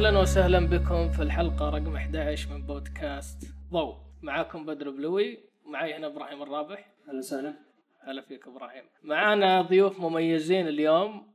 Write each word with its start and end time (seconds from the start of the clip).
أهلا 0.00 0.18
وسهلا 0.18 0.66
بكم 0.66 1.10
في 1.10 1.22
الحلقة 1.22 1.70
رقم 1.70 1.96
11 1.96 2.50
من 2.50 2.66
بودكاست 2.66 3.54
ضوء. 3.72 3.94
معاكم 4.22 4.66
بدر 4.66 4.90
بلوي 4.90 5.38
معي 5.66 5.94
هنا 5.94 6.06
إبراهيم 6.06 6.42
الرابح. 6.42 6.92
أهلا 7.08 7.18
وسهلا. 7.18 7.54
هلا 8.00 8.22
فيك 8.22 8.46
إبراهيم. 8.48 8.84
معانا 9.02 9.62
ضيوف 9.62 10.00
مميزين 10.00 10.68
اليوم 10.68 11.32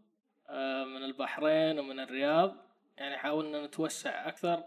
آه، 0.49 0.83
من 0.85 1.03
البحرين 1.03 1.79
ومن 1.79 1.99
الرياض. 1.99 2.55
يعني 2.97 3.17
حاولنا 3.17 3.65
نتوسع 3.65 4.27
أكثر. 4.27 4.63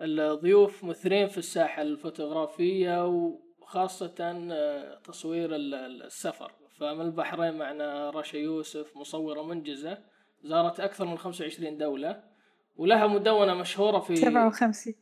الضيوف 0.00 0.84
مثرين 0.84 1.26
في 1.28 1.38
الساحة 1.38 1.82
الفوتوغرافية 1.82 3.06
وخاصة 3.06 4.14
آه، 4.52 4.98
تصوير 5.04 5.54
ال- 5.54 5.74
ال- 5.74 6.02
السفر. 6.02 6.52
فمن 6.78 7.00
البحرين 7.00 7.54
معنا 7.58 8.10
رشا 8.10 8.36
يوسف 8.36 8.96
مصورة 8.96 9.42
منجزة 9.42 9.98
زارت 10.44 10.80
أكثر 10.80 11.04
من 11.04 11.18
25 11.18 11.78
دولة. 11.78 12.31
ولها 12.76 13.06
مدونة 13.06 13.54
مشهورة 13.54 13.98
في 14.00 14.16
57 14.16 14.94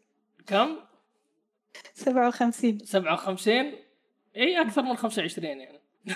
كم؟ 0.46 0.76
57 1.94 2.78
57 2.78 3.72
اي 4.36 4.60
أكثر 4.60 4.82
من 4.82 4.96
25 4.96 5.56
يعني. 5.58 5.80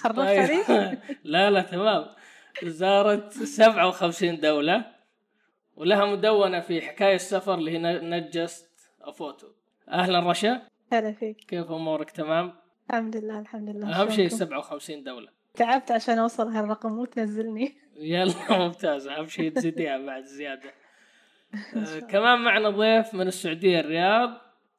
خربت 0.00 0.16
طيب. 0.18 0.40
علي 0.40 0.98
لا 1.24 1.50
لا 1.50 1.62
تمام. 1.62 2.06
زارت 2.64 3.32
57 3.32 4.40
دولة 4.40 4.84
ولها 5.76 6.06
مدونة 6.06 6.60
في 6.60 6.82
حكاية 6.82 7.14
السفر 7.14 7.54
اللي 7.54 7.70
هي 7.70 7.78
نجست 8.00 8.70
فوتو 9.14 9.46
أهلا 9.88 10.30
رشا. 10.30 10.62
هلا 10.92 11.12
فيك. 11.12 11.36
كيف 11.36 11.70
أمورك؟ 11.70 12.10
تمام؟ 12.10 12.52
الحمد 12.90 13.16
لله 13.16 13.38
الحمد 13.40 13.68
لله. 13.68 14.00
أهم 14.00 14.10
شيء 14.10 14.28
شلونكم؟ 14.28 14.36
57 14.46 15.02
دولة. 15.04 15.28
تعبت 15.54 15.90
عشان 15.90 16.18
أوصل 16.18 16.48
هالرقم 16.48 16.92
مو 16.92 17.04
تنزلني. 17.04 17.78
يلا 17.98 18.34
ممتاز. 18.66 19.06
أهم 19.08 19.26
شيء 19.26 19.52
تزيديها 19.52 19.98
بعد 19.98 20.24
زيادة. 20.24 20.70
آه، 21.76 21.98
كمان 21.98 22.38
معنا 22.38 22.70
ضيف 22.70 23.14
من 23.14 23.26
السعودية 23.28 23.80
الرياض 23.80 24.30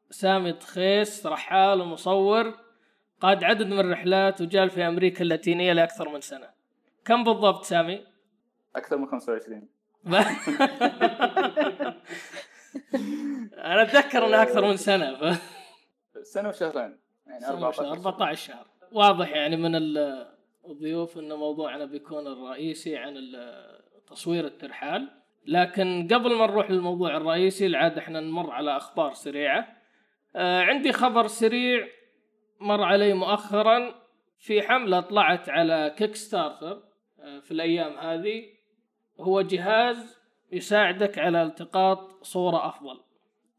سامي 0.09 0.53
تخيس 0.53 1.25
رحال 1.25 1.81
ومصور 1.81 2.53
قاد 3.21 3.43
عدد 3.43 3.67
من 3.67 3.79
الرحلات 3.79 4.41
وجال 4.41 4.69
في 4.69 4.87
أمريكا 4.87 5.21
اللاتينية 5.21 5.73
لأكثر 5.73 6.09
من 6.09 6.21
سنة. 6.21 6.49
كم 7.05 7.23
بالضبط 7.23 7.63
سامي؟ 7.63 8.05
أكثر 8.75 8.97
من 8.97 9.05
25 9.07 9.67
أنا 13.57 13.81
أتذكر 13.81 14.25
انها 14.27 14.43
أكثر 14.43 14.65
من 14.67 14.77
سنة 14.77 15.15
ف... 15.33 15.39
سنة 16.23 16.49
وشهرين. 16.49 16.97
يعني 17.27 17.47
14 17.47 17.83
شهر. 17.83 17.91
14 17.93 18.47
شهر 18.47 18.67
واضح 18.91 19.29
يعني 19.29 19.57
من 19.57 19.75
ال- 19.75 20.27
الضيوف 20.71 21.17
إن 21.17 21.33
موضوعنا 21.33 21.85
بيكون 21.85 22.27
الرئيسي 22.27 22.97
عن 22.97 23.15
تصوير 24.07 24.45
الترحال. 24.45 25.09
لكن 25.45 26.07
قبل 26.11 26.35
ما 26.35 26.47
نروح 26.47 26.71
للموضوع 26.71 27.17
الرئيسي 27.17 27.65
العادة 27.65 27.99
إحنا 28.01 28.19
نمر 28.19 28.51
على 28.51 28.77
أخبار 28.77 29.13
سريعة. 29.13 29.67
آه، 30.35 30.61
عندي 30.61 30.93
خبر 30.93 31.27
سريع 31.27 31.87
مر 32.59 32.83
علي 32.83 33.13
مؤخرا. 33.13 34.07
في 34.39 34.61
حملة 34.61 34.99
طلعت 34.99 35.49
على 35.49 35.95
Kickstarter 35.97 36.83
آه، 37.19 37.39
في 37.39 37.51
الأيام 37.51 37.97
هذه. 37.97 38.43
هو 39.19 39.41
جهاز 39.41 40.17
يساعدك 40.51 41.17
على 41.19 41.43
التقاط 41.43 42.23
صورة 42.23 42.67
أفضل. 42.67 42.99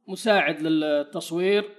مساعد 0.08 0.62
للتصوير 0.62 1.70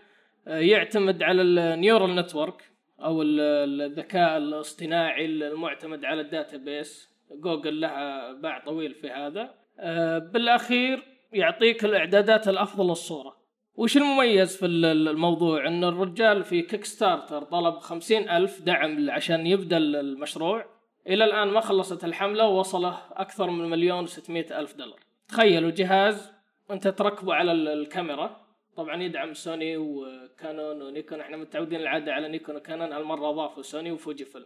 آه، 0.48 0.60
يعتمد 0.60 1.24
على 1.24 1.42
ال 1.42 1.52
neural 1.52 2.16
network 2.16 2.69
أو 3.04 3.22
ال- 3.22 3.82
الذكاء 3.82 4.38
الاصطناعي 4.38 5.26
المعتمد 5.26 6.06
على 6.06 6.22
ال 6.22 6.31
database. 6.31 7.10
جوجل 7.32 7.82
لها 7.82 8.32
باع 8.34 8.60
طويل 8.66 8.94
في 8.94 9.10
هذا. 9.10 9.54
آه، 9.80 10.18
بالأخير 10.18 11.04
يعطيك 11.34 11.86
الإعدادات 11.86 12.48
الأفضل 12.48 12.88
للصورة. 12.88 13.36
وش 13.76 13.98
المميز 13.98 14.58
في 14.58 14.66
ال- 14.66 14.86
ال- 14.86 15.08
الموضوع؟ 15.08 15.68
إن 15.68 15.84
الرجال 15.84 16.44
في 16.44 16.62
Kickstarter 16.62 17.44
طلب 17.44 17.78
خمسين 17.78 18.30
ألف 18.30 18.62
دعم 18.62 19.10
عشان 19.12 19.48
يبدأ 19.48 19.78
ال- 19.78 19.96
المشروع. 19.96 20.66
إلى 21.08 21.24
الآن 21.26 21.48
ما 21.48 21.60
خلصت 21.60 22.06
الحملة 22.06 22.48
ووصله 22.48 22.98
أكثر 23.12 23.50
من 23.50 23.70
مليون 23.70 24.04
وستمائة 24.04 24.60
ألف 24.60 24.76
دولار. 24.76 25.00
تخيلوا 25.28 25.72
جهاز 25.72 26.32
أنت 26.72 26.88
تركبه 26.88 27.34
على 27.34 27.52
ال- 27.52 27.68
الكاميرا. 27.68 28.42
طبعا 28.80 29.04
يدعم 29.04 29.34
سوني 29.34 29.78
وكانون 29.78 30.82
ونيكون. 30.82 31.20
إحنا 31.20 31.38
متعودين 31.38 31.80
العادة 31.80 32.14
على 32.14 32.28
نيكون 32.28 32.56
وكانون 32.56 32.94
هالمرة 32.94 33.30
أضافوا 33.30 33.64
سوني 33.64 33.92
وفوجي 33.92 34.26
فيلم. 34.26 34.46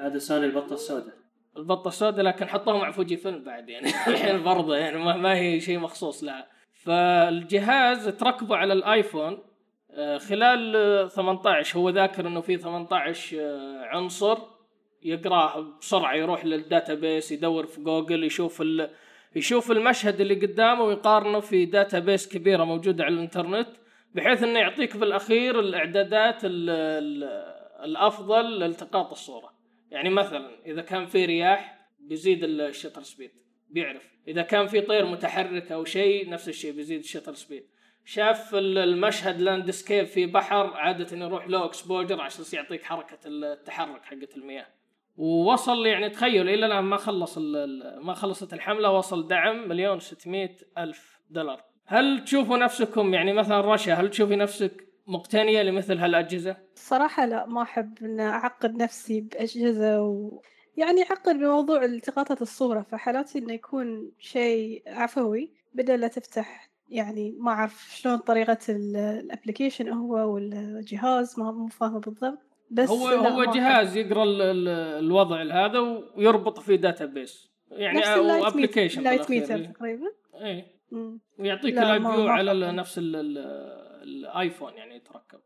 هذا 0.00 0.18
سوني 0.18 0.46
البطة 0.46 0.74
السوداء. 0.74 1.14
البطة 1.56 1.88
السوداء 1.88 2.24
لكن 2.24 2.48
حطوها 2.48 2.78
مع 2.78 2.90
فوجي 2.90 3.16
فيلم 3.16 3.44
بعد 3.44 3.68
يعني. 3.68 3.86
الحين 4.08 4.42
برضه 4.42 4.76
يعني 4.76 4.98
ما, 4.98 5.34
هي 5.34 5.60
شيء 5.60 5.78
مخصوص 5.78 6.24
لها. 6.24 6.48
فالجهاز 6.72 8.08
تركبه 8.08 8.56
على 8.56 8.72
الآيفون 8.72 9.38
آه، 9.90 10.18
خلال 10.18 10.76
آه، 10.76 11.08
18 11.08 11.78
هو 11.78 11.90
ذاكر 11.90 12.26
إنه 12.26 12.40
في 12.40 12.56
18 12.56 13.36
آه، 13.40 13.84
عنصر 13.84 14.38
يقراه 15.02 15.78
بسرعة 15.80 16.14
يروح 16.14 16.44
لل 16.44 16.62
database 16.62 17.32
يدور 17.32 17.66
في 17.66 17.80
جوجل 17.80 18.24
يشوف. 18.24 18.62
يشوف 19.36 19.70
المشهد 19.70 20.20
اللي 20.20 20.34
قدامه 20.34 20.82
ويقارنه 20.82 21.40
في 21.40 21.64
database 21.64 22.28
كبيرة 22.28 22.64
موجودة 22.64 23.04
على 23.04 23.14
الإنترنت 23.14 23.68
بحيث 24.14 24.42
إنه 24.42 24.58
يعطيك 24.58 24.96
بالأخير 24.96 25.60
الإعدادات 25.60 26.44
ال... 26.44 26.70
ال... 26.70 27.24
الأفضل 27.84 28.58
لالتقاط 28.58 29.10
الصورة. 29.10 29.52
يعني 29.90 30.10
مثلا 30.10 30.50
إذا 30.66 30.82
كان 30.82 31.06
في 31.06 31.24
رياح 31.24 31.78
بيزيد 32.00 32.44
ال 32.44 32.51
shutter 32.51 33.02
speed 33.02 33.30
بيعرف. 33.70 34.10
إذا 34.28 34.42
كان 34.42 34.66
في 34.66 34.80
طير 34.80 35.06
متحرك 35.06 35.72
أو 35.72 35.84
شيء 35.84 36.30
نفس 36.30 36.48
الشيء 36.48 36.72
بيزيد 36.72 36.98
ال 36.98 37.03
shutter 37.03 37.34
speed 37.34 37.64
شاف 38.04 38.54
ال- 38.54 38.78
المشهد 38.78 39.40
landscape 39.40 40.04
في 40.06 40.26
بحر 40.26 40.66
عادة 40.74 41.16
يروح 41.16 41.48
long 41.48 41.64
exposure 41.64 42.20
عشان 42.20 42.44
يعطيك 42.52 42.82
حركة 42.84 43.18
التحرك 43.26 44.04
حقت 44.04 44.36
المياه. 44.36 44.66
ووصل 45.18 45.86
يعني 45.86 46.10
تخيل 46.10 46.48
إلى 46.48 46.66
الآن 46.66 46.84
ما 46.84 46.96
خلص 46.96 47.38
ما 48.02 48.14
خلصت 48.14 48.52
الحملة 48.52 48.90
وصل 48.90 49.28
دعم 49.28 49.68
مليون 49.68 49.96
وستمائة 49.96 50.56
ألف 50.78 51.20
دولار 51.30 51.64
هل 51.86 52.24
تشوفوا 52.24 52.58
نفسكم 52.58 53.14
يعني 53.14 53.32
مثلا 53.32 53.60
رشا 53.60 53.94
هل 53.94 54.10
تشوفي 54.10 54.36
نفسك 54.36 54.88
مقتنية 55.06 55.62
لمثل 55.62 55.98
هالأجهزة؟ 55.98 56.56
الصراحة 56.76 57.26
لا 57.26 57.46
ما 57.46 57.62
أحب 57.62 57.98
إن 58.02 58.20
أعقد 58.20 58.82
نفسي 58.82 59.20
بأجهزة 59.20 60.02
و 60.02 60.40
يعني 60.76 61.02
أعقد 61.02 61.36
بموضوع 61.36 61.84
التقاطات 61.84 62.42
الصورة 62.42 62.80
فحالاتي 62.80 63.38
إنه 63.38 63.52
يكون 63.52 64.12
شيء 64.18 64.82
عفوي 64.86 65.52
بدل 65.74 66.00
لا 66.00 66.08
تفتح 66.08 66.70
يعني 66.88 67.36
ما 67.38 67.50
أعرف 67.50 67.88
شلون 67.96 68.16
طريقة 68.16 68.58
الأبلكيشن 68.68 69.88
هو 69.88 70.34
والجهاز 70.34 71.38
ما 71.38 71.52
مو 71.52 71.66
فاهمة 71.66 72.00
بالضبط 72.00 72.47
بس 72.70 72.88
هو 72.90 73.06
هو. 73.08 73.44
جهاز 73.52 73.96
يقرأ 73.96 74.24
ال- 74.24 74.42
ال- 74.42 74.68
الوضع 75.04 75.42
هذا 75.42 75.78
ويربط 76.16 76.58
فيه 76.58 76.76
database 76.76 77.50
يعني 77.70 77.98
نفس 77.98 78.08
أو 78.08 78.46
application 78.46 78.98
ال 78.98 79.03
light 79.03 79.30
meter 79.30 79.64
تقريبا 79.64 80.06
اي. 80.34 80.64
ويعطيك 81.38 81.74
ما- 81.78 82.12
فيو 82.14 82.28
على. 82.28 82.72
نفس 82.72 82.98
ال- 82.98 83.16
ال- 83.16 83.38
الايفون 84.02 84.72
يعني 84.74 84.96
يتركب. 84.96 85.40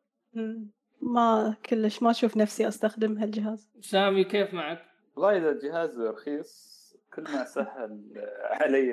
ما 1.00 1.56
كلش 1.66 2.02
ما 2.02 2.10
أشوف 2.10 2.36
نفسي 2.36 2.68
أستخدم 2.68 3.18
هالجهاز 3.18 3.70
سامي 3.80 4.24
كيف 4.24 4.54
معك؟ 4.54 4.82
والله 5.16 5.36
إذا 5.36 5.50
الجهاز 5.50 6.00
رخيص 6.00 6.72
كل 7.14 7.22
ما 7.22 7.44
سهل 7.44 8.00
علي 8.60 8.92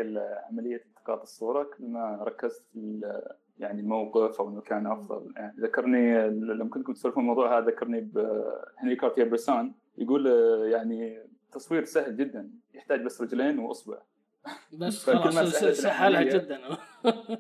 عملية 0.52 0.76
التقاط 0.86 1.22
الصورة 1.22 1.64
كل 1.64 1.84
ما 1.86 2.20
ركزت 2.24 2.66
في 2.74 2.80
ال- 2.80 3.32
يعني 3.60 3.82
الموقف 3.82 4.42
أو 4.42 4.50
المكان 4.50 4.88
أفضل. 4.88 5.34
يعني 5.36 5.56
ذكرني 5.60 6.30
لما 6.30 6.70
كنتم 6.70 6.94
تسولفون 6.94 7.24
الموضوع 7.24 7.58
هذا 7.58 7.66
ذكرني 7.66 8.02
بهنري 8.02 8.96
كارتيer 8.96 9.24
برسون 9.24 9.74
يقول 9.98 10.28
آه، 10.28 10.66
يعني 10.66 11.24
تصوير 11.52 11.84
سهل 11.84 12.18
جدا 12.18 12.50
يحتاج 12.74 13.02
بس 13.02 13.22
رجلين 13.22 13.60
وأصبع. 13.60 13.98
بس 14.74 15.06
خلاص 15.10 15.50
سهلها. 15.56 16.24
جدا. 16.24 16.60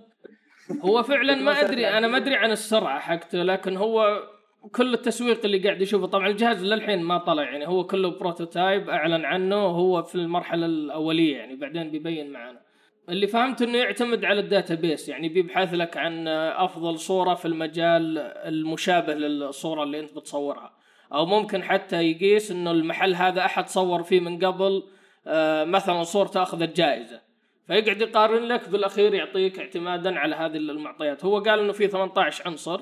هو 0.85 1.03
فعلا 1.03 1.35
ما 1.35 1.51
أدري 1.51 1.87
أنا 1.87 2.07
ما 2.07 2.17
أدري 2.17 2.35
عن 2.35 2.51
السرعة 2.51 2.99
حقته 2.99 3.43
لكن 3.43 3.77
هو 3.77 4.23
كل 4.71 4.93
التسويق 4.93 5.45
اللي 5.45 5.59
قاعد 5.59 5.81
يشوفه 5.81 6.07
طبعا 6.07 6.27
الجهاز 6.27 6.63
للحين 6.63 7.01
ما 7.01 7.17
طلع 7.17 7.43
يعني 7.43 7.67
هو 7.67 7.85
كله 7.85 8.19
prototype 8.19 8.89
أعلن 8.89 9.25
عنه 9.25 9.55
هو 9.55 10.03
في 10.03 10.15
المرحلة 10.15 10.65
الأولية 10.65 11.37
يعني 11.37 11.55
بعدين 11.55 11.91
بيبين 11.91 12.31
معنا. 12.31 12.68
اللي 13.09 13.27
فهمت 13.27 13.61
إنه 13.61 13.77
يعتمد 13.77 14.25
على 14.25 14.39
ال 14.39 14.47
database 14.47 15.09
يعني 15.09 15.29
بيبحث 15.29 15.73
لك 15.73 15.97
عن 15.97 16.27
أفضل 16.27 16.99
صورة 16.99 17.33
في 17.33 17.45
المجال 17.45 18.17
المشابه 18.17 19.13
للصورة 19.13 19.83
اللي 19.83 19.99
أنت 19.99 20.13
بتصورها. 20.13 20.73
أو 21.13 21.25
ممكن 21.25 21.63
حتى 21.63 22.03
يقيس 22.03 22.51
إنه 22.51 22.71
المحل 22.71 23.15
هذا 23.15 23.45
أحد 23.45 23.67
صور 23.67 24.03
فيه 24.03 24.19
من 24.19 24.45
قبل 24.45 24.83
آه، 25.27 25.63
مثلا 25.63 26.03
صورته 26.03 26.43
أخذت 26.43 26.77
جائزة. 26.77 27.21
فيقعد 27.67 28.01
يقارن 28.01 28.43
لك 28.43 28.69
بالأخير 28.69 29.13
يعطيك 29.13 29.59
اعتمادا 29.59 30.19
على 30.19 30.35
هذه 30.35 30.57
المعطيات. 30.57 31.25
هو 31.25 31.39
قال 31.39 31.59
إنه 31.59 31.71
في 31.71 31.87
18 31.87 32.47
عنصر. 32.47 32.81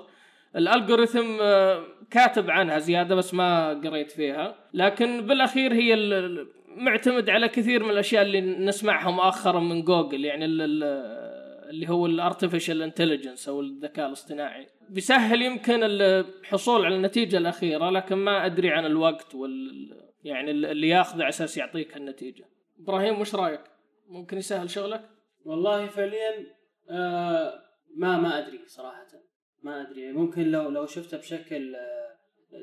ال 0.56 0.64
algorithm 0.64 1.38
آه، 1.41 1.83
كاتب 2.12 2.50
عنها 2.50 2.79
زيادة 2.79 3.15
بس 3.15 3.33
ما 3.33 3.69
قريت 3.69 4.12
فيها. 4.12 4.56
لكن 4.74 5.21
بالأخير 5.21 5.74
هي 5.74 5.94
معتمد 6.77 7.29
على 7.29 7.47
كثير 7.50 7.83
من 7.83 7.89
الأشياء 7.89 8.21
اللي 8.21 8.41
نسمعها 8.41 9.12
مؤخرا 9.12 9.59
من 9.59 9.83
جوجل 9.83 10.25
يعني 10.25 10.45
ال- 10.45 10.62
ال- 10.62 10.83
اللي 11.69 11.89
هو 11.89 12.06
ال 12.06 12.12
artificial 12.12 12.81
intelligence 12.81 13.50
أو 13.50 13.62
الذكاء 13.62 14.07
الاصطناعي. 14.07 14.68
بيسهل 14.89 15.41
يمكن 15.41 15.79
الحصول 15.83 16.85
على 16.85 16.95
النتيجة 16.95 17.38
الأخيرة 17.38 17.89
لكن 17.89 18.15
ما 18.15 18.45
أدري 18.45 18.69
عن 18.69 18.85
الوقت 18.85 19.35
وال 19.35 20.07
يعني 20.24 20.51
اللي 20.51 20.88
ياخذه 20.89 21.19
على 21.21 21.29
أساس 21.29 21.57
يعطيك 21.57 21.97
النتيجة. 21.97 22.45
إبراهيم 22.79 23.21
وش 23.21 23.35
رأيك؟ 23.35 23.62
ممكن 24.07 24.38
يسهل 24.38 24.69
شغلك؟ 24.69 25.09
والله 25.45 25.88
فعليا 25.88 26.45
آه 26.89 27.53
ما 27.97 28.18
ما 28.18 28.38
أدري 28.38 28.59
صراحة. 28.68 29.07
ما 29.63 29.81
أدري 29.81 30.12
ممكن 30.12 30.51
لو 30.51 30.69
لو 30.69 30.85
شفته 30.85 31.18
بشكل 31.18 31.75
آه 31.75 32.18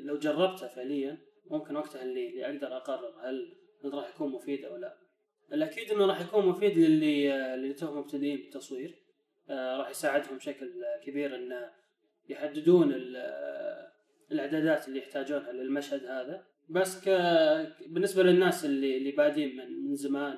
لو 0.05 0.17
جربته 0.17 0.67
فعليا 0.67 1.17
ممكن 1.51 1.75
وقتها 1.75 2.03
اللي, 2.03 2.29
اللي 2.29 2.45
أقدر 2.45 2.77
أقرر 2.77 3.13
هل 3.29 3.55
هل 3.85 3.93
راح 3.93 4.09
يكون 4.09 4.31
مفيد 4.31 4.65
أو 4.65 4.75
لا. 4.75 4.97
الأكيد 5.53 5.91
إنه 5.91 6.05
راح 6.05 6.21
يكون 6.21 6.45
مفيد 6.45 6.77
للي 6.77 7.33
آه 7.33 7.55
اللي 7.55 7.73
توهم 7.73 7.97
مبتدئين 7.97 8.37
بالتصوير. 8.37 8.95
آه 9.49 9.77
راح 9.77 9.89
يساعدهم 9.89 10.37
بشكل 10.37 10.83
آه، 10.83 11.05
كبير 11.05 11.35
إن 11.35 11.69
يحددون 12.29 12.93
آه، 13.15 13.91
الإعدادات 14.31 14.87
اللي 14.87 14.99
يحتاجونها 14.99 15.51
للمشهد 15.51 16.05
هذا. 16.05 16.45
بس 16.69 17.01
ك... 17.01 17.09
بالنسبة 17.87 18.23
للناس 18.23 18.65
اللي 18.65 18.97
اللي 18.97 19.11
بادين 19.11 19.57
من 19.57 19.87
من 19.87 19.95
زمان 19.95 20.37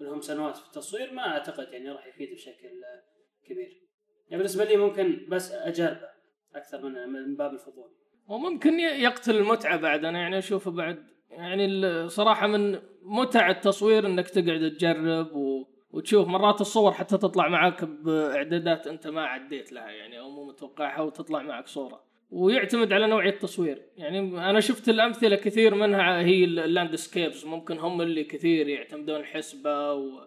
ولهم 0.00 0.20
سنوات 0.20 0.56
في 0.56 0.66
التصوير 0.66 1.12
ما 1.12 1.26
أعتقد 1.26 1.72
يعني 1.72 1.90
راح 1.90 2.06
يفيد 2.06 2.32
بشكل 2.34 2.84
آه، 2.84 3.02
كبير. 3.48 3.82
يعني 4.24 4.36
بالنسبة 4.36 4.64
لي 4.64 4.76
ممكن 4.76 5.26
بس 5.28 5.52
أجربه 5.52 6.08
أكثر 6.54 6.82
من 6.82 7.08
من 7.08 7.36
باب 7.36 7.52
الفضول. 7.52 7.90
وممكن 8.28 8.80
يقتل 8.80 9.36
المتعة 9.36 9.76
بعد. 9.76 10.04
أنا 10.04 10.18
يعني 10.18 10.38
أشوفه 10.38 10.70
بعد 10.70 11.12
يعني 11.32 12.08
صراحة 12.08 12.46
من 12.46 12.78
متع 13.02 13.50
التصوير 13.50 14.06
إنك 14.06 14.28
تقعد 14.28 14.74
تجرب 14.78 15.36
و... 15.36 15.66
وتشوف. 15.92 16.28
مرات 16.28 16.60
الصور 16.60 16.92
حتى 16.92 17.18
تطلع 17.18 17.48
معك 17.48 17.84
بإعدادات 17.84 18.86
أنت 18.86 19.06
ما 19.06 19.24
عديت 19.24 19.72
لها 19.72 19.90
يعني 19.90 20.20
أو 20.20 20.30
مو 20.30 20.44
متوقعها 20.44 21.00
وتطلع 21.00 21.42
معك 21.42 21.66
صورة. 21.66 22.02
ويعتمد 22.30 22.92
على 22.92 23.06
نوعية 23.06 23.30
التصوير. 23.30 23.82
يعني 23.96 24.18
أنا 24.50 24.60
شفت 24.60 24.88
الأمثلة 24.88 25.36
كثير 25.36 25.74
منها 25.74 26.20
هي 26.20 26.44
ال 26.44 26.53
landscapes 26.53 27.44
ممكن 27.44 27.78
هم 27.78 28.02
اللي 28.02 28.24
كثير 28.24 28.68
يعتمدون 28.68 29.16
الحسبه 29.20 29.92
و... 29.92 30.26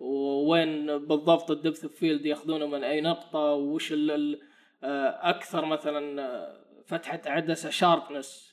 ووين 0.00 0.86
بالضبط 0.98 1.50
ال 1.50 1.56
depth 1.56 1.86
field 1.86 2.26
ياخذونه 2.26 2.66
من 2.66 2.84
أي 2.84 3.00
نقطة 3.00 3.52
وش 3.52 3.92
ال... 3.92 4.10
ال... 4.10 4.40
آه، 4.84 5.30
أكثر 5.30 5.64
مثلا 5.64 6.22
آه، 6.22 6.62
فتحة 6.86 7.20
عدسة 7.26 7.70
sharpness 7.70 8.52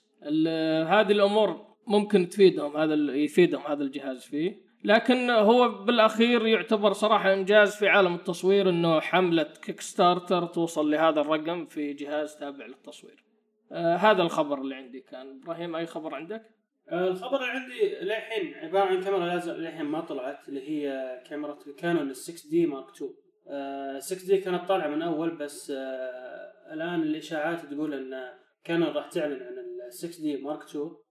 هذه 0.87 1.11
الأمور 1.11 1.68
ممكن 1.89 2.29
تفيدهم 2.29 2.77
هذا 2.77 2.93
يفيدهم 3.15 3.61
هذا 3.61 3.83
الجهاز 3.83 4.23
فيه 4.23 4.69
لكن 4.83 5.29
هو 5.29 5.69
بالأخير 5.69 6.47
يعتبر 6.47 6.93
صراحة 6.93 7.33
إنجاز 7.33 7.75
في 7.75 7.87
عالم 7.87 8.15
التصوير 8.15 8.69
إنه 8.69 8.99
حملة 8.99 9.43
Kickstarter 9.43 10.45
توصل 10.45 10.91
لهذا 10.91 11.21
الرقم 11.21 11.65
في 11.65 11.93
جهاز 11.93 12.35
تابع 12.35 12.65
للتصوير. 12.65 13.23
آه 13.71 13.95
هذا 13.95 14.21
الخبر 14.21 14.61
اللي 14.61 14.75
عندي 14.75 14.99
كان 14.99 15.39
إبراهيم 15.43 15.75
أي 15.75 15.85
خبر 15.85 16.15
عندك؟ 16.15 16.41
آه، 16.91 17.07
الخبر 17.07 17.35
اللي 17.35 17.51
عندي 17.51 18.05
للحين 18.05 18.53
عبارة 18.53 18.85
عن 18.85 19.01
كاميرا 19.01 19.25
لازم 19.25 19.53
للحين 19.53 19.85
ما 19.85 20.01
طلعت 20.01 20.49
اللي 20.49 20.69
هي 20.69 21.15
كاميرا 21.29 21.57
الكانون 21.67 22.09
ال 22.09 22.15
6D 22.15 22.65
Mark 22.65 22.89
2 22.95 23.11
آه، 23.47 23.99
6D 23.99 24.37
كانت 24.37 24.67
طالعة 24.67 24.87
من 24.87 25.01
أول 25.01 25.37
بس 25.37 25.71
آه، 25.71 26.73
الآن 26.73 27.01
الإشاعات 27.01 27.65
تقول 27.65 27.93
إن 27.93 28.29
كانون 28.63 28.89
راح 28.89 29.09
تعلن 29.09 29.43
عن 29.43 29.53
ال 29.87 29.93
6D 29.93 30.37
Mark 30.37 30.63
2 30.63 30.83
آه، 30.85 31.08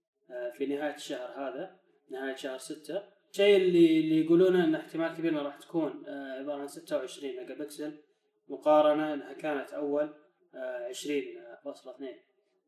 في 0.57 0.67
نهاية 0.67 0.95
الشهر 0.95 1.29
هذا 1.37 1.77
نهاية 2.11 2.35
شهر 2.35 2.59
6 2.59 3.03
الشيء 3.31 3.57
اللي 3.57 4.01
اللي 4.01 4.25
يقولونه 4.25 4.65
إن 4.65 4.75
احتمال 4.75 5.15
كبير 5.15 5.31
انها 5.33 5.43
راح 5.43 5.57
تكون 5.57 6.03
آه، 6.07 6.33
عبارة 6.39 6.61
عن 6.61 6.67
26 6.67 7.37
ميجا 7.37 7.55
بكسل 7.55 7.93
مقارنة 8.49 9.15
إنها 9.15 9.33
كانت 9.33 9.73
أول 9.73 10.09
آه، 10.55 10.89
20.2 10.93 12.03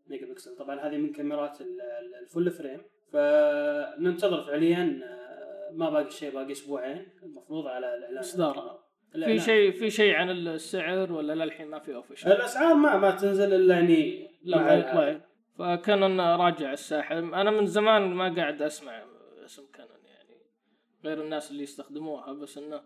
ميجا 0.08 0.26
بكسل 0.26 0.56
طبعا 0.56 0.80
هذه 0.80 0.96
من 0.96 1.12
كاميرات 1.12 1.60
ال- 1.60 1.80
ال- 1.80 2.14
ال 2.22 2.28
full 2.28 2.50
frame 2.50 2.80
فننتظر 3.12 4.42
فعليا 4.44 5.00
آه، 5.04 5.70
ما 5.72 5.90
باقي 5.90 6.10
شيء 6.10 6.30
باقي 6.34 6.52
أسبوعين 6.52 7.08
المفروض 7.22 7.66
على 7.66 7.94
الإعلان 7.94 8.18
إصدار. 8.18 8.80
في. 9.24 9.38
شيء 9.38 9.70
في 9.72 9.90
شيء 9.90 10.14
عن 10.14 10.30
السعر 10.30 11.12
ولا 11.12 11.44
للحين 11.44 11.66
ما 11.68 11.78
في 11.78 11.94
official؟ 11.94 12.32
الأسعار 12.32 12.74
ما 12.74 12.96
ما 12.96 13.10
تنزل 13.10 13.54
إلا 13.54 13.74
يعني 13.74 14.28
الإعلان. 14.46 14.78
يطلع 14.78 15.20
فكان 15.58 16.20
راجع 16.20 16.72
الساحه 16.72 17.18
أنا 17.18 17.50
من 17.50 17.66
زمان 17.66 18.14
ما 18.14 18.34
قاعد 18.34 18.62
أسمع 18.62 19.02
اسم 19.44 19.62
كانون 19.72 20.04
يعني 20.06 20.40
غير 21.04 21.22
الناس 21.24 21.50
اللي 21.50 21.62
يستخدموها 21.62 22.32
بس 22.32 22.58
إنه 22.58 22.80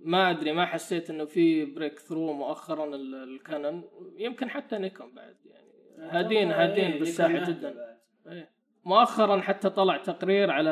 ما 0.00 0.30
أدري 0.30 0.52
ما 0.52 0.66
حسيت 0.66 1.10
إنه 1.10 1.24
في 1.24 1.64
breakthrough 1.64 2.32
مؤخرا 2.32 2.84
ال- 2.94 3.14
الكانون. 3.14 3.84
يمكن 4.18 4.50
حتى 4.50 4.78
نيكون 4.78 5.14
بعد 5.14 5.36
يعني. 5.46 5.66
هاديين 6.10 6.50
هاديين 6.52 6.84
إيه، 6.92 6.98
بالساحه 6.98 7.44
جدا. 7.50 7.98
إيه. 8.26 8.50
مؤخرا 8.84 9.40
حتى 9.40 9.70
طلع 9.70 9.96
تقرير 9.96 10.50
على 10.50 10.70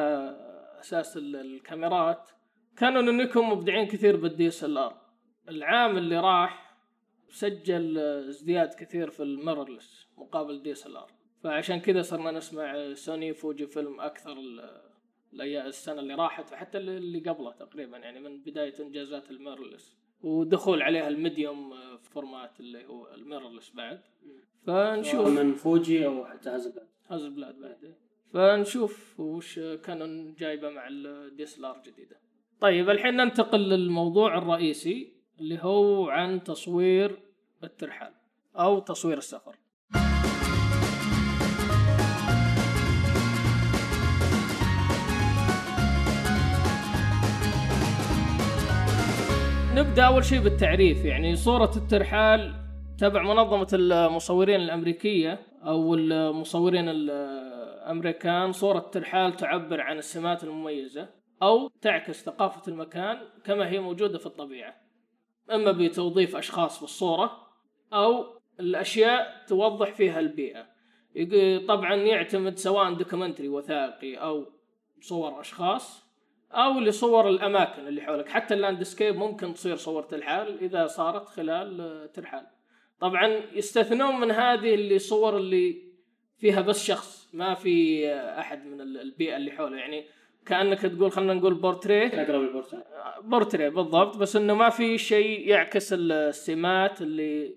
أساس 0.81 1.17
ال- 1.17 1.37
الكاميرات 1.37 2.31
كانوا 2.77 3.03
نيكون 3.03 3.45
مبدعين 3.45 3.87
كثير 3.87 4.17
بال 4.17 4.49
DSLR. 4.49 4.97
العام 5.49 5.99
اللي 5.99 6.21
راح 6.21 6.64
سجل 7.35 7.99
ازدياد 7.99 8.75
كثير 8.75 9.11
في 9.11 9.23
ال 9.23 9.31
mirrorless 9.31 10.09
مقابل 10.19 10.63
DSLR 10.63 11.11
فعشان 11.43 11.81
كذا 11.81 12.03
صرنا 12.03 12.31
نسمع 12.31 12.95
سوني 12.95 13.35
فوجي 13.35 13.67
فيلم 13.67 14.01
أكثر 14.01 14.37
السنة 15.67 16.01
اللي 16.01 16.15
راحت 16.15 16.53
وحتى 16.53 16.79
اللي- 16.79 16.97
قبلها 17.31 17.53
تقريبا 17.53 17.99
يعني 17.99 18.21
من 18.21 18.41
بداية 18.43 18.75
إنجازات 18.81 19.31
ال 19.31 19.37
mirrorless 19.37 19.97
ودخول 20.23 20.83
عليها 20.83 21.09
ال 21.09 21.18
medium 21.18 21.75
format 21.99 22.61
اللي 22.61 22.87
هو 22.87 23.15
ال 23.15 23.20
mirrorless 23.20 23.71
بعد. 23.71 24.01
فنشوف. 24.67 25.29
من 25.29 25.55
فوجي 25.55 26.07
أو 26.07 26.25
حتى 26.27 26.51
هذا 27.09 27.27
البلاد 27.27 27.61
بعد. 27.61 27.95
فنشوف 28.33 29.21
وش 29.21 29.59
كانون 29.59 30.35
جايبه 30.35 30.71
مع 30.71 30.89
الدي 30.91 31.43
اس 31.43 31.61
جديدة. 31.87 32.17
طيب 32.61 32.91
الحين 32.91 33.17
ننتقل 33.17 33.61
للموضوع 33.61 34.39
الرئيسي 34.39 35.13
اللي 35.41 35.59
هو 35.63 36.09
عن 36.09 36.43
تصوير 36.45 37.19
الترحال 37.65 38.13
أو 38.57 38.79
تصوير 38.79 39.19
السفر. 39.19 39.57
نبدأ 49.75 50.03
أول 50.03 50.25
شيء 50.25 50.41
بالتعريف 50.41 51.05
يعني 51.05 51.37
صورة 51.37 51.71
الترحال 51.77 52.55
تبع 52.99 53.23
منظمة 53.23 53.69
المصورين 53.73 54.61
الأمريكية 54.61 55.41
أو 55.63 55.95
المصورين 55.95 56.89
الأمريكان. 56.89 58.53
صورة 58.53 58.79
ترحال 58.79 59.37
تعبر 59.37 59.81
عن 59.81 59.99
السمات 59.99 60.45
المميزة 60.45 61.09
أو 61.43 61.69
تعكس 61.83 62.25
ثقافة 62.25 62.73
المكان 62.73 63.19
كما 63.45 63.69
هي 63.69 63.79
موجودة 63.81 64.19
في 64.19 64.27
الطبيعة. 64.27 64.75
أما 65.51 65.73
بتوظيف 65.73 66.37
أشخاص 66.37 66.77
في 66.79 66.85
الصورة 66.85 67.44
أو 67.95 68.27
الأشياء 68.61 69.45
توضح 69.49 69.91
فيها 69.95 70.21
البيئة. 70.21 70.67
طبعا 71.69 71.95
يعتمد 71.95 72.59
سواء 72.59 72.95
دوكيومنتري 72.95 73.49
وثائقي 73.49 74.15
أو 74.17 74.47
صور 75.01 75.41
أشخاص 75.41 76.05
أو 76.53 76.81
لصور 76.81 77.29
الأماكن 77.29 77.87
اللي 77.89 78.01
حولك. 78.03 78.29
حتى 78.29 78.55
اللاندسكيب 78.55 79.17
ممكن 79.17 79.55
تصير 79.55 79.77
صور 79.77 80.03
ترحال 80.03 80.59
إذا 80.63 80.87
صارت 80.87 81.29
خلال 81.29 82.09
ترحال 82.13 82.47
طبعا 83.01 83.41
يستثنون 83.53 84.21
من 84.21 84.31
هذه 84.31 84.75
اللي 84.75 84.99
صور 84.99 85.37
اللي 85.37 85.83
فيها 86.39 86.61
بس 86.61 86.85
شخص 86.87 87.29
ما 87.33 87.55
في 87.55 88.07
أحد 88.15 88.67
من 88.67 88.81
ال- 88.81 89.01
البيئة 89.01 89.37
اللي 89.37 89.51
حوله. 89.51 89.77
يعني 89.77 90.05
كأنك 90.47 90.81
تقول 90.81 91.13
خلينا 91.13 91.35
نقول 91.35 91.55
بورتريه 91.55 92.07
اقرب 92.23 92.41
البورتريه 92.43 92.85
بورتريه 93.23 93.69
بالضبط 93.69 94.17
بس 94.17 94.37
إنه 94.37 94.55
ما 94.55 94.71
في 94.71 94.99
شيء 94.99 95.49
يعكس 95.49 95.93
السمات 95.99 97.03
اللي 97.03 97.57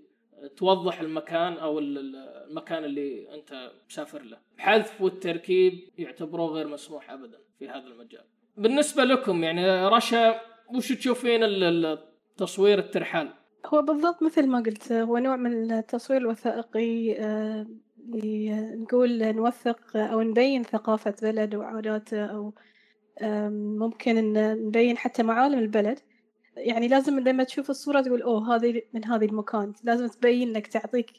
توضح 0.58 1.00
المكان 1.00 1.54
أو 1.54 1.80
ال- 1.80 1.98
ال- 1.98 2.16
المكان 2.50 2.84
اللي 2.84 3.34
أنت 3.36 3.72
مسافر 3.90 4.22
له. 4.22 4.38
حذف 4.58 5.02
والتركيب 5.02 5.74
يعتبروه 5.98 6.48
غير 6.52 6.68
مسموح 6.68 7.12
ابدا 7.12 7.38
في 7.60 7.70
هذا 7.70 7.88
المجال. 7.88 8.24
بالنسبة 8.58 9.04
لكم 9.04 9.44
يعني 9.44 9.88
رشا 9.88 10.42
وش 10.76 10.92
تشوفين 10.92 11.44
ال- 11.44 11.64
ال- 11.64 12.00
تصوير 12.38 12.80
الترحال؟ 12.80 13.30
هو 13.66 13.82
بالضبط 13.82 14.24
مثل 14.24 14.48
ما 14.48 14.60
قلت 14.60 14.92
هو 14.92 15.18
نوع 15.18 15.36
من 15.36 15.72
التصوير 15.72 16.22
الوثائقي 16.22 17.16
آه، 17.20 17.68
نقول 18.76 19.36
نوثق 19.36 19.98
أو 19.98 20.22
نبين 20.22 20.64
ثقافة 20.64 21.16
بلد 21.22 21.56
وعاداته 21.56 22.54
آم، 23.22 23.54
ممكن 23.78 24.34
نبين 24.68 24.98
حتى 24.98 25.24
معالم 25.24 25.60
البلد. 25.60 26.00
يعني 26.58 26.88
لازم 26.88 27.20
لما 27.20 27.44
تشوف 27.44 27.70
الصورة 27.70 28.02
تقول 28.02 28.22
أوه 28.22 28.56
هذه 28.56 28.82
من 28.94 29.06
هذه 29.06 29.26
المكان. 29.26 29.74
لازم 29.84 30.08
تبين 30.08 30.54
لك 30.54 30.68
تعطيك 30.68 31.12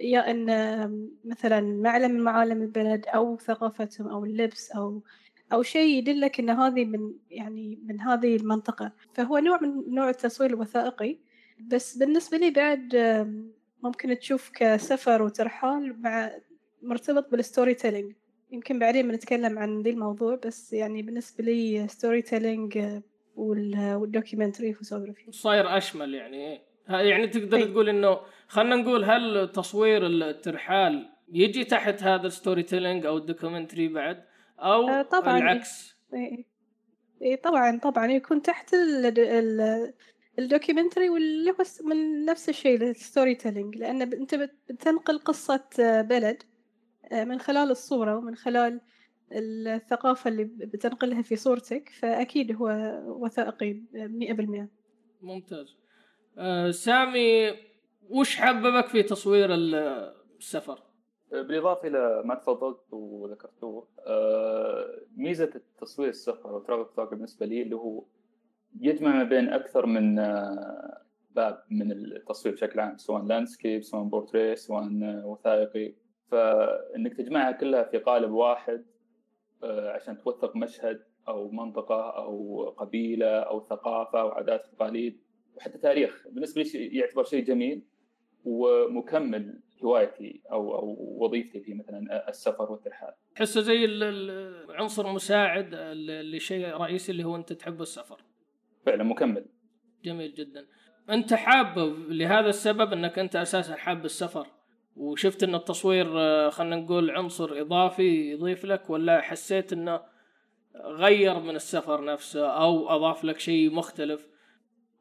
يا 0.00 0.30
آم، 0.30 1.10
مثلا 1.24 1.60
معلم 1.60 2.10
من 2.10 2.20
معالم 2.20 2.62
البلد 2.62 3.06
أو 3.06 3.38
ثقافتهم 3.38 4.08
أو 4.08 4.24
اللبس 4.24 4.70
أو 4.70 5.02
أو 5.52 5.62
شيء 5.62 5.98
يدلك 5.98 6.40
إن 6.40 6.50
هذه 6.50 6.84
من 6.84 7.12
يعني 7.30 7.78
من 7.84 8.00
هذه 8.00 8.36
المنطقة. 8.36 8.92
فهو 9.14 9.38
نوع 9.38 9.60
من 9.60 9.94
نوع 9.94 10.10
التصوير 10.10 10.50
الوثائقي. 10.50 11.18
بس 11.60 11.96
بالنسبة 11.96 12.36
لي 12.38 12.50
بعد 12.50 12.96
ممكن 13.82 14.18
تشوف 14.18 14.50
كسفر 14.54 15.22
وترحال 15.22 16.02
مع 16.02 16.30
مرتبط 16.82 17.30
بال 17.30 17.74
storytelling 17.74 18.12
يمكن 18.50 18.78
بعدين 18.78 19.08
بنتكلم 19.08 19.58
عن 19.58 19.82
ذي 19.82 19.90
الموضوع 19.90 20.40
بس 20.46 20.72
يعني 20.72 21.02
بالنسبة 21.02 21.44
لي 21.44 21.88
storytelling 21.88 23.00
وال 23.36 23.57
documentary 23.57 24.72
photography 24.72 25.32
صاير 25.32 25.76
أشمل 25.76 26.14
يعني 26.14 26.36
إيه. 26.52 26.60
يعني 26.88 27.26
تقدر 27.26 27.56
إيه. 27.56 27.64
تقول 27.64 27.88
إنه 27.88 28.20
خلينا 28.48 28.76
نقول 28.76 29.04
هل 29.04 29.52
تصوير 29.52 30.06
الترحال 30.06 31.08
يجي 31.32 31.64
تحت 31.64 32.02
هذا 32.02 32.26
ال 32.26 32.62
storytelling 32.62 33.06
أو 33.06 33.16
ال 33.16 33.22
documentary 33.22 33.88
بعد 33.88 34.24
أو 34.58 34.88
آه، 34.88 35.02
طبعاً. 35.02 35.38
العكس 35.38 35.96
اي 36.14 36.44
اي 37.22 37.36
طبعا 37.36 37.78
طبعا 37.78 38.06
يكون 38.06 38.42
تحت 38.42 38.74
ال 38.74 39.18
ال 39.18 39.92
ال 40.38 40.44
documentary 40.44 41.08
واللي 41.10 41.50
هو 41.50 41.56
من 41.84 42.24
نفس 42.24 42.48
الشيء 42.48 42.82
ال 42.82 43.34
storytelling 43.34 43.76
لأن 43.76 44.02
أنت 44.02 44.34
بت- 44.34 44.54
بتنقل 44.70 45.18
قصة 45.18 45.64
آه، 45.80 46.02
بلد 46.02 46.42
آه، 47.12 47.24
من 47.24 47.38
خلال 47.40 47.70
الصورة 47.70 48.16
ومن 48.16 48.36
خلال 48.36 48.80
الثقافة 49.32 50.28
اللي 50.30 50.44
بتنقلها 50.44 51.22
في 51.22 51.36
صورتك 51.36 51.88
فأكيد 51.88 52.56
هو 52.56 52.68
وثائقي 53.06 53.80
مئة 53.94 54.32
بالمئة 54.32 54.68
ممتاز. 55.22 55.76
آه 56.38 56.70
سامي 56.70 57.50
وش 58.10 58.36
حببك 58.36 58.86
في 58.88 59.02
تصوير 59.02 59.54
ال- 59.54 60.12
السفر؟ 60.38 60.82
بالإضافة 61.32 61.88
إلى 61.88 62.22
ما 62.24 62.34
تفضلت 62.34 62.80
وذكرتوه 62.92 63.88
آه، 64.06 65.00
ميزة 65.16 65.50
التصوير 65.54 66.08
السفر 66.08 66.60
travel 66.60 66.84
photography 66.88 67.14
بالنسبة 67.14 67.46
لي 67.46 67.62
اللي 67.62 67.76
هو 67.76 68.04
يجمع 68.80 69.16
ما 69.16 69.24
بين 69.24 69.48
أكثر 69.48 69.86
من 69.86 70.18
آه، 70.18 71.02
باب 71.30 71.62
من 71.70 71.92
التصوير 71.92 72.54
بشكل 72.54 72.80
عام 72.80 72.96
سواء 72.96 73.22
landscape 73.22 73.82
سواء 73.82 74.02
بورتريه 74.02 74.54
سواء 74.54 74.82
آه، 74.84 75.26
وثائقي. 75.26 75.94
فإنك 76.30 77.14
تجمعها 77.16 77.52
كلها 77.52 77.82
في 77.82 77.98
قالب 77.98 78.30
واحد 78.30 78.72
آه، 78.74 78.95
عشان 79.64 80.18
توثق 80.18 80.56
مشهد 80.56 81.00
أو 81.28 81.50
منطقة 81.50 82.10
أو 82.16 82.68
قبيلة 82.78 83.26
أو 83.40 83.60
ثقافة 83.60 84.20
أو 84.20 84.28
عادات 84.28 84.66
وتقاليد 84.68 85.20
وحتى 85.56 85.78
تاريخ 85.78 86.24
بالنسبة 86.30 86.62
لي 86.62 86.98
يعتبر 86.98 87.24
شيء 87.24 87.44
جميل 87.44 87.82
ومكمل 88.44 89.60
هوايتي 89.84 90.42
أو 90.52 90.74
أو 90.74 90.96
وظيفتي 91.24 91.60
في 91.60 91.74
مثلا 91.74 92.28
السفر 92.28 92.72
والترحال. 92.72 93.14
تحسه 93.36 93.60
زي 93.60 93.84
ال- 93.84 94.02
ال- 94.02 94.70
العنصر 94.70 95.12
مساعد 95.12 95.74
لشيء 96.34 96.66
رئيسي 96.66 97.12
اللي 97.12 97.24
هو 97.24 97.36
أنت 97.36 97.52
تحب 97.52 97.80
السفر 97.80 98.20
فعلا 98.86 99.04
مكمل. 99.04 99.44
جميل 100.04 100.34
جدا 100.34 100.66
أنت 101.10 101.34
حاب 101.34 101.78
لهذا 102.08 102.48
السبب 102.48 102.92
أنك 102.92 103.18
أنت 103.18 103.36
أساسا 103.36 103.76
حاب 103.76 104.04
السفر 104.04 104.46
وشفت 104.96 105.42
إن 105.42 105.54
التصوير 105.54 106.06
آه، 106.16 106.50
خلينا 106.50 106.76
نقول 106.76 107.10
عنصر 107.10 107.60
إضافي 107.60 108.32
يضيف 108.32 108.64
لك 108.64 108.90
ولا 108.90 109.20
حسيت 109.20 109.72
إنه 109.72 110.00
غير 110.76 111.38
من 111.38 111.56
السفر 111.56 112.04
نفسه 112.04 112.48
أو 112.48 112.88
أضاف 112.88 113.24
لك 113.24 113.38
شيء 113.38 113.74
مختلف؟ 113.74 114.28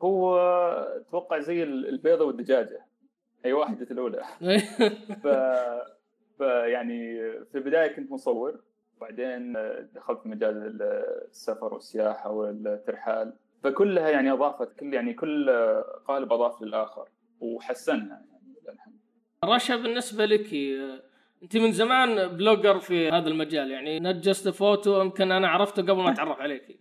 هو 0.02 0.38
أتوقع 0.96 1.40
زي 1.40 1.64
البيضة 1.64 2.26
والدجاجة. 2.26 2.86
هي 3.46 3.54
واحدة 3.54 3.88
الأولى. 3.92 4.24
ف 5.24 5.28
فيعني 6.38 7.22
في 7.46 7.56
البداية 7.56 7.96
كنت 7.96 8.12
مصور. 8.12 8.60
بعدين 9.02 9.54
دخلت 9.94 10.20
في 10.20 10.30
مجال 10.30 10.82
السفر 11.32 11.74
والسياحة 11.74 12.32
والترحال. 12.32 13.34
فكلها 13.64 14.10
يعني 14.10 14.32
أضافت 14.32 14.80
كل 14.80 14.94
يعني 14.94 15.14
كل 15.14 15.50
قالب 16.08 16.34
أضاف 16.34 16.62
للآخر 16.62 17.10
وحسنها 17.40 18.22
يعني 18.32 18.56
للحين. 18.68 18.95
رشا 19.44 19.76
بالنسبة 19.76 20.26
لك 20.26 20.54
انت 21.44 21.58
من 21.58 21.72
زمان 21.72 22.28
blogger 22.28 22.80
في 22.80 23.10
هذا 23.10 23.28
المجال 23.28 23.72
يعني 23.72 24.00
Not 24.00 24.26
Just 24.26 24.50
Photo 24.50 25.02
يمكن 25.02 25.32
أنا 25.32 25.48
عرفته 25.48 25.82
قبل 25.82 25.96
ما 25.96 26.12
أتعرف 26.12 26.40
عليك 26.40 26.80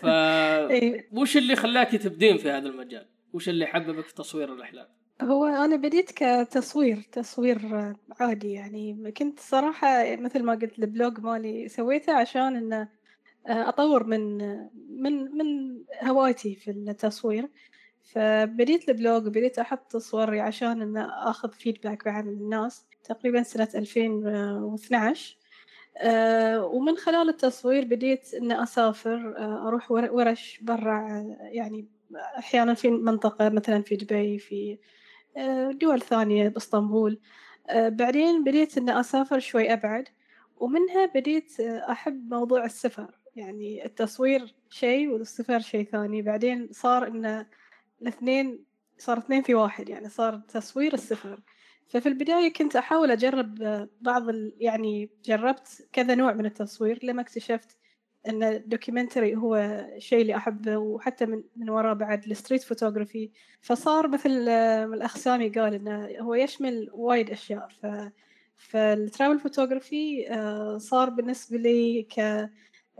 ف 0.00 0.06
إي 0.70 1.08
وش 1.12 1.36
اللي 1.36 1.56
خلاك 1.56 1.90
تبدين 1.90 2.36
في 2.36 2.50
هذا 2.50 2.68
المجال؟ 2.68 3.06
وش 3.32 3.48
اللي 3.48 3.66
حببك 3.66 4.04
في 4.04 4.14
تصوير 4.14 4.52
الرحلات؟ 4.52 4.88
هو 5.22 5.44
أنا 5.44 5.76
بديت 5.76 6.10
كتصوير 6.10 6.96
تصوير 7.12 7.58
عادي 8.20 8.52
يعني 8.52 9.12
كنت 9.16 9.40
صراحة 9.40 10.16
مثل 10.16 10.42
ما 10.42 10.52
قلت 10.52 10.78
ال 10.78 10.86
blog 10.86 11.20
مالي 11.20 11.68
سويته 11.68 12.12
عشان 12.12 12.56
إنه 12.56 12.88
آه، 13.46 13.68
أطور 13.68 14.04
من 14.04 14.38
من 15.02 15.36
من 15.36 15.78
هوايتي 16.02 16.54
في 16.54 16.70
التصوير 16.70 17.48
فبديت 18.02 18.88
ال 18.88 18.96
blog 18.96 19.26
وبديت 19.26 19.58
أحط 19.58 19.96
صوري 19.96 20.40
عشان 20.40 20.82
إن 20.82 20.96
آخذ 20.96 21.50
feedback 21.52 22.06
عن 22.06 22.28
الناس. 22.28 22.86
تقريبا 23.04 23.42
سنة 23.42 23.68
2012 23.74 25.36
آه، 25.98 26.64
ومن 26.64 26.96
خلال 26.96 27.28
التصوير 27.28 27.84
بديت 27.84 28.34
إن 28.34 28.52
أسافر 28.52 29.34
آه، 29.38 29.68
أروح 29.68 29.90
ور- 29.90 30.10
ورش 30.12 30.58
برا 30.62 30.98
آه، 30.98 31.38
يعني 31.52 31.86
أحيانا 32.38 32.74
في 32.74 32.90
منطقة 32.90 33.48
مثلا 33.48 33.82
في 33.82 33.96
دبي 33.96 34.38
في 34.38 34.78
دول 35.80 36.00
ثانية 36.00 36.48
بإسطنبول. 36.48 37.18
بعدين 37.74 38.44
بديت 38.44 38.78
إن 38.78 38.88
أسافر 38.90 39.38
شوي 39.38 39.72
أبعد. 39.72 40.08
ومنها 40.56 41.06
بديت 41.06 41.60
أحب 41.60 42.34
موضوع 42.34 42.64
السفر. 42.64 43.18
يعني 43.36 43.84
التصوير 43.86 44.54
شيء 44.70 45.08
والسفر 45.08 45.58
شيء 45.58 45.84
ثاني. 45.84 46.22
بعدين 46.22 46.68
صار 46.72 47.06
إن 47.06 47.46
الاثنين 48.02 48.64
صار 48.98 49.18
اثنين 49.18 49.42
في 49.42 49.54
واحد 49.54 49.88
يعني 49.88 50.08
صار 50.08 50.40
تصوير 50.48 50.94
السفر 50.94 51.40
ففي 51.88 52.08
البداية 52.08 52.52
كنت 52.52 52.76
أحاول 52.76 53.10
أجرب 53.10 53.54
بعض 54.00 54.28
ال... 54.28 54.52
يعني 54.58 55.10
جربت 55.24 55.88
كذا 55.92 56.14
نوع 56.14 56.32
من 56.32 56.46
التصوير 56.46 56.98
لما 57.02 57.22
اكتشفت 57.22 57.76
أن 58.28 58.42
ال 58.42 58.50
documentary 58.50 59.36
هو 59.36 59.84
شيء 59.98 60.22
اللي 60.22 60.36
أحبه 60.36 60.76
وحتى 60.76 61.26
من, 61.26 61.42
من 61.56 61.70
وراء 61.70 61.94
بعد 61.94 62.24
ال 62.24 62.29
street 62.29 62.62
photography. 62.62 63.30
فصار 63.60 64.08
مثل 64.08 64.46
آه، 64.48 64.84
الأخ 64.84 65.16
سامي 65.16 65.48
قال 65.48 65.74
إنه 65.74 66.08
هو 66.20 66.34
يشمل 66.34 66.90
وايد 66.92 67.30
أشياء. 67.30 67.68
ف 67.82 67.86
فال 68.56 68.77
travel 68.77 69.40
photography 69.40 70.30
آه، 70.30 70.78
صار 70.78 71.10
بالنسبة 71.10 71.58
لي 71.58 72.02
ك 72.02 72.50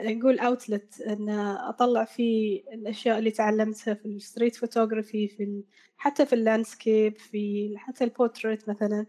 نقول 0.02 0.38
outlet 0.38 1.00
إن 1.00 1.28
أطلع 1.68 2.04
فيه 2.04 2.62
الأشياء 2.72 3.18
اللي 3.18 3.30
تعلمتها 3.30 3.94
في 3.94 4.06
ال 4.06 4.14
street 4.14 4.56
photography 4.56 5.28
في 5.28 5.42
ال... 5.42 5.62
حتى 5.96 6.26
في 6.26 6.32
ال 6.32 6.41
landscape 6.41 7.18
في 7.18 7.74
حتى 7.76 8.04
البورتريت 8.04 8.68
مثلا. 8.68 9.06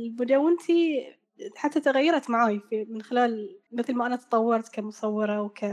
ومدونتي 0.00 1.06
حتى 1.56 1.80
تغيرت 1.80 2.30
معاي 2.30 2.60
في 2.70 2.84
من 2.84 3.02
خلال 3.02 3.58
مثل 3.72 3.94
ما 3.94 4.06
أنا 4.06 4.16
تطورت 4.16 4.74
كمصورة 4.74 5.42
وك 5.42 5.64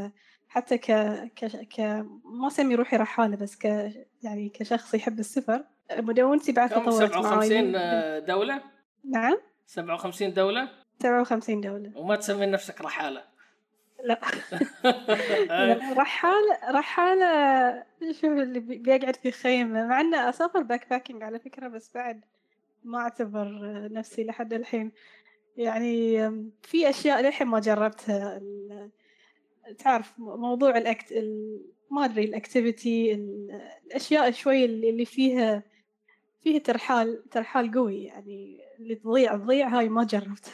حتى 0.48 0.78
ك... 0.78 0.92
ك... 1.36 1.46
ك 1.46 1.80
ما 2.26 2.48
أسمي 2.48 2.76
روحي 2.76 2.98
رحالة 2.98 3.36
بس 3.36 3.56
ك 3.56 3.66
يعني 4.24 4.50
كشخص 4.50 4.94
يحب 4.94 5.20
السفر. 5.20 5.64
مدونتي 5.98 6.52
بعد 6.52 6.70
تطورت 6.70 7.16
معاي. 7.16 7.50
57 7.50 8.26
دولة؟ 8.26 8.62
نعم؟ 9.04 9.38
57 9.66 10.34
دولة؟ 10.34 10.70
57 11.00 11.62
دولة. 11.62 11.92
وما 11.96 12.16
تسمي 12.16 12.46
نفسك 12.46 12.82
رحالة. 12.82 13.24
لا. 14.04 14.20
رحالة 15.98 16.58
رحالة 16.72 17.84
شوف 18.12 18.26
اللي 18.26 18.60
بي- 18.60 18.78
بيقعد 18.78 19.16
في 19.16 19.32
خيمة. 19.32 19.88
مع 19.88 20.02
إنه 20.02 20.30
أسافر 20.30 20.62
backpacking 20.62 21.24
على 21.24 21.40
فكرة 21.40 21.68
بس 21.68 21.92
بعد 21.96 22.22
ما 22.84 23.00
أعتبر 23.00 23.48
نفسي 23.92 24.24
لحد 24.24 24.54
الحين. 24.54 24.92
يعني 25.58 26.18
في 26.62 26.90
أشياء 26.90 27.22
للحين 27.22 27.48
ما 27.48 27.60
جربتها. 27.60 28.42
تعرف 29.80 30.14
موضوع 30.20 30.78
ال 30.78 30.85
act- 30.85 31.12
ال- 31.12 31.62
ما 31.92 32.06
أدري 32.06 32.24
ال 32.26 32.36
activity 32.36 33.14
ال- 33.14 33.62
الأشياء 33.86 34.32
شوي 34.32 34.66
اللي 34.66 35.06
فيها 35.06 35.64
فيها 36.44 36.60
ترحال 36.60 37.30
ترحال 37.32 37.72
قوي. 37.72 38.04
يعني 38.04 38.62
اللي 38.80 38.96
تضيع 38.96 39.36
تضيع 39.36 39.68
هاي 39.68 39.90
ما 39.90 40.04
جربت 40.04 40.52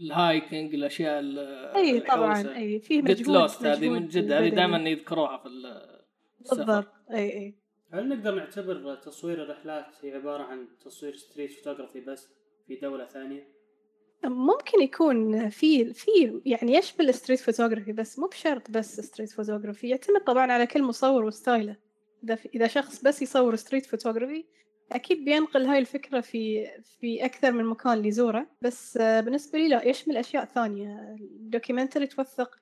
ال 0.00 0.11
hiking 0.11 0.74
الأشياء 0.74 1.20
ال- 1.20 1.38
إي 1.76 2.00
طبعا. 2.00 2.56
إي 2.56 2.80
فيه 2.80 3.02
جيت 3.02 3.20
مجهود 3.20 3.36
lost 3.36 3.62
هذه 3.66 3.88
من 3.88 4.08
جد 4.08 4.32
هذه. 4.32 4.48
دائما 4.48 4.78
يذكروها 4.90 5.36
في 5.38 5.48
بالضبط 6.50 6.88
إي 7.10 7.32
إي 7.32 7.54
هل 7.92 8.08
نقدر 8.08 8.34
نعتبر 8.34 8.94
تصوير 8.94 9.42
الرحلات 9.42 9.86
هي 10.04 10.12
عبارة 10.12 10.42
عن 10.42 10.66
تصوير 10.84 11.16
street 11.16 11.52
photography 11.52 12.00
بس 12.00 12.28
في 12.66 12.76
دولة 12.76 13.04
ثانية؟ 13.06 13.48
ممكن 14.24 14.82
يكون 14.82 15.48
في 15.48 15.94
في 15.94 16.40
يعني 16.46 16.72
يشمل 16.74 17.14
street 17.14 17.40
photography 17.40 17.92
بس 17.92 18.18
مو 18.18 18.26
بشرط 18.26 18.70
بس 18.70 19.00
street 19.00 19.30
photography 19.30 19.88
يعتمد 19.88 20.20
طبعا 20.24 20.52
على 20.52 20.66
كل 20.66 20.82
مصور 20.82 21.24
و 21.24 21.31
style 21.31 21.69
ه 21.69 21.76
إذا 22.24 22.34
في 22.34 22.48
إذا 22.54 22.66
شخص 22.66 23.02
بس 23.04 23.22
يصور 23.22 23.56
street 23.56 23.86
photography 23.86 24.44
أكيد 24.92 25.24
بينقل 25.24 25.66
هاي 25.66 25.78
الفكرة 25.78 26.20
في 26.20 26.66
في 27.00 27.24
أكثر 27.24 27.52
من 27.52 27.64
مكان 27.64 27.92
اللي 27.92 28.08
يزوره 28.08 28.46
بس 28.62 28.96
آه، 28.96 29.20
بالنسبة 29.20 29.58
لي 29.58 29.68
لا 29.68 29.88
يشمل 29.88 30.16
أشياء 30.16 30.44
ثانية 30.44 31.16
ال 31.20 31.27
documentary 31.27 32.06
توثق 32.06 32.58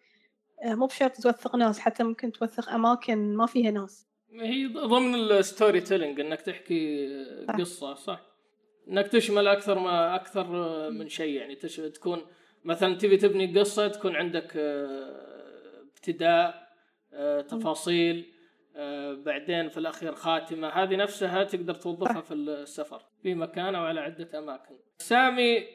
آه، 0.63 0.75
مو 0.75 0.87
بشرط 0.87 1.17
توثق 1.17 1.57
ناس 1.57 1.79
حتى 1.79 2.05
ممكن 2.05 2.33
توثق 2.33 2.71
أماكن 2.71 3.37
ما 3.37 3.47
فيها 3.47 3.71
ناس 3.71 4.07
هي 4.33 4.67
ضمن 4.67 5.15
ال 5.15 5.81
storytelling 5.81 6.21
إنك 6.21 6.43
تحكي 6.43 7.09
صح. 7.49 7.55
قصة 7.55 7.95
صح 7.95 8.21
إنك 8.89 9.09
تشمل 9.09 9.49
أكثر 9.49 9.79
ما 9.79 10.15
أكثر 10.15 10.47
من 10.91 11.09
شيء 11.09 11.35
يعني. 11.35 11.55
تكون 11.95 12.23
مثلا 12.65 12.95
تبي 12.95 13.17
تبني 13.17 13.59
قصة 13.59 13.89
تكون 13.89 14.17
عندك 14.17 14.53
آه، 14.57 15.83
ابتداء 15.97 16.67
آه، 17.13 17.41
تفاصيل 17.41 18.19
آه، 18.19 18.36
بعدين 19.25 19.69
في 19.69 19.79
الأخير 19.79 20.13
خاتمة. 20.13 20.69
هذه 20.69 20.97
نفسها 20.97 21.45
تقدر 21.45 21.75
توظفها 21.75 22.21
في 22.21 22.35
السفر 22.35 23.03
في 23.23 23.35
مكان 23.35 23.75
أو 23.75 23.85
على 23.85 24.01
عدة 24.01 24.39
أماكن. 24.39 24.75
سامي 24.99 25.67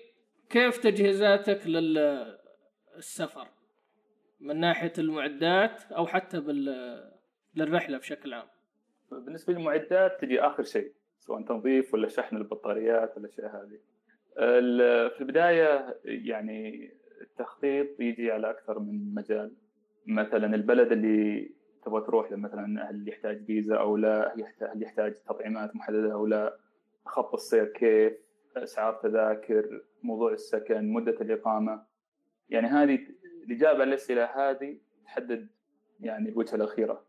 كيف 0.49 0.77
تجهيزاتك 0.77 1.67
للسفر؟ 1.67 3.47
من 4.39 4.59
ناحية 4.59 4.93
المعدات 4.97 5.91
أو 5.91 6.07
حتى 6.07 6.39
بال 6.39 6.65
للرحلة 7.55 7.97
بشكل 7.97 8.33
عام؟ 8.33 8.47
بالنسبة 9.11 9.53
للمعدات 9.53 10.21
تجي 10.21 10.41
آخر 10.41 10.63
شيء 10.63 10.93
سواء 11.19 11.41
تنظيف 11.41 11.93
ولا 11.93 12.07
شحن 12.07 12.37
البطاريات 12.37 13.17
ولا 13.17 13.25
الاشياء 13.25 13.55
هذه. 13.55 13.79
في 15.09 15.21
البداية 15.21 15.99
يعني 16.05 16.91
التخطيط 17.21 17.99
يجي 17.99 18.31
على 18.31 18.49
أكثر 18.49 18.79
من 18.79 19.13
مجال. 19.13 19.55
مثلا 20.05 20.55
البلد 20.55 20.91
اللي 20.91 21.51
تبغى 21.85 22.01
تروح 22.01 22.31
مثلا 22.31 22.89
هل 22.89 23.09
يحتاج 23.09 23.45
فيزا 23.45 23.75
أو 23.75 23.97
لا 23.97 24.33
هل 24.61 24.81
يحتاج 24.83 25.15
تطعيمات 25.29 25.75
محددة 25.75 26.13
أو 26.13 26.25
لا 26.25 26.57
خط 27.05 27.33
السير 27.33 27.65
كيف 27.65 28.13
أسعار 28.57 28.93
تذاكر 28.93 29.81
موضوع 30.03 30.31
السكن 30.33 30.93
مدة 30.93 31.11
الإقامة. 31.21 31.83
يعني 32.49 32.67
هذه 32.67 32.99
الإجابة 33.45 33.73
على 33.73 33.83
الاسئله 33.83 34.25
هذه 34.25 34.77
تحدد 35.05 35.47
يعني 35.99 36.29
الوجهه 36.29 36.55
الأخيرة. 36.55 37.05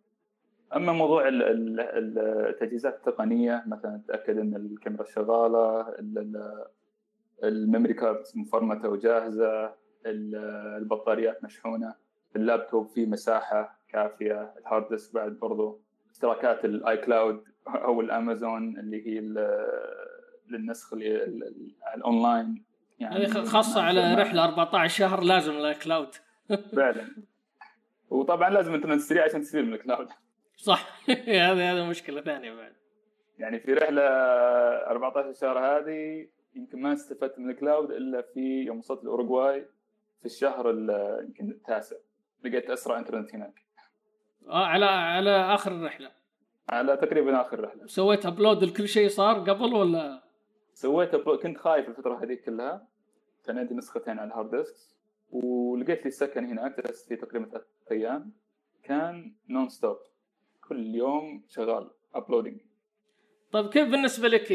أما 0.77 0.93
موضوع 0.93 1.29
ال- 1.29 1.43
ال- 1.43 1.81
ال- 1.81 2.19
التجهيزات 2.49 2.95
التقنية 2.95 3.65
مثلا 3.67 4.03
تاكد 4.09 4.39
إن 4.39 4.57
الكاميرا 4.57 5.05
شغالة 5.05 5.89
ال- 5.89 6.19
ال- 6.19 6.65
ال 7.45 7.52
memory 7.52 7.95
cards 7.95 8.33
مفرمتة 8.37 8.89
وجاهزة 8.89 9.65
ال- 10.07 10.37
البطاريات 10.77 11.45
مشحونة 11.45 11.95
اللابتوب 12.37 12.89
فيه 12.89 13.07
مساحة. 13.07 13.82
كافية. 13.93 14.55
ال 14.59 14.65
hard 14.65 14.89
disk 14.89 15.15
بعد 15.15 15.33
برضو 15.33 15.81
اشتراكات 16.11 16.65
ال 16.65 16.97
iCloud 16.97 17.45
أو 17.69 18.01
الأمازون 18.01 18.79
اللي 18.79 19.07
هي 19.07 19.21
للنسخ 20.51 20.93
الاونلاين 21.95 22.65
يعني 22.99 23.27
خاصة 23.29 23.83
على 23.83 24.15
رحلة 24.15 24.45
14 24.45 24.89
شهر 24.99 25.21
لازم 25.23 25.53
ال 25.53 25.63
cloud 25.63 26.15
فعلا. 26.77 27.09
وطبعا 28.11 28.51
لازم 28.51 28.75
انترنت 28.75 29.01
سريع 29.01 29.25
عشان 29.25 29.41
تستفيد 29.41 29.65
من 29.65 29.75
الكلاود 29.75 30.09
صح. 30.57 31.01
هذه 31.29 31.73
هذه 31.73 31.89
مشكلة 31.89 32.21
ثانية 32.21 32.55
بعد. 32.55 32.73
يعني 33.39 33.61
في 33.61 33.75
رحلة 33.75 34.03
14 34.03 35.33
شهر 35.33 35.59
هذه 35.59 36.29
يمكن 36.55 36.81
ما 36.83 36.93
استفدت 36.93 37.39
من 37.39 37.51
ال 37.51 37.58
cloud 37.58 37.91
إلا 37.91 38.23
في 38.23 38.41
يوم 38.67 38.79
وصلت 38.79 39.03
الأوروغواي 39.03 39.67
في 40.21 40.27
الشهر 40.27 40.71
ال- 40.71 41.25
يمكن 41.25 41.51
التاسع. 41.51 41.97
لقيت 42.45 42.71
أسرع 42.71 42.99
انترنت 42.99 43.35
هناك. 43.35 43.63
آه 44.49 44.65
على 44.67 44.85
على 44.85 45.31
آخر 45.55 45.73
الرحلة. 45.73 46.11
على 46.69 46.97
تقريبا 46.97 47.41
آخر 47.41 47.61
رحله 47.61 47.87
سويت 47.87 48.27
upload 48.27 48.65
لكل 48.65 48.89
شيء 48.89 49.09
صار 49.09 49.51
قبل 49.51 49.75
ولا؟ 49.75 50.23
سويت 50.75 51.15
upload 51.15 51.39
كنت 51.39 51.59
خايف 51.59 51.89
الفترة 51.89 52.25
هذيك 52.25 52.45
كلها. 52.45 52.89
كان 53.45 53.59
عندي 53.59 53.75
نسختين 53.75 54.19
على 54.19 54.29
ال 54.29 54.33
hard 54.33 54.51
disk 54.57 54.77
ولقيت 55.31 56.05
لي 56.05 56.11
سكن 56.11 56.45
هناك 56.45 56.81
جلست 56.87 57.09
فيه 57.09 57.15
تقريبا 57.15 57.49
ثلاث 57.51 57.63
أيام. 57.91 58.33
كان 58.85 59.33
non-stop 59.49 59.97
كل 60.69 60.95
يوم 60.95 61.43
شغال 61.49 61.91
uploading 62.15 62.61
طيب 63.53 63.69
كيف 63.71 63.89
بالنسبة 63.89 64.29
لك 64.29 64.53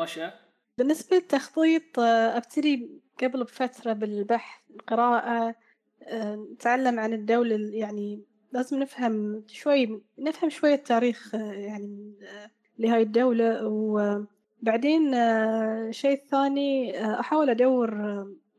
رشا؟ 0.00 0.32
بالنسبة 0.78 1.16
للتخطيط 1.16 1.98
آه، 1.98 2.36
أبتدي 2.36 2.90
قبل 3.22 3.44
بفترة 3.44 3.92
بالبحث 3.92 4.70
القراءة 4.70 5.54
آه، 6.02 6.34
نتعلم 6.52 7.00
عن 7.00 7.12
الدولة 7.12 7.56
ال- 7.56 7.74
يعني 7.74 8.24
لازم 8.52 8.78
نفهم 8.78 9.44
شوي 9.48 10.00
نفهم 10.18 10.50
شوية 10.50 10.76
تاريخ 10.76 11.34
آه، 11.34 11.52
يعني 11.52 12.14
آه، 12.22 12.50
لهاي 12.78 13.02
الدولة. 13.02 13.66
وبعدين 13.66 15.14
آه، 15.14 15.90
شيء 15.90 16.16
ثاني 16.30 16.98
آه، 17.00 17.20
أحاول 17.20 17.50
أدور 17.50 17.94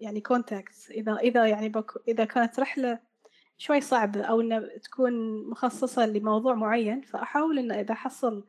يعني 0.01 0.21
contacts 0.21 0.91
إذا 0.91 1.15
إذا 1.15 1.45
يعني 1.45 1.69
بك 1.69 1.91
إذا 2.07 2.25
كانت 2.25 2.59
رحلة 2.59 2.99
شوي 3.57 3.81
صعبة 3.81 4.21
أو 4.21 4.41
إنها 4.41 4.77
تكون 4.83 5.43
مخصصة 5.49 6.05
لموضوع 6.05 6.53
معين 6.53 7.01
فأحاول 7.01 7.59
إن 7.59 7.71
إذا 7.71 7.93
حصل 7.93 8.43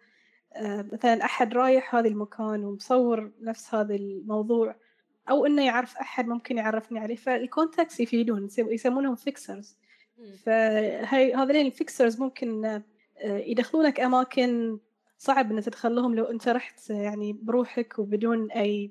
مثلا 0.93 1.25
أحد 1.25 1.55
رايح 1.55 1.95
هذا 1.95 2.09
المكان 2.09 2.65
ومصور 2.65 3.31
نفس 3.41 3.75
هذا 3.75 3.95
الموضوع 3.95 4.77
أو 5.31 5.47
إنه 5.47 5.65
يعرف 5.67 5.97
أحد 5.97 6.29
ممكن 6.29 6.59
يعرفني 6.59 6.99
عليه 6.99 7.17
فال 7.17 7.34
contacts 7.34 8.01
يفيدون 8.01 8.45
يسم- 8.45 8.71
يسمونهم 8.71 9.15
fixers 9.15 9.77
فهي 10.45 11.35
هذين 11.35 11.67
ال 11.67 11.74
fixers 11.74 12.21
ممكن 12.21 12.65
آه، 12.65 12.83
يدخلونك 13.25 14.01
أماكن 14.01 14.79
صعب 15.19 15.53
إن 15.53 15.61
تدخل 15.63 15.95
لهم 15.95 16.15
لو 16.15 16.25
أنت 16.25 16.49
رحت 16.49 16.91
يعني 16.91 17.33
بروحك 17.33 17.99
وبدون 17.99 18.51
أي 18.51 18.91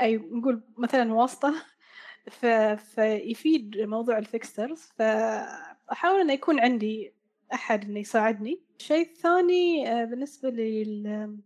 أي 0.00 0.16
نقول 0.16 0.60
مثلا 0.78 1.14
واسطة. 1.14 1.54
ف... 2.30 2.46
فيفيد 2.76 3.78
موضوع 3.78 4.18
ال 4.18 4.27
fixers 4.27 4.80
فأحاول 4.96 6.20
إنه 6.20 6.32
يكون 6.32 6.60
عندي 6.60 7.12
أحد 7.54 7.84
إنه 7.84 8.00
يساعدني. 8.00 8.60
الشيء 8.80 9.06
الثاني 9.08 9.92
آه، 9.92 10.04
بالنسبة 10.04 10.50
لل 10.50 11.38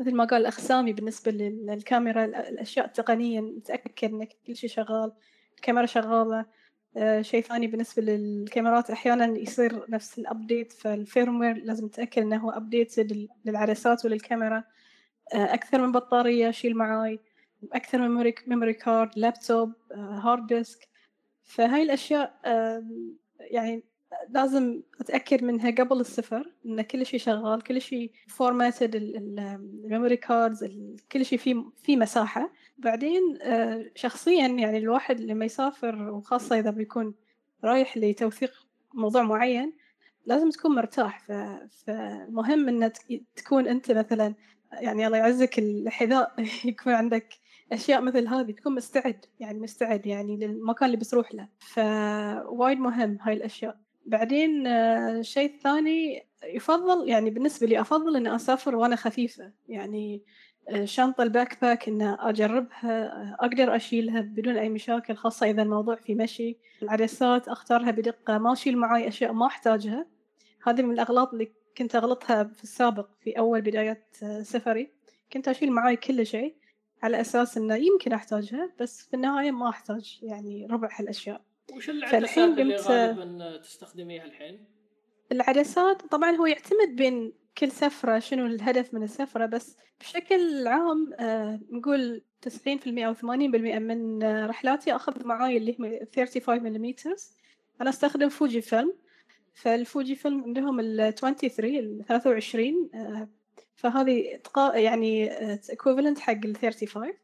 مثل 0.00 0.14
ما 0.14 0.24
قال 0.24 0.40
الأخ 0.40 0.60
سامي 0.60 0.92
بالنسبة 0.92 1.30
لل- 1.32 1.66
للكاميرا 1.66 2.24
ال- 2.24 2.34
الأشياء 2.34 2.86
التقنية 2.86 3.40
نتأكد 3.40 4.12
إن 4.12 4.24
كل 4.46 4.56
شيء 4.56 4.70
شغال 4.70 5.12
الكاميرا 5.56 5.86
شغالة. 5.86 6.38
آه، 6.40 6.46
شيء 7.20 7.42
ثاني 7.42 7.66
بالنسبة 7.66 8.02
للكاميرات 8.02 8.90
أحيانا 8.90 9.38
يصير 9.38 9.90
نفس 9.90 10.18
ال 10.18 10.26
update 10.26 10.72
فال 10.72 10.89
firmware 10.89 11.56
لازم 11.56 11.86
نتأكد 11.86 12.22
إنه 12.22 12.36
هو 12.36 12.50
updated 12.50 13.28
للعدسات 13.44 14.04
وللكاميرا. 14.04 14.64
آه، 15.34 15.54
أكثر 15.54 15.86
من 15.86 15.92
بطارية 15.92 16.48
أشيل 16.48 16.76
معاي 16.76 17.20
أكثر 17.72 17.98
من 17.98 18.32
memory 18.46 18.72
card 18.72 19.10
laptop 19.16 19.72
آه، 19.92 20.20
hard 20.24 20.46
disk 20.46 20.88
فهاي 21.44 21.82
الأشياء 21.82 22.40
يعني 23.40 23.84
لازم 24.30 24.82
أتأكد 25.00 25.42
منها 25.44 25.70
قبل 25.70 26.00
السفر 26.00 26.52
إن 26.66 26.82
كل 26.82 27.06
شيء 27.06 27.20
شغال 27.20 27.62
كل 27.62 27.80
شيء 27.80 28.12
formatted 28.28 28.94
ال 28.94 29.11
memory 29.11 30.16
cards 30.16 30.64
كل 31.12 31.24
شيء 31.24 31.38
فيه 31.38 31.64
فيه 31.82 31.96
مساحة. 31.96 32.52
بعدين 32.78 33.38
آه، 33.42 33.90
شخصيا 33.94 34.46
يعني 34.46 34.78
الواحد 34.78 35.20
لما 35.20 35.44
يسافر 35.44 36.10
وخاصة 36.10 36.58
إذا 36.58 36.70
بيكون 36.70 37.14
رايح 37.64 37.96
لتوثيق 37.98 38.52
موضوع 38.94 39.22
معين 39.22 39.72
لازم 40.26 40.50
تكون 40.50 40.74
مرتاح. 40.74 41.26
فمهم 41.86 42.86
ت- 42.86 43.22
تكون 43.36 43.68
أنت 43.68 43.90
مثلا 43.92 44.34
يعني 44.72 45.06
الله 45.06 45.18
يعزك 45.18 45.58
الحذاء 45.58 46.34
يكون 46.64 46.92
عندك 46.92 47.34
أشياء 47.72 48.00
مثل 48.00 48.28
هذه 48.28 48.50
تكون 48.52 48.74
مستعد 48.74 49.24
يعني 49.40 49.58
مستعد 49.60 50.06
يعني 50.06 50.36
للمكان 50.36 50.86
اللي 50.86 50.96
بتروح 50.96 51.34
له. 51.34 51.48
فوايد 51.58 52.78
مهم 52.78 53.18
هاي 53.22 53.34
الأشياء. 53.34 53.87
بعدين 54.08 54.66
آه، 54.66 55.10
الشيء 55.10 55.54
الثاني 55.54 56.26
يفضل 56.44 57.08
يعني 57.08 57.30
بالنسبة 57.30 57.66
لي 57.66 57.80
أفضل 57.80 58.16
إني 58.16 58.34
أسافر 58.34 58.76
وأنا 58.76 58.96
خفيفة. 58.96 59.52
يعني 59.68 60.22
آه، 60.68 60.84
شنطة 60.84 61.22
ال 61.22 61.60
backpack 61.62 61.88
إن 61.88 62.02
أجربها 62.02 63.06
آه، 63.06 63.36
أقدر 63.40 63.76
أشيلها 63.76 64.20
بدون 64.20 64.56
أي 64.56 64.68
مشاكل 64.68 65.14
خاصة 65.16 65.50
إذا 65.50 65.62
الموضوع 65.62 65.94
في 65.96 66.14
مشي. 66.14 66.56
العدسات 66.82 67.48
أختارها 67.48 67.90
بدقة 67.90 68.38
ما 68.38 68.52
أشيل 68.52 68.78
معي 68.78 69.08
أشياء 69.08 69.32
ما 69.32 69.46
أحتاجها. 69.46 70.06
هذه 70.66 70.82
من 70.82 70.94
الأغلاط 70.94 71.32
اللي 71.32 71.52
كنت 71.78 71.96
أغلطها 71.96 72.44
في 72.44 72.62
السابق 72.62 73.08
في 73.20 73.38
أول 73.38 73.60
بدايات 73.60 74.16
آه، 74.22 74.42
سفري. 74.42 74.90
كنت 75.32 75.48
أشيل 75.48 75.72
معي 75.72 75.96
كل 75.96 76.26
شيء 76.26 76.54
على 77.02 77.20
أساس 77.20 77.56
إنه 77.56 77.74
يمكن 77.74 78.12
أحتاجها 78.12 78.70
بس 78.80 79.06
في 79.06 79.14
النهاية 79.14 79.50
ما 79.50 79.68
أحتاج 79.68 80.18
يعني 80.22 80.66
ربع 80.70 80.88
هالأشياء. 80.96 81.47
وش 81.72 81.90
العدسات 81.90 82.58
اللي 82.58 82.76
قمت- 82.76 82.86
غالبا 82.86 83.56
تستخدميها 83.56 84.24
الحين؟ 84.24 84.64
العدسات 85.32 86.02
طبعا 86.02 86.30
هو 86.36 86.46
يعتمد 86.46 86.96
بين 86.96 87.32
كل 87.58 87.70
سفرة 87.70 88.18
شنو 88.18 88.46
الهدف 88.46 88.94
من 88.94 89.02
السفرة 89.02 89.46
بس 89.46 89.76
بشكل 90.00 90.66
عام 90.66 91.12
آه 91.20 91.60
نقول 91.70 92.22
90% 92.42 93.04
أو 93.06 93.14
80% 93.14 93.78
من 93.78 94.22
آه، 94.22 94.46
رحلاتي 94.46 94.96
أخذ 94.96 95.26
معاي 95.26 95.56
اللي 95.56 95.76
هم 95.78 95.98
35 96.16 96.62
ملم 96.62 96.94
أنا 97.80 97.90
أستخدم 97.90 98.28
فوجي 98.28 98.60
فيلم 98.60 98.92
فالفوجي 99.54 100.14
فيلم 100.14 100.44
عندهم 100.44 100.80
ال 100.80 101.14
23 101.14 101.76
ال 101.78 102.04
23 102.08 102.90
آه 102.94 103.28
فهذه 103.76 104.40
يعني 104.74 105.30
equivalent 105.56 106.18
حق 106.18 106.44
ال 106.44 106.56
35 106.56 107.08
آه، 107.08 107.14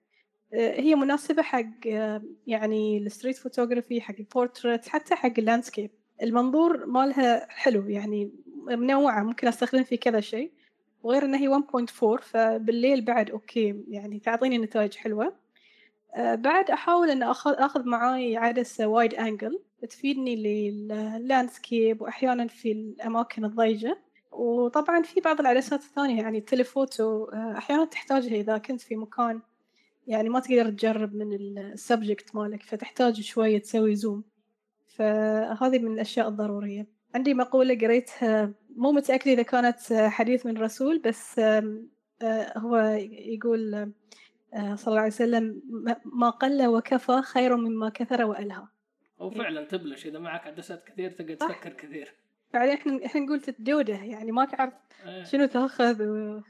هي 0.54 0.94
مناسبة 0.94 1.42
حق 1.42 1.86
آه، 1.86 2.22
يعني 2.46 2.98
ال 2.98 3.04
street 3.04 3.36
photography 3.36 4.00
حق 4.00 4.14
البورتريت 4.18 4.88
حتى 4.88 5.14
حق 5.14 5.32
ال 5.38 5.43
landscape. 5.43 5.90
المنظور 6.22 6.86
مالها 6.86 7.46
حلو 7.50 7.88
يعني 7.88 8.30
منوعة 8.66 9.22
ممكن 9.22 9.48
أستخدم 9.48 9.82
في 9.82 9.96
كذا 9.96 10.20
شيء. 10.20 10.52
وغير 11.02 11.24
إن 11.24 11.34
هي 11.34 11.48
1.4 11.48 12.20
فبالليل 12.22 13.00
بعد 13.04 13.30
okay 13.30 13.84
يعني 13.88 14.18
تعطيني 14.18 14.58
نتائج 14.58 14.94
حلوة. 14.94 15.34
آه، 16.14 16.34
بعد 16.34 16.70
أحاول 16.70 17.10
إن 17.10 17.22
أخذ 17.22 17.54
أخذ 17.54 17.88
معاي 17.88 18.36
عدسة 18.36 18.86
wide 18.86 19.14
angle 19.14 19.60
تفيدني 19.90 20.36
لل 20.36 20.67
landscape 20.67 22.02
وأحيانا 22.02 22.46
في 22.46 22.72
الأماكن 22.72 23.44
الضيقة 23.44 23.96
وطبعا 24.32 25.02
في 25.02 25.20
بعض 25.20 25.40
العدسات 25.40 25.80
الثانية 25.80 26.22
يعني 26.22 26.38
ال 26.38 26.47
telephoto 26.47 27.24
أحيانا 27.32 27.84
تحتاجها 27.84 28.36
إذا 28.36 28.58
كنت 28.58 28.80
في 28.80 28.96
مكان 28.96 29.40
يعني 30.06 30.28
ما 30.28 30.40
تقدر 30.40 30.70
تقرب 30.70 31.14
من 31.14 31.58
ال 31.58 31.68
subject 31.68 32.36
مالك 32.36 32.62
فتحتاج 32.62 33.20
شوية 33.20 33.58
تسوي 33.58 33.94
zoom 33.94 34.24
فهذه 34.86 35.78
من 35.78 35.92
الأشياء 35.92 36.28
الضرورية. 36.28 36.86
عندي 37.14 37.34
مقولة 37.34 37.78
قريتها 37.78 38.52
مو 38.76 38.92
متأكدة 38.92 39.32
إذا 39.32 39.42
كانت 39.42 39.92
حديث 39.92 40.46
من 40.46 40.58
رسول 40.58 40.98
بس 40.98 41.40
هو 42.56 42.76
يقول 43.10 43.92
صلى 44.54 44.86
الله 44.86 45.00
عليه 45.00 45.06
وسلم 45.06 45.62
ما 46.04 46.30
قل 46.30 46.66
وكفى 46.66 47.22
خير 47.22 47.56
مما 47.56 47.88
كثر 47.88 48.24
وألهى. 48.24 48.66
هو 49.20 49.30
فعلا 49.30 49.64
تبلش 49.64 50.06
إذا 50.06 50.18
معك 50.18 50.46
عدسات 50.46 50.84
كثير 50.88 51.10
تقعد 51.10 51.36
تفكر 51.36 51.72
كثير. 51.72 52.14
بعدين 52.54 52.74
إحنا 52.74 53.06
إحنا 53.06 53.20
نقول 53.20 53.40
تتجوده 53.40 53.94
يعني 53.94 54.32
ما 54.32 54.44
تعرف 54.44 54.74
إيه. 55.06 55.24
شنو 55.24 55.46
تأخذ 55.46 56.02
و... 56.02 56.42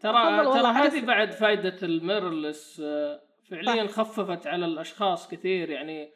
ترى 0.00 0.44
ترى 0.44 0.66
هذه. 0.72 1.04
بعد 1.06 1.30
فائده 1.30 1.76
الميرلس 1.82 2.80
آه، 2.84 3.20
فعليا 3.50 3.86
صح. 3.86 3.92
خففت 4.02 4.46
على 4.46 4.64
الأشخاص 4.66 5.28
كثير. 5.28 5.70
يعني 5.70 6.10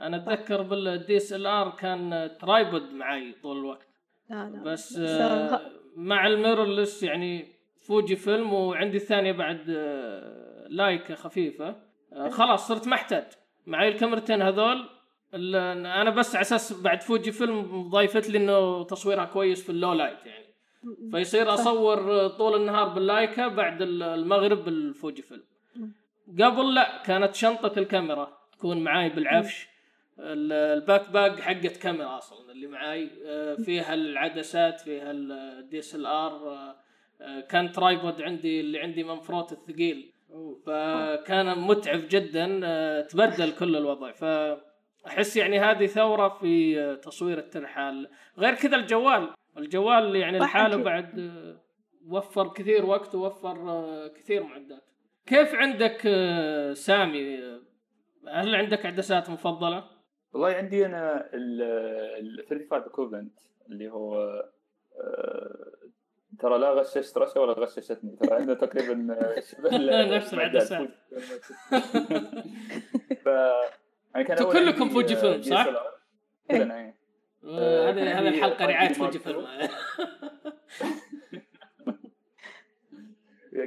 أنا 0.00 0.16
أتذكر 0.16 0.62
بال 0.62 1.16
DSLR 1.16 1.70
كان 1.70 2.30
tripod 2.40 2.92
معي 2.92 3.32
طول 3.42 3.56
الوقت. 3.58 3.88
لا 4.30 4.50
لا 4.50 4.62
بس 4.62 4.98
آه، 4.98 5.54
غ- 5.54 5.60
مع 5.96 6.26
ال 6.26 6.33
mirrorless 6.33 7.02
يعني 7.02 7.48
Fujifilm 7.86 8.52
وعندي 8.52 8.96
الثانية 8.96 9.32
بعد 9.32 9.64
آه، 9.70 10.66
Leica 10.68 11.14
خفيفة. 11.14 11.76
آه، 12.12 12.28
خلاص 12.28 12.68
صرت 12.68 12.88
محتاج. 12.88 13.24
معي 13.66 13.88
الكاميرتين 13.88 14.42
هذول 14.42 14.88
أنا 15.34 16.10
بس 16.10 16.34
على 16.36 16.42
أساس 16.42 16.80
بعد 16.82 17.02
Fujifilm 17.02 17.88
ضايفت 17.88 18.28
لي 18.28 18.38
إنه 18.38 18.84
تصويرها 18.84 19.24
كويس 19.24 19.64
في 19.64 19.70
ال 19.70 19.92
low 19.92 20.05
light 20.05 20.26
يعني. 20.26 20.45
فيصير. 21.12 21.54
أصور 21.54 22.28
طول 22.28 22.60
النهار 22.60 22.88
بال 22.88 23.05
Leica 23.05 23.48
بعد 23.48 23.82
المغرب 23.82 24.64
بال 24.64 25.22
Fujifilm. 25.22 25.42
قبل 26.42 26.74
لا 26.74 27.02
كانت 27.02 27.34
شنطة 27.34 27.78
الكاميرا 27.78 28.38
تكون 28.52 28.78
معاي 28.84 29.08
بالعفش. 29.08 29.68
ال- 30.18 30.52
ال 30.52 31.10
backpack 31.10 31.40
حقت 31.40 31.76
كاميرا 31.76 32.18
أصلا 32.18 32.52
اللي 32.52 32.66
معاي. 32.66 33.10
آه، 33.26 33.54
فيها 33.54 33.94
العدسات 33.94 34.80
فيها 34.80 35.10
ال 35.10 36.06
DSLR 36.06 36.74
كان 37.48 37.72
tripod 37.72 38.22
عندي 38.22 38.60
اللي 38.60 38.78
عندي 38.80 39.04
Manfrotto 39.04 39.52
الثقيل. 39.52 40.12
فكان 40.66 41.58
متعب 41.58 42.00
جدا 42.10 42.60
آه، 42.64 43.00
تبدل 43.00 43.52
كل 43.52 43.76
الوضع. 43.76 44.12
فأحس 44.12 45.36
يعني 45.36 45.58
هذه 45.60 45.86
ثورة 45.86 46.28
في 46.28 46.80
آه، 46.80 46.94
تصوير 46.94 47.38
الترحال. 47.38 48.08
غير 48.38 48.54
كذا 48.54 48.76
الجوال. 48.76 49.28
الجوال 49.58 50.16
يعني 50.16 50.38
لحاله. 50.38 50.76
بعد 50.76 51.18
آه، 51.18 51.60
وفر 52.06 52.48
كثير 52.48 52.86
وقت 52.86 53.14
ووفر 53.14 53.70
آه، 53.70 54.08
كثير 54.08 54.42
معدات 54.42 54.84
كيف 55.26 55.54
عندك 55.54 56.02
آه، 56.06 56.72
سامي 56.72 57.38
هل 58.28 58.54
عندك 58.54 58.86
عدسات 58.86 59.30
مفضلة؟ 59.30 59.84
والله 60.32 60.48
عندي 60.48 60.86
أنا 60.86 61.30
ال 61.34 62.44
35 62.50 62.82
اكوفلنت 62.82 63.38
اللي 63.68 63.88
هو 63.88 64.42
ترى 66.38 66.58
لا 66.58 66.70
غششت 66.70 67.18
رشا 67.18 67.40
ولا 67.40 67.52
غششتني 67.52 68.16
ترى 68.16 68.34
عندنا 68.36 68.54
تقريبا 68.54 68.94
نفس 70.16 70.34
العدسات. 70.34 70.88
ف 73.24 73.28
أنا 74.16 74.22
كان 74.22 74.30
أنتوا 74.30 74.46
أول 74.46 74.54
كلكم 74.54 74.88
فوجي 74.88 75.16
فيلم، 75.16 75.42
صح؟ 75.52 75.68
كلنا 76.50 76.94
إيه 77.44 77.58
آه، 77.58 77.92
كان 77.92 77.98
هذه 77.98 78.10
هذه 78.12 78.16
عندي 78.16 78.28
الحلقة 78.28 78.66
رعاية 78.66 78.88
فيلم. 78.92 79.46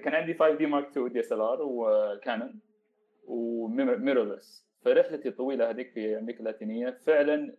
كان 0.03 0.15
عندي 0.15 0.34
5D 0.34 0.65
Mark 0.65 0.88
II 0.88 1.10
DSLR 1.12 1.60
و 1.62 1.78
Canon 1.78 2.60
و 3.28 3.40
mirrorless 3.40 4.65
فرحلتي 4.86 5.29
الطويله 5.29 5.69
هذيك 5.69 5.91
في 5.91 6.17
أمريكا 6.17 6.39
اللاتينية. 6.39 6.89
فعلا 7.05 7.55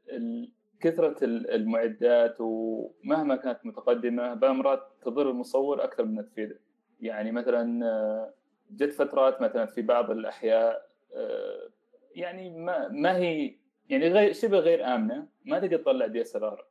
كثرة 0.80 1.24
ال- 1.24 1.50
المعدات 1.50 2.36
ومهما 2.40 3.36
كانت 3.36 3.66
متقدمة 3.66 4.34
مرات 4.34 4.82
تضر 5.04 5.30
المصور 5.30 5.84
أكثر 5.84 6.04
من 6.04 6.24
تفيده. 6.26 6.60
يعني 7.00 7.32
مثلا 7.32 7.86
آه، 7.86 8.34
جت 8.70 8.92
فترات 8.92 9.42
مثلا 9.42 9.66
في 9.66 9.82
بعض 9.82 10.10
الأحياء 10.10 10.86
آه، 11.14 11.68
يعني 12.14 12.50
ما 12.50 12.88
ما 12.88 13.16
هي 13.16 13.54
يعني 13.90 14.08
غير 14.08 14.32
شبه 14.32 14.58
غير 14.58 14.94
آمنة 14.94 15.26
ما 15.44 15.58
تقدر 15.58 15.76
تطلع 15.76 16.06
DSR 16.06 16.64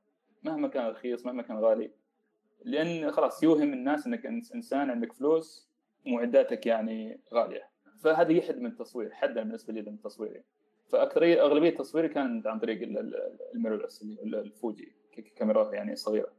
مهما 0.44 0.68
كان 0.68 0.88
رخيص 0.88 1.26
مهما 1.26 1.42
كان 1.44 1.58
غالي. 1.58 1.92
لأن 2.66 3.12
خلاص 3.12 3.44
يوهم 3.44 3.74
الناس 3.74 4.08
إنك 4.08 4.26
إنسان 4.26 4.90
عندك 4.90 5.14
فلوس 5.14 5.70
معداتك 6.06 6.66
يعني 6.66 7.20
غالية. 7.34 7.70
فهذا 8.00 8.32
يحد 8.32 8.60
من 8.60 8.66
التصوير 8.66 9.12
حدا 9.12 9.44
بالنسبة 9.44 9.74
لي 9.74 9.82
من 9.82 9.88
التصوير 9.94 10.44
فأكثرية 10.88 11.42
أغلبية 11.42 11.70
تصويري 11.78 12.08
كان 12.10 12.44
عن 12.46 12.60
طريق 12.60 12.82
ال- 12.82 12.98
ال- 12.98 13.38
ال 13.56 13.60
mirrorless 13.60 14.02
ال 14.24 14.37
Fuji 14.37 14.92
ك- 15.12 15.34
كاميرا 15.36 15.74
يعني 15.74 15.96
صغيرة. 15.96 16.32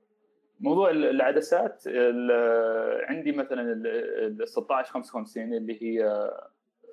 موضوع 0.61 0.91
ال- 0.91 1.05
العدسات 1.05 1.83
ال- 1.87 3.05
عندي 3.05 3.33
مثلا 3.33 3.73
ال 3.73 4.49
16 4.49 4.91
55 4.93 5.55
اللي 5.55 5.83
هي 5.83 6.31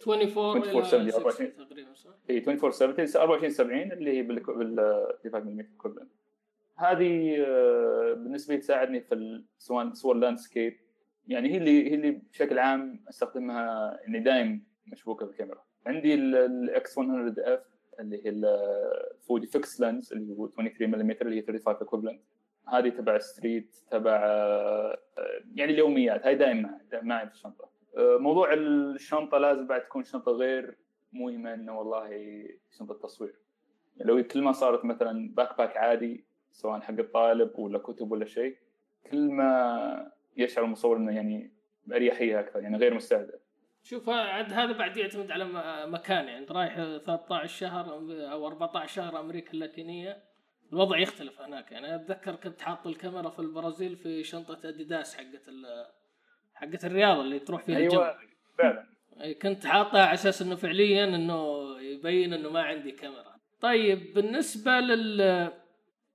24 0.01 0.57
24 0.57 1.01
إلى 1.01 1.13
24. 1.13 1.51
60 1.51 1.67
تقريبا 1.67 1.93
صح؟ 1.93 2.10
اي 2.29 2.38
24 2.38 2.71
70 2.71 3.07
24 3.15 3.49
70 3.49 3.91
اللي 3.91 4.17
هي 4.17 4.21
بال 4.21 4.39
بال 4.39 4.75
35 5.23 5.55
ملم 5.55 5.67
equivalent. 5.77 6.27
هذه 6.77 7.36
آه، 7.47 8.13
بالنسبة 8.13 8.53
لي 8.53 8.60
تساعدني 8.60 9.01
في 9.01 9.43
سواء 9.57 9.93
صور 9.93 10.15
landscape 10.15 10.77
يعني 11.27 11.53
هي 11.53 11.57
اللي 11.57 11.91
هي 11.91 11.95
اللي 11.95 12.12
بشكل 12.12 12.60
عام 12.60 13.03
أستخدمها 13.10 13.99
يعني 14.01 14.19
دائم 14.19 14.63
مشبوكة 14.88 15.25
بالكاميرا 15.25 15.63
عندي 15.86 16.13
ال 16.13 16.97
X100F 16.97 17.63
اللي 17.99 18.25
هي 18.25 18.29
ال 18.29 18.53
Fuji 18.53 19.47
fixed 19.47 19.81
lens 19.81 20.13
اللي 20.13 20.33
هو 20.33 20.47
23 20.47 20.91
ملم 20.91 21.12
اللي 21.12 21.38
هي 21.38 21.41
35 21.41 21.88
equivalent 21.88 22.19
هذه 22.73 22.89
تبع 22.89 23.17
street 23.17 23.75
تبع 23.91 24.21
آه، 24.25 24.97
يعني 25.55 25.71
اليوميات 25.71 26.25
هاي 26.25 26.36
دائما 26.36 26.79
معي 26.93 27.27
في 27.27 27.33
الشنطه 27.33 27.69
موضوع 27.97 28.53
الشنطة 28.53 29.38
لازم 29.38 29.67
بعد 29.67 29.81
تكون 29.81 30.03
شنطة 30.03 30.31
غير 30.31 30.77
مو 31.13 31.29
يوهمه 31.29 31.53
إنه 31.53 31.79
والله 31.79 32.10
شنطة 32.71 32.93
تصوير. 32.93 33.36
يعني 33.97 34.12
لو 34.12 34.23
كل 34.23 34.41
ما 34.41 34.51
صارت 34.51 34.86
مثلا 34.86 35.33
backpack 35.33 35.77
عادي 35.77 36.25
سواء 36.51 36.79
حق 36.79 36.99
الطالب 36.99 37.60
ولا 37.60 37.79
كتب 37.79 38.12
ولا 38.12 38.25
شيء 38.25 38.57
كل 39.12 39.31
ما 39.31 40.12
يشعر 40.38 40.65
المصور 40.65 40.97
إنه 40.97 41.15
يعني 41.15 41.51
بأريحية 41.86 42.39
أكثر 42.39 42.60
يعني 42.60 42.77
غير 42.77 42.93
مستهدف 42.93 43.39
شوف 43.83 44.10
عاد 44.10 44.53
هذا 44.53 44.71
بعد 44.71 44.97
يعتمد 44.97 45.31
على 45.31 45.45
مكان 45.88 46.25
يعني 46.25 46.38
أنت 46.38 46.51
رايح 46.51 46.75
13 46.75 47.47
شهر 47.47 47.93
أو 48.31 48.47
14 48.47 48.93
شهر 48.95 49.19
أمريكا 49.19 49.53
اللاتينية 49.53 50.23
الوضع 50.73 50.97
يختلف 50.97 51.41
هناك. 51.41 51.71
يعني 51.71 51.95
أتذكر 51.95 52.36
كنت 52.36 52.62
حاط 52.62 52.88
الكاميرا 52.88 53.29
في 53.29 53.39
البرازيل 53.39 53.95
في 53.95 54.23
شنطة 54.23 54.69
أديداس 54.69 55.15
حقت 55.15 55.49
حقت 56.57 56.85
الرياض 56.85 57.19
اللي 57.19 57.39
تروح 57.39 57.63
فيها 57.63 57.77
أيوه 57.77 58.15
فعلا 58.57 58.85
كنت 59.41 59.65
حاطها 59.65 60.01
على 60.01 60.13
أساس 60.13 60.41
إنه 60.41 60.55
فعليا 60.55 61.05
إنه 61.05 61.67
يبين 61.81 62.33
إنه 62.33 62.49
ما 62.49 62.61
عندي 62.61 62.91
كاميرا. 62.91 63.35
طيب 63.61 64.13
بالنسبة 64.13 64.71
لل 64.79 65.51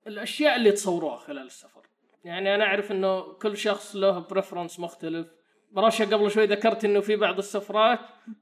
الأشياء 0.07 0.55
اللي 0.55 0.71
تصوروها 0.71 1.17
خلال 1.17 1.45
السفر. 1.45 1.81
يعني 2.25 2.55
أنا 2.55 2.63
أعرف 2.65 2.91
إنه 2.91 3.21
كل 3.33 3.57
شخص 3.57 3.95
له 3.95 4.19
بريفرنس 4.19 4.79
مختلف. 4.79 5.27
برشا 5.71 6.05
قبل 6.05 6.31
شوي 6.31 6.45
ذكرت 6.45 6.85
إنه 6.85 6.99
في 6.99 7.15
بعض 7.15 7.37
السفرات 7.37 7.99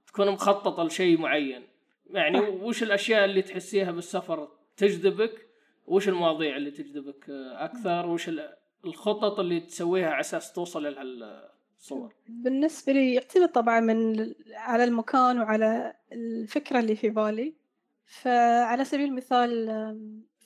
تكون 0.07 0.31
مخططة 0.31 0.83
لشيء 0.83 1.17
معين. 1.19 1.67
يعني 2.09 2.39
وش 2.63 2.83
الأشياء 2.83 3.25
اللي 3.25 3.41
تحسيها 3.41 3.91
بالسفر 3.91 4.47
تجذبك؟ 4.77 5.47
وش 5.85 6.09
المواضيع 6.09 6.55
اللي 6.57 6.71
تجذبك 6.71 7.25
أكثر؟ 7.55 8.05
وش 8.07 8.29
ال- 8.29 8.53
الخطط 8.85 9.39
اللي 9.39 9.59
تسويها 9.59 10.09
على 10.09 10.19
أساس 10.19 10.53
توصل 10.53 10.85
لهالصور؟ 11.81 12.13
بالنسبة 12.29 12.93
لي 12.93 13.13
يعتمد 13.13 13.49
طبعا 13.51 13.79
من 13.79 14.33
على 14.55 14.83
المكان 14.83 15.39
وعلى 15.39 15.93
الفكرة 16.11 16.79
اللي 16.79 16.95
في 16.95 17.09
بالي. 17.09 17.53
فعلى 18.05 18.85
سبيل 18.85 19.05
المثال 19.05 19.67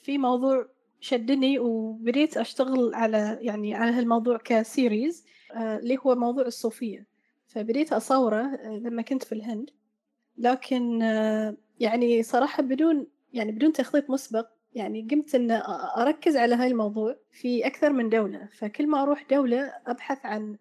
في 0.02 0.18
موضوع 0.18 0.66
شدني 1.00 1.58
وبديت 1.58 2.36
أشتغل 2.36 2.94
على 2.94 3.38
يعني 3.40 3.74
على 3.74 3.90
هالموضوع 3.90 4.36
كسيريز 4.36 5.24
آه، 5.54 5.78
اللي 5.78 5.98
هو 6.06 6.14
موضوع 6.14 6.46
الصوفية. 6.46 7.06
فبديت 7.46 7.92
أصوره 7.92 8.42
آه، 8.42 8.80
لما 8.82 9.02
كنت 9.02 9.24
في 9.24 9.32
الهند. 9.32 9.70
لكن 10.38 11.02
آه، 11.02 11.56
يعني 11.80 12.22
صراحة 12.22 12.62
بدون 12.62 13.06
يعني 13.32 13.52
بدون 13.52 13.72
تخطيط 13.72 14.10
مسبق 14.10 14.48
يعني 14.74 15.08
قمت 15.10 15.34
إن 15.34 15.50
أركز 15.98 16.36
على 16.36 16.54
هاي 16.54 16.68
الموضوع 16.68 17.16
في 17.32 17.66
أكثر 17.66 17.92
من 17.92 18.08
دولة. 18.08 18.48
فكل 18.58 18.86
ما 18.86 19.02
أروح 19.02 19.26
دولة 19.30 19.72
أبحث 19.86 20.26
عن 20.26 20.56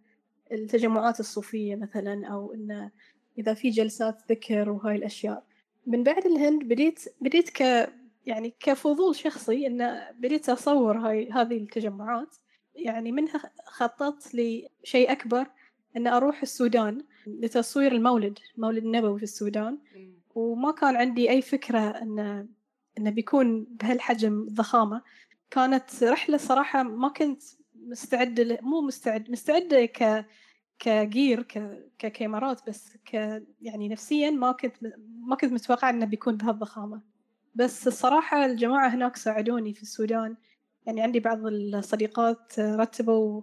التجمعات 0.51 1.19
الصوفية 1.19 1.75
مثلا 1.75 2.27
أو 2.27 2.53
إن 2.53 2.89
إذا 3.37 3.53
في 3.53 3.69
جلسات 3.69 4.21
ذكر 4.31 4.69
وهاي 4.69 4.95
الأشياء. 4.95 5.43
من 5.87 6.03
بعد 6.03 6.25
الهند 6.25 6.63
بديت 6.63 6.99
بديت 7.21 7.49
ك 7.49 7.89
يعني 8.25 8.53
كفضول 8.59 9.15
شخصي 9.15 9.67
إن 9.67 10.01
بديت 10.19 10.49
أصور 10.49 10.97
هاي 10.97 11.29
هذه 11.31 11.57
التجمعات. 11.57 12.35
يعني 12.75 13.11
منها 13.11 13.51
خططت 13.65 14.35
لشيء 14.35 15.11
أكبر 15.11 15.47
إن 15.97 16.07
أروح 16.07 16.41
السودان 16.41 17.03
لتصوير 17.27 17.91
المولد 17.91 18.39
مولد 18.57 18.83
النبوي 18.83 19.17
في 19.17 19.23
السودان. 19.23 19.77
وما 20.35 20.71
كان 20.71 20.95
عندي 20.95 21.29
أي 21.29 21.41
فكرة 21.41 21.79
إن 21.79 22.47
إنه 22.97 23.09
بيكون 23.09 23.63
بهالحجم 23.63 24.41
الضخامة 24.41 25.01
كانت 25.51 26.03
رحلة 26.03 26.37
صراحة 26.37 26.83
ما 26.83 27.09
كنت 27.09 27.43
مستعدة 27.85 28.43
ل... 28.43 28.57
مو 28.61 28.81
مستعد 28.81 29.31
مستعدة 29.31 29.85
ك 29.85 30.25
كجير 30.79 31.41
ك... 31.41 31.83
ككاميرات 31.99 32.67
بس 32.67 32.97
ك 33.05 33.13
يعني 33.61 33.89
نفسيا 33.89 34.29
ما 34.29 34.51
كنت 34.51 34.75
ما 35.27 35.35
كنت 35.35 35.51
متوقعة 35.53 35.89
إنه 35.89 36.05
بيكون 36.05 36.37
بهالضخامة. 36.37 37.01
بس 37.55 37.87
الصراحة 37.87 38.45
الجماعة 38.45 38.87
هناك 38.87 39.15
ساعدوني 39.15 39.73
في 39.73 39.81
السودان. 39.81 40.37
يعني 40.85 41.01
عندي 41.01 41.19
بعض 41.19 41.45
الصديقات 41.45 42.59
رتبوا 42.59 43.41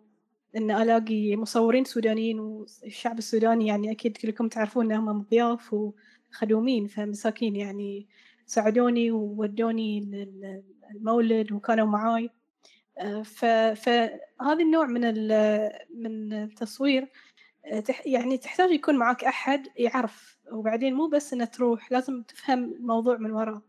إن 0.57 0.70
ألاقي 0.70 1.37
مصورين 1.37 1.85
سودانيين 1.85 2.40
والشعب 2.40 3.18
السوداني 3.18 3.66
يعني 3.66 3.90
أكيد 3.90 4.16
كلكم 4.16 4.48
تعرفون 4.48 4.92
إنهم 4.92 5.22
ضياف 5.22 5.74
وخدومين 5.74 6.87
فمساكين 6.87 7.57
يعني 7.57 8.09
ساعدوني 8.46 9.11
وودوني 9.11 9.98
المولد 10.94 11.52
وكانوا 11.52 11.87
معاي. 11.87 12.31
فهذا 13.74 14.62
النوع 14.62 14.87
من 14.87 15.02
من 15.94 16.33
التصوير 16.33 17.09
آه، 17.66 17.85
يعني 18.07 18.38
تحتاج 18.38 18.70
يكون 18.70 18.96
معك 18.96 19.24
أحد 19.24 19.68
يعرف 19.76 20.38
وبعدين 20.52 20.94
مو 20.94 21.07
بس 21.07 21.33
إنه 21.33 21.44
تروح 21.44 21.92
لازم 21.92 22.22
تفهم 22.22 22.64
الموضوع 22.64 23.16
من 23.16 23.31
وراه 23.31 23.62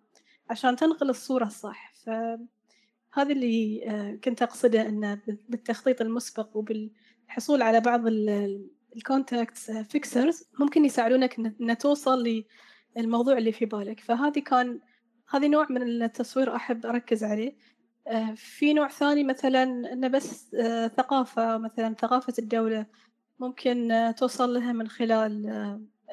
عشان 0.50 0.76
تنقل 0.76 1.10
الصورة 1.10 1.46
الصح. 1.46 1.94
فهذا 1.94 3.32
اللي 3.32 3.84
آه، 3.88 4.20
كنت 4.24 4.42
أقصده 4.42 4.82
إنه 4.82 5.22
بالتخطيط 5.50 6.02
المسبق 6.02 6.58
وبالحصول 6.58 7.62
على 7.62 7.80
بعض 7.80 8.02
ال 8.96 9.04
contacts 9.04 9.72
fixers 9.72 10.44
ممكن 10.60 10.86
يساعدونك 10.86 11.40
إن 11.62 11.78
توصل 11.78 12.44
للموضوع 12.98 13.38
اللي 13.38 13.52
في 13.52 13.66
بالك. 13.66 14.00
فهذه 14.00 14.40
كان 14.40 14.80
هذه 15.30 15.48
نوع 15.48 15.68
من 15.70 16.04
التصوير 16.04 16.56
أحب 16.56 16.86
أركز 16.86 17.24
عليه. 17.24 17.50
آه، 17.50 17.73
في 18.36 18.74
نوع 18.74 18.88
ثاني 18.88 19.24
مثلا 19.24 19.64
إنه 19.64 20.08
بس 20.08 20.54
آه، 20.56 20.88
ثقافة 20.88 21.58
مثلا 21.58 21.96
ثقافة 22.00 22.34
الدولة 22.40 22.86
ممكن 23.40 24.14
توصل 24.18 24.54
لها 24.54 24.74
من 24.74 24.88
خلال 24.88 25.50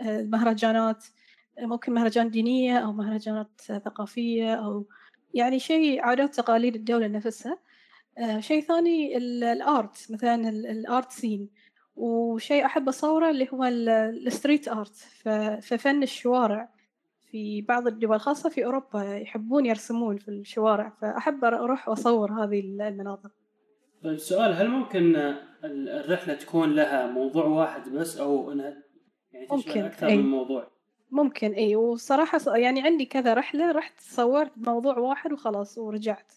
المهرجانات 0.03 1.05
ممكن 1.59 1.93
مهرجان 1.95 2.31
دينية 2.31 2.79
أو 2.79 2.93
مهرجانات 2.93 3.61
ثقافية 3.61 4.55
أو 4.55 4.87
يعني 5.35 5.59
شيء 5.59 6.01
عادات 6.03 6.35
تقاليد 6.35 6.75
الدولة 6.75 7.07
نفسها. 7.07 7.59
آه، 8.19 8.41
شيء 8.41 8.63
ثاني 8.63 9.17
الآرت 9.17 10.07
مثلا 10.11 10.49
الآرت 10.49 11.13
سين. 11.13 11.49
وشيء 11.97 12.65
أحب 12.67 12.89
أصوره 12.89 13.31
اللي 13.31 13.49
هو 13.53 13.65
الستريت 13.65 14.69
ارت 14.69 14.97
ففن 15.63 16.03
الشوارع. 16.03 16.69
في 17.31 17.63
بعض 17.63 17.87
الدول 17.87 18.21
خاصة 18.21 18.49
في 18.49 18.65
أوروبا 18.65 19.03
يحبون 19.03 19.67
يرسمون 19.67 20.17
في 20.17 20.29
الشوارع. 20.29 20.93
فأحب 21.01 21.45
أروح 21.45 21.89
وأصور 21.89 22.33
هذه 22.33 22.61
المناظر. 22.61 23.31
طيب 24.05 24.13
السؤال 24.13 24.53
هل 24.53 24.69
ممكن 24.69 25.35
الرحلة 25.65 26.35
تكون 26.35 26.75
لها 26.75 27.07
موضوع 27.07 27.45
واحد 27.45 27.89
بس 27.89 28.19
أو 28.19 28.53
أنها 28.53 28.83
يعني 29.33 29.47
ممكن 29.51 29.81
أكثر 29.81 30.07
أي. 30.07 30.17
من 30.17 30.31
موضوع؟ 30.31 30.71
ممكن 31.11 31.53
إي. 31.53 31.77
وصراحة 31.77 32.57
يعني 32.57 32.83
عندي 32.83 33.05
كذا 33.05 33.35
رحلة 33.35 33.73
رحت 33.73 34.01
صورت 34.01 34.53
موضوع 34.57 34.99
واحد 34.99 35.33
وخلاص 35.33 35.79
ورجعت. 35.79 36.33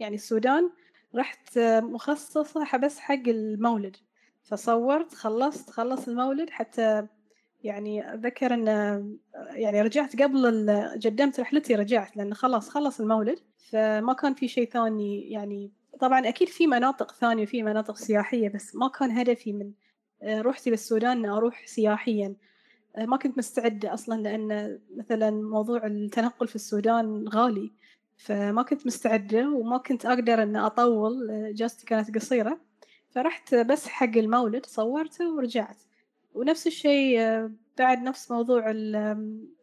يعني 0.00 0.14
السودان 0.14 0.70
رحت 1.14 1.58
مخصصة 1.82 2.78
بس 2.78 2.98
حق 2.98 3.28
المولد. 3.28 3.96
فصورت 4.42 5.14
خلصت 5.14 5.70
خلص 5.70 6.08
المولد 6.08 6.50
حتى 6.50 7.06
يعني 7.64 8.14
أتذكر 8.14 8.54
أن 8.54 8.66
يعني 9.50 9.82
رجعت 9.82 10.22
قبل 10.22 10.70
قدمت 11.04 11.40
رحلتي 11.40 11.74
رجعت 11.74 12.16
لأن 12.16 12.34
خلاص 12.34 12.68
خلص 12.68 13.00
المولد 13.00 13.38
فما 13.70 14.12
كان 14.12 14.34
في 14.34 14.48
شيء 14.48 14.70
ثاني 14.70 15.30
يعني. 15.30 15.70
طبعا 16.00 16.28
أكيد 16.28 16.48
في 16.48 16.66
مناطق 16.66 17.12
ثانية 17.12 17.46
في 17.46 17.62
مناطق 17.62 17.96
سياحية 17.96 18.48
بس 18.48 18.76
ما 18.76 18.88
كان 18.88 19.10
هدفي 19.10 19.52
من 19.52 19.72
روحتي 20.24 20.70
للسودان 20.70 21.24
أن 21.24 21.30
أروح 21.30 21.66
سياحيا. 21.66 22.34
آه، 22.96 23.06
ما 23.06 23.16
كنت 23.16 23.38
مستعدة 23.38 23.94
أصلا 23.94 24.22
لأن 24.22 24.78
مثلا 24.96 25.30
موضوع 25.30 25.86
التنقل 25.86 26.48
في 26.48 26.56
السودان 26.56 27.28
غالي 27.28 27.72
فما 28.16 28.62
كنت 28.62 28.86
مستعدة 28.86 29.50
وما 29.50 29.78
كنت 29.78 30.06
أقدر 30.06 30.42
أن 30.42 30.56
أطول 30.56 31.30
آه، 31.30 31.50
جاستي 31.52 31.86
كانت 31.86 32.14
قصيرة. 32.14 32.60
فرحت 33.10 33.54
بس 33.54 33.88
حق 33.88 34.16
المولد 34.16 34.66
صورته 34.66 35.34
ورجعت. 35.34 35.76
ونفس 36.34 36.66
الشيء 36.66 37.18
بعد 37.78 38.02
نفس 38.02 38.30
موضوع 38.30 38.64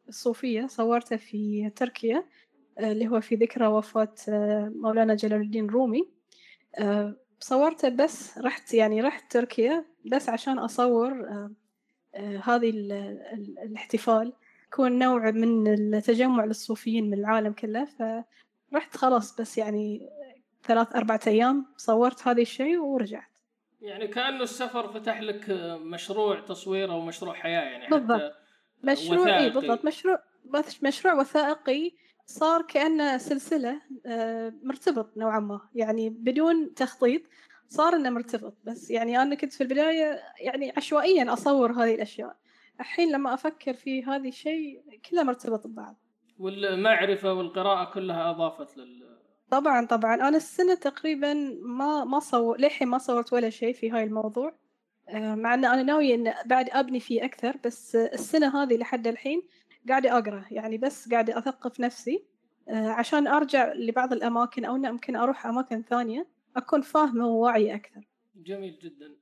الصوفية 0.08 0.68
صورته 0.68 1.16
في 1.16 1.70
تركيا 1.70 2.24
اللي 2.80 3.08
هو 3.08 3.22
في 3.22 3.36
ذكرى 3.36 3.68
وفاة 3.68 4.14
مولانا 4.76 5.16
جلال 5.16 5.42
الدين 5.42 5.66
الرومي. 5.66 6.10
صورته 7.40 7.90
بس 7.90 8.38
رحت 8.38 8.74
يعني 8.74 9.02
رحت 9.02 9.32
تركيا 9.32 9.86
بس 10.06 10.30
عشان 10.30 10.60
أصور 10.60 11.30
هذه 12.44 12.70
الاحتفال. 13.64 14.34
يكون 14.68 15.00
نوع 15.00 15.32
من 15.32 15.68
التجمع 15.68 16.46
للصوفيين 16.46 17.10
من 17.10 17.20
العالم 17.20 17.54
كله. 17.54 17.88
فرحت 18.72 18.98
خلاص 18.98 19.42
بس 19.42 19.58
يعني 19.58 20.10
ثلاث 20.64 20.96
أربعة 20.96 21.20
أيام 21.28 21.66
صورت 21.78 22.28
هذا 22.28 22.42
الشيء 22.42 22.78
ورجعت. 22.80 23.29
يعني 23.82 24.08
كأنه 24.08 24.44
السفر 24.44 24.88
فتح 24.88 25.22
لك 25.22 25.50
مشروع 25.82 26.40
تصوير 26.40 26.92
أو 26.92 27.02
مشروع 27.02 27.34
حياة 27.34 27.62
يعني 27.62 27.88
بالضبط. 27.90 28.34
مشروع 28.84 29.38
إيه 29.40 29.50
بالضبط. 29.50 29.86
مشروع 29.86 30.20
مشروع 30.84 31.14
وثائقي 31.14 31.92
صار 32.26 32.62
كأنه 32.62 33.18
سلسلة 33.18 33.82
آه، 34.06 34.54
مرتبط 34.64 35.18
نوعا 35.18 35.40
ما. 35.40 35.62
يعني 35.76 36.10
بدون 36.10 36.74
تخطيط 36.74 37.22
صار 37.68 37.96
إنه 37.96 38.10
مرتبط. 38.10 38.58
بس 38.64 38.92
يعني 38.92 39.22
أنا 39.22 39.36
كنت 39.36 39.54
في 39.54 39.62
البداية 39.62 40.20
يعني 40.40 40.74
عشوائيا 40.78 41.34
أصور 41.34 41.72
هذه 41.72 41.96
الأشياء. 41.96 42.36
الحين 42.80 43.12
لما 43.12 43.34
أفكر 43.34 43.74
في 43.74 44.04
هذا 44.04 44.28
الشيء 44.28 44.82
كله 45.10 45.24
مرتبط 45.24 45.68
ببعض. 45.68 45.96
والمعرفة 46.40 47.34
والقراءة 47.34 47.94
كلها 47.94 48.30
أضافت 48.30 48.78
لل 48.78 49.19
طبعا 49.52 49.86
طبعا. 49.86 50.16
أنا 50.16 50.38
السنة 50.38 50.76
تقريبا 50.76 51.34
ما 51.62 52.04
ما 52.04 52.20
صور 52.20 52.58
للحين 52.58 52.88
ما 52.88 52.98
صورت 52.98 53.34
ولا 53.34 53.50
شيء 53.50 53.74
في 53.74 53.92
هاي 53.92 54.04
الموضوع. 54.04 54.56
آه، 55.10 55.36
مع 55.36 55.54
إن 55.54 55.66
أنا 55.66 55.84
ناوية 55.84 56.16
إن 56.16 56.34
بعد 56.46 56.70
أبني 56.70 57.00
فيه 57.00 57.26
أكثر 57.26 57.56
بس 57.66 57.96
السنة 57.96 58.64
هذه 58.64 58.78
لحد 58.78 59.08
الحين 59.08 59.42
قاعدة 59.90 60.18
أقرأ. 60.18 60.46
يعني 60.52 60.78
بس 60.78 61.10
قاعدة 61.10 61.38
أثقف 61.38 61.80
نفسي 61.80 62.26
آه، 62.70 62.90
عشان 62.90 63.28
أرجع 63.28 63.74
لبعض 63.74 64.14
الأماكن 64.14 64.66
أو 64.66 64.78
ممكن 64.78 65.16
أروح 65.16 65.46
أماكن 65.46 65.84
ثانية 65.84 66.28
أكون 66.56 66.82
فاهمة 66.82 67.28
وواعية 67.28 67.76
أكثر. 67.76 68.02
جميل 68.36 68.80
جدا. 68.84 69.16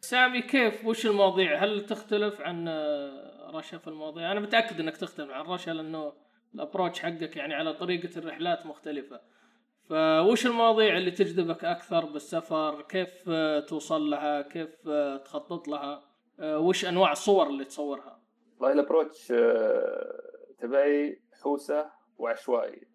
سامي 0.00 0.42
كيف؟ 0.42 0.86
وش 0.86 1.06
المواضيع؟ 1.06 1.64
هل 1.64 1.86
تختلف 1.86 2.40
عن 2.40 2.68
آه، 2.68 3.50
رشا 3.54 3.78
في 3.78 3.88
المواضيع؟ 3.88 4.32
أنا 4.32 4.40
متأكد 4.40 4.80
إنك 4.80 4.96
تختلف 4.96 5.30
عن 5.30 5.44
رشا 5.44 5.70
لأنه 5.70 6.12
الابروتش 6.54 7.00
حقك 7.00 7.36
يعني 7.36 7.54
على 7.54 7.72
طريقة 7.72 8.18
الرحلات 8.18 8.66
مختلفة. 8.66 9.20
فوش 9.92 10.46
المواضيع 10.46 10.96
اللي 10.96 11.10
تجذبك 11.10 11.64
أكثر 11.64 12.04
بالسفر؟ 12.04 12.82
كيف 12.82 13.24
آه، 13.28 13.60
توصل 13.60 14.10
لها؟ 14.10 14.42
كيف 14.42 14.88
آه، 14.88 15.16
تخطط 15.16 15.68
لها؟ 15.68 16.02
وش 16.42 16.84
أنواع 16.84 17.12
الصور 17.12 17.46
اللي 17.46 17.64
تصورها؟ 17.64 18.20
والله 18.58 18.72
ال 18.72 18.79
approach 18.79 19.32
تبعي 20.58 21.22
حوسة 21.42 21.90
وعشوائي. 22.18 22.86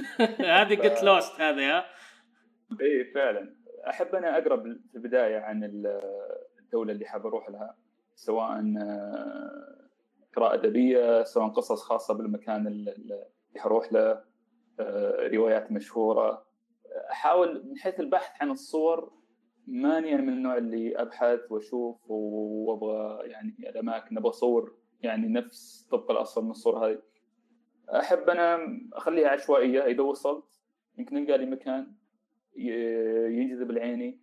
هذه 0.58 0.74
قلت 0.82 1.02
lost 1.02 1.40
هذه 1.40 1.78
ها؟ 1.78 1.84
إي 2.80 3.04
فعلا. 3.04 3.54
أحب 3.88 4.14
أنا 4.14 4.38
أقرأ 4.38 4.56
في 4.56 4.78
البداية 4.94 5.38
عن 5.38 5.64
الدولة 6.60 6.92
اللي 6.92 7.06
حاب 7.06 7.26
أروح 7.26 7.50
لها 7.50 7.76
سواء 8.14 8.74
آه، 8.78 9.88
قراءة 10.36 10.54
أدبية 10.54 11.22
سواء 11.22 11.48
قصص 11.48 11.82
خاصة 11.82 12.14
بالمكان 12.14 12.66
اللي 12.66 13.24
حروح 13.56 13.92
له. 13.92 14.00
آه، 14.00 14.31
روايات 15.34 15.72
مشهورة. 15.72 16.46
أحاول 17.10 17.66
من 17.68 17.78
حيث 17.78 18.00
البحث 18.00 18.42
عن 18.42 18.50
الصور 18.50 19.12
ماني 19.66 20.14
أنا 20.14 20.22
من 20.22 20.32
النوع 20.32 20.56
اللي 20.56 20.96
أبحث 20.96 21.40
وأشوف 21.50 22.10
وأبغى 22.10 23.28
يعني 23.28 23.56
الاماكن 23.58 24.18
أبغى 24.18 24.30
أصور 24.30 24.74
يعني 25.02 25.28
نفس 25.28 25.88
طبق 25.90 26.10
الأصل 26.10 26.44
من 26.44 26.50
الصورة 26.50 26.86
هذه. 26.86 27.02
أحب 27.88 28.30
أنا 28.30 28.58
أخليها 28.92 29.28
عشوائية 29.28 29.84
إذا 29.84 30.02
وصلت. 30.02 30.44
يمكن 30.98 31.16
القى 31.16 31.38
لي 31.38 31.46
مكان 31.46 31.92
ينجذب 32.56 33.70
العيني. 33.70 34.20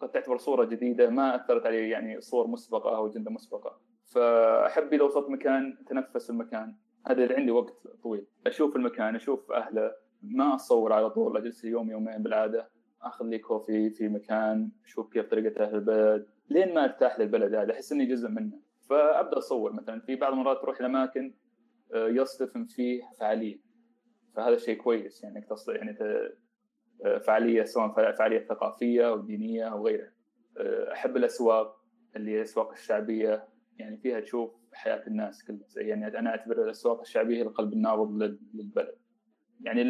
قد 0.00 0.10
تعتبر 0.10 0.38
صورة 0.38 0.64
جديدة 0.64 1.10
ما 1.10 1.36
أثرت 1.36 1.66
علي 1.66 1.90
يعني 1.90 2.20
صور 2.20 2.46
مسبقة 2.46 2.96
أو 2.96 3.06
أجندة 3.06 3.30
مسبقة. 3.30 3.80
فأحب 4.04 4.92
إذا 4.92 5.02
وصلت 5.02 5.30
مكان 5.30 5.78
اتنفس 5.80 6.30
المكان. 6.30 6.76
هذا 7.08 7.22
اللي 7.24 7.34
عندي 7.34 7.50
وقت 7.50 7.86
طويل. 8.02 8.26
أشوف 8.46 8.76
المكان 8.76 9.14
أشوف 9.14 9.52
أهله. 9.52 9.92
ما 10.22 10.54
أصور 10.54 10.92
على 10.92 11.10
طول 11.10 11.36
اجلس 11.36 11.64
يوم 11.64 11.90
يومين 11.90 12.22
بالعادة. 12.22 12.70
اخذ 13.02 13.24
لي 13.24 13.38
كوفي 13.38 13.90
في 13.90 14.08
مكان 14.08 14.70
أشوف 14.84 15.12
كيف 15.12 15.26
طريقة 15.26 15.64
أهل 15.64 15.74
البلد. 15.74 16.26
لين 16.50 16.74
ما 16.74 16.84
أرتاح 16.84 17.18
للبلد 17.18 17.54
هذا 17.54 17.72
أحس 17.72 17.92
إني 17.92 18.06
جزء 18.06 18.28
منه. 18.28 18.60
فأبدأ 18.90 19.38
أصور 19.38 19.72
مثلا. 19.72 20.00
في 20.00 20.16
بعض 20.16 20.32
المرات 20.32 20.62
تروح 20.62 20.80
لاماكن 20.80 21.34
آه، 21.94 22.08
يصطفن 22.08 22.64
فيه 22.64 23.02
فعالية. 23.20 23.58
فهذا 24.36 24.56
شيء 24.56 24.76
كويس 24.76 25.24
يعني 25.24 25.38
إنك 25.38 25.46
يعني 25.68 25.98
آه، 27.04 27.18
فعالية 27.18 27.64
سواء 27.64 28.12
فعالية 28.12 28.46
ثقافية 28.48 29.08
أو 29.08 29.16
دينية 29.16 29.64
أو 29.64 29.86
غيرها. 29.86 30.12
آه، 30.58 30.92
أحب 30.92 31.16
الأسواق 31.16 31.84
اللي 32.16 32.30
هي 32.30 32.36
الأسواق 32.36 32.70
الشعبية. 32.70 33.48
يعني 33.78 33.96
فيها 33.96 34.20
تشوف 34.20 34.50
حياه 34.76 35.06
الناس 35.06 35.44
كلها. 35.44 35.86
يعني 35.86 36.06
أنا 36.18 36.30
أعتبر 36.30 36.64
الأسواق 36.64 37.00
الشعبية 37.00 37.36
هي 37.36 37.42
القلب 37.42 37.72
النابض 37.72 38.38
للبلد. 38.54 38.94
يعني 39.60 39.82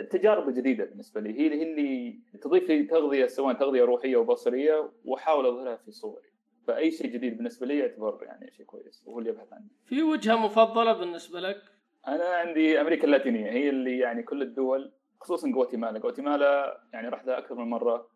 التجارب 0.00 0.48
الجديده 0.48 0.84
بالنسبة 0.84 1.20
لي. 1.20 1.40
هي 1.40 1.62
اللي 1.62 2.20
تضيف 2.42 2.68
لي 2.68 2.82
تغذية 2.82 3.26
سواء 3.26 3.54
تغذية 3.54 3.84
روحية 3.84 4.16
وبصرية 4.16 4.92
وأحاول 5.04 5.46
أظهرها 5.46 5.76
في 5.76 5.90
صوري. 5.90 6.28
فأي 6.66 6.90
شيء 6.90 7.06
جديد 7.06 7.36
بالنسبة 7.36 7.66
لي 7.66 7.78
يعتبر 7.78 8.18
يعني 8.22 8.50
شيء 8.50 8.66
كويس 8.66 9.02
وهو 9.06 9.18
اللي 9.18 9.30
أبحث 9.30 9.52
عنه. 9.52 9.66
في 9.84 10.02
وجهة 10.02 10.46
مفضلة 10.46 10.92
بالنسبة 10.92 11.40
لك؟ 11.40 11.62
أنا 12.08 12.24
عندي 12.24 12.80
أمريكا 12.80 13.04
اللاتينية. 13.04 13.50
هي 13.50 13.68
اللي 13.68 13.98
يعني 13.98 14.22
كل 14.22 14.42
الدول 14.42 14.92
خصوصا 15.20 15.50
غواتيمالا، 15.50 15.98
غواتيمالا 15.98 16.80
يعني 16.92 17.08
رحت 17.08 17.26
لها 17.26 17.38
أكثر 17.38 17.54
من 17.54 17.70
مرة. 17.70 18.10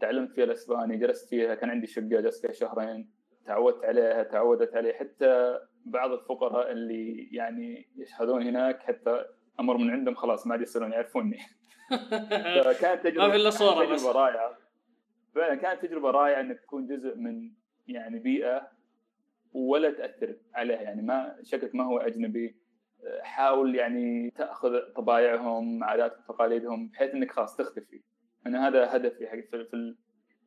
تعلمت 0.00 0.32
فيها 0.32 0.44
الإسباني، 0.44 0.96
جلست 0.96 1.28
فيها 1.28 1.54
كان 1.54 1.70
عندي 1.70 1.86
شقة 1.86 2.02
جلست 2.02 2.46
فيها 2.46 2.52
شهرين. 2.52 3.21
تعودت 3.46 3.84
عليها 3.84 4.22
تعودت 4.22 4.74
عليه. 4.76 4.92
حتى 4.92 5.58
بعض 5.84 6.12
الفقراء 6.12 6.72
اللي 6.72 7.28
يعني 7.32 7.88
يشهدون 7.96 8.42
هناك 8.42 8.82
حتى 8.82 9.24
أمر 9.60 9.76
من 9.76 9.90
عندهم 9.90 10.14
خلاص 10.14 10.46
ما 10.46 10.52
عاد 10.52 10.62
يصيرون 10.62 10.92
يعرفوني. 10.92 11.38
فكانت 12.64 13.04
تجربه 13.04 13.26
ما 13.26 13.30
في 13.30 13.36
إلا 13.36 13.50
صورة 13.50 13.74
تجربه 13.74 13.94
بس. 13.94 14.06
رائعة. 14.06 14.58
فعلا 15.34 15.54
كانت 15.54 15.86
تجربة 15.86 16.10
رائعة 16.10 16.40
إنك 16.40 16.60
تكون 16.60 16.86
جزء 16.86 17.16
من 17.16 17.50
يعني 17.86 18.18
بيئة 18.18 18.68
ولا 19.52 19.90
تأثر 19.90 20.36
عليها. 20.54 20.82
يعني 20.82 21.02
ما 21.02 21.36
شكلك 21.42 21.74
ما 21.74 21.84
هو 21.84 21.98
أجنبي. 21.98 22.62
حاول 23.22 23.74
يعني 23.74 24.30
تأخذ 24.30 24.78
طبايعهم 24.96 25.84
عاداتهم 25.84 26.22
تقاليدهم 26.28 26.88
بحيث 26.88 27.14
إنك 27.14 27.30
خلاص 27.30 27.56
تختفي. 27.56 28.02
أنا 28.46 28.68
هذا 28.68 28.96
هدفي 28.96 29.28
حق 29.28 29.40
في 29.40 29.94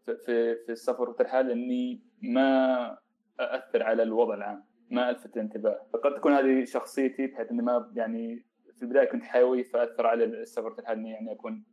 في 0.06 0.18
في, 0.18 0.56
في 0.56 0.72
السفر 0.72 1.10
والترحال 1.10 1.52
إني 1.52 2.02
ما 2.22 2.98
أأثر 3.40 3.84
على 3.84 4.04
الوضع 4.04 4.34
العام 4.34 4.66
ما 4.90 5.10
ألفت 5.10 5.38
الانتباه 5.38 5.82
فقد 5.94 6.16
تكون 6.16 6.34
هذه 6.34 6.66
شخصيتي 6.66 7.28
بحيث 7.28 7.52
إني 7.52 7.62
ما 7.62 7.92
يعني 7.96 8.46
في 8.76 8.84
البداية 8.84 9.06
كنت 9.06 9.24
حيوي 9.24 9.64
فأثر 9.64 10.08
على 10.08 10.24
السفر 10.24 10.68
الترحال 10.68 10.98
إني 10.98 11.12
يعني 11.12 11.32
أكون 11.32 11.64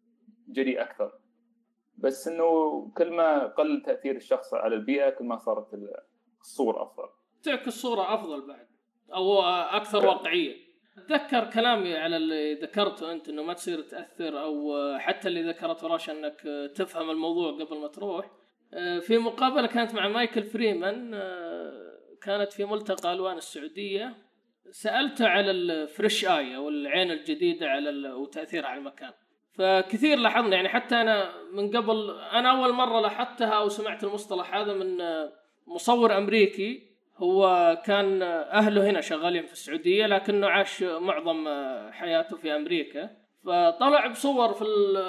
جريء 0.49 0.83
أكثر. 0.83 1.19
بس 1.99 2.29
إنه 2.29 2.81
كل 2.97 3.11
ما 3.13 3.47
قل 3.47 3.83
تأثير 3.87 4.17
الشخص 4.17 4.55
على 4.55 4.75
البيئة 4.75 5.11
كل 5.11 5.25
ما 5.25 5.37
صارت 5.37 5.67
الصورة 6.41 6.83
أفضل. 6.83 7.09
تعكس 7.43 7.69
الصورة 7.69 8.15
أفضل 8.15 8.47
بعد 8.47 8.67
أو 9.15 9.43
أكثر 9.43 10.07
واقعية. 10.07 10.72
اتذكر 10.99 11.51
كلامي 11.51 11.97
على 11.97 12.17
اللي 12.17 12.55
ذكرته 12.55 13.13
أنت 13.13 13.29
إنه 13.29 13.43
ما 13.43 13.53
تصير 13.53 13.81
تأثر 13.81 14.43
أو 14.43 14.75
حتى 14.99 15.29
اللي 15.29 15.43
ذكرته 15.43 15.87
راشا 15.87 16.13
إنك 16.13 16.41
تفهم 16.75 17.11
الموضوع 17.11 17.53
قبل 17.53 17.79
ما 17.79 17.89
تروح. 17.89 18.31
في 19.01 19.19
مقابلة 19.19 19.67
كانت 19.67 19.95
مع 19.95 20.09
مايكل 20.09 20.43
فريمان 20.43 21.11
كانت 22.23 22.53
في 22.53 22.65
ملتقى 22.65 23.13
ألوان 23.13 23.37
السعودية. 23.37 24.15
سالته 24.71 25.29
على 25.29 25.51
الفريش 25.51 26.25
آي 26.25 26.57
أو 26.57 26.69
العين 26.69 27.11
الجديدة 27.11 27.69
على 27.69 28.13
وتأثيرها 28.13 28.69
على 28.69 28.79
المكان. 28.79 29.13
فكثير 29.53 30.19
لاحظنا 30.19 30.57
يعني 30.57 30.69
حتى 30.69 30.95
أنا 30.95 31.33
من 31.53 31.77
قبل 31.77 32.11
أنا 32.33 32.51
أول 32.51 32.73
مرة 32.73 33.01
لاحظتها 33.01 33.55
أو 33.55 33.69
سمعت 33.69 34.05
المصطلح 34.05 34.55
هذا 34.55 34.75
من 34.75 34.99
مصور 35.67 36.17
أمريكي. 36.19 36.92
هو 37.23 37.77
كان 37.87 38.23
أهله 38.23 38.91
هنا 38.91 39.01
شغالين 39.01 39.47
في 39.47 39.53
السعودية 39.53 40.07
لكنه 40.07 40.47
عاش 40.47 40.83
معظم 40.83 41.49
حياته 41.91 42.37
في 42.37 42.57
أمريكا. 42.57 43.11
فطلع 43.45 44.07
بصور 44.07 44.55
في 44.55 44.65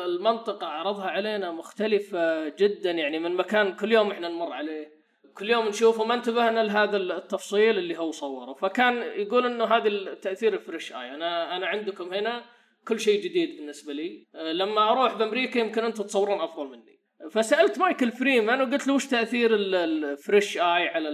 المنطقة 0.06 0.68
عرضها 0.68 1.06
علينا 1.06 1.52
مختلفة 1.52 2.50
جدا 2.50 2.92
يعني 2.92 3.20
من 3.20 3.36
مكان 3.36 3.76
كل 3.76 3.92
يوم 3.92 4.12
إحنا 4.12 4.30
نمر 4.30 4.54
عليه. 4.54 5.04
كل 5.38 5.50
يوم 5.50 5.68
نشوفه 5.68 6.04
ما 6.04 6.14
انتبهنا 6.14 6.64
لهذا 6.64 6.98
التفصيل 6.98 7.78
اللي 7.78 7.98
هو 7.98 8.12
صوره. 8.12 8.54
فكان 8.54 8.98
يقول 8.98 9.46
إنه 9.46 9.66
هذا 9.66 9.88
التاثير 9.88 10.54
الفريش 10.54 10.94
آي. 10.94 11.16
أنا 11.16 11.58
أنا 11.58 11.68
عندكم 11.68 12.14
هنا 12.14 12.44
كل 12.88 13.00
شيء 13.00 13.24
جديد 13.24 13.58
بالنسبة 13.58 13.94
لي. 13.94 14.28
لما 14.34 14.92
أروح 14.92 15.14
بأمريكا 15.18 15.60
يمكن 15.60 15.84
أنتم 15.84 16.04
تصورون 16.04 16.42
أفضل 16.42 16.68
مني. 16.68 17.00
فسألت 17.32 17.80
مايكل 17.80 18.12
فريمان 18.12 18.62
وقلت 18.62 18.88
له 18.88 18.94
وش 18.94 19.08
تأثير 19.08 19.56
الفريش 19.56 20.58
آي 20.58 20.88
على 20.88 21.10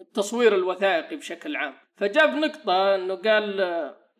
التصوير 0.00 0.54
الوثائقي 0.54 1.16
بشكل 1.16 1.56
عام. 1.56 1.74
فجاب 1.96 2.34
نقطة 2.34 2.94
إنه 2.94 3.14
قال 3.14 3.60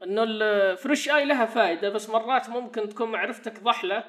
إنه 0.02 0.22
الفريش 0.22 1.10
اي 1.10 1.24
لها 1.24 1.46
فائده 1.46 1.88
بس 1.88 2.10
مرات 2.10 2.48
ممكن 2.48 2.88
تكون 2.88 3.10
معرفتك 3.10 3.62
ضحلة 3.62 4.04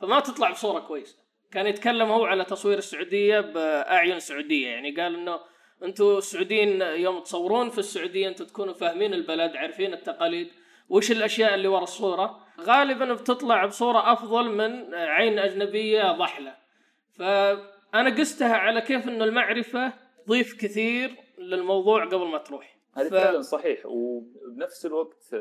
فما 0.00 0.20
تطلع 0.20 0.50
بصورة 0.50 0.80
كويسة. 0.80 1.16
كان 1.52 1.66
يتكلم 1.66 2.08
هو 2.08 2.24
على 2.24 2.44
تصوير 2.44 2.78
السعودية 2.78 3.40
بأعين 3.40 4.20
سعودية. 4.20 4.68
يعني 4.68 4.90
قال 4.90 5.14
إنه 5.14 5.40
أنتم 5.82 6.16
السعوديين 6.16 6.82
يوم 6.82 7.20
تصورون 7.20 7.70
في 7.70 7.78
السعودية 7.78 8.28
أنتم 8.28 8.44
تكونوا 8.44 8.74
فاهمين 8.74 9.14
البلد 9.14 9.56
عارفين 9.56 9.92
التقاليد 9.92 10.48
وش 10.88 11.10
الأشياء 11.10 11.54
اللي 11.54 11.68
ورا 11.68 11.82
الصورة. 11.82 12.40
غالبا 12.60 13.12
بتطلع 13.12 13.66
بصورة 13.66 14.12
أفضل 14.12 14.50
من 14.50 14.94
عين 14.94 15.38
أجنبية 15.38 16.12
ضحلة. 16.12 16.54
فأنا 17.18 18.16
قستها 18.18 18.56
على 18.56 18.80
كيف 18.80 19.08
إنه 19.08 19.24
المعرفة 19.24 19.92
تضيف 20.26 20.60
كثير 20.60 21.16
للموضوع 21.38 22.04
قبل 22.04 22.26
ما 22.26 22.38
تروح. 22.38 22.80
هذه 22.96 23.08
ف... 23.08 23.14
فعلا 23.14 23.40
صحيح 23.40 23.86
وبنفس 23.86 24.86
الوقت 24.86 25.32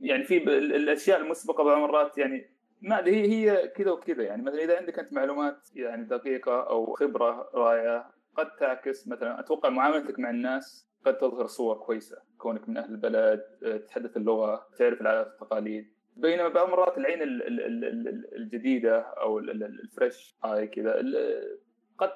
يعني 0.00 0.24
في 0.24 0.36
الأشياء 0.58 1.20
المسبقة 1.20 1.64
بعض 1.64 1.76
المرات 1.76 2.18
يعني 2.18 2.50
ما 2.80 3.06
هي 3.06 3.28
هي 3.28 3.68
كذا 3.68 3.90
وكذا 3.90 4.22
يعني. 4.22 4.42
مثلا 4.42 4.64
إذا 4.64 4.76
عندك 4.76 4.98
أنت 4.98 5.12
معلومات 5.12 5.68
يعني 5.74 6.04
دقيقة 6.04 6.60
أو 6.70 6.92
خبرة 6.92 7.50
رائعه 7.54 8.14
قد 8.36 8.56
تعكس 8.56 9.08
مثلا 9.08 9.40
أتوقع 9.40 9.68
معاملتك 9.68 10.18
مع 10.18 10.30
الناس 10.30 10.88
قد 11.06 11.18
تظهر 11.18 11.46
صور 11.46 11.76
كويسة. 11.76 12.16
كونك 12.38 12.68
من 12.68 12.76
أهل 12.76 12.90
البلد 12.90 13.42
تتحدث 13.60 14.16
اللغة 14.16 14.66
تعرف 14.78 15.00
العادات 15.00 15.26
والتقاليد. 15.26 15.92
بينما 16.16 16.48
بعض 16.48 16.66
المرات 16.66 16.98
العين 16.98 17.18
الجديدة 18.36 19.00
أو 19.00 19.38
الفريش 19.38 20.36
هاي 20.44 20.66
كذا 20.66 21.00
قد 21.98 22.12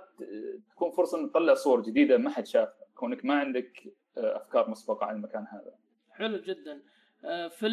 تكون 0.71 0.91
فرصة 0.91 1.19
ان 1.21 1.31
تطلع 1.31 1.55
صور 1.55 1.83
جديدة 1.83 2.19
ما 2.19 2.31
حد 2.31 2.47
شافها 2.47 2.87
كونك 2.95 3.25
ما 3.25 3.35
عندك 3.35 3.95
أفكار 4.17 4.71
مسبقة 4.71 5.07
عن 5.07 5.17
المكان 5.17 5.47
هذا. 5.53 5.75
حلو 6.11 6.37
جدا. 6.37 6.83
آه، 7.25 7.49
في 7.49 7.67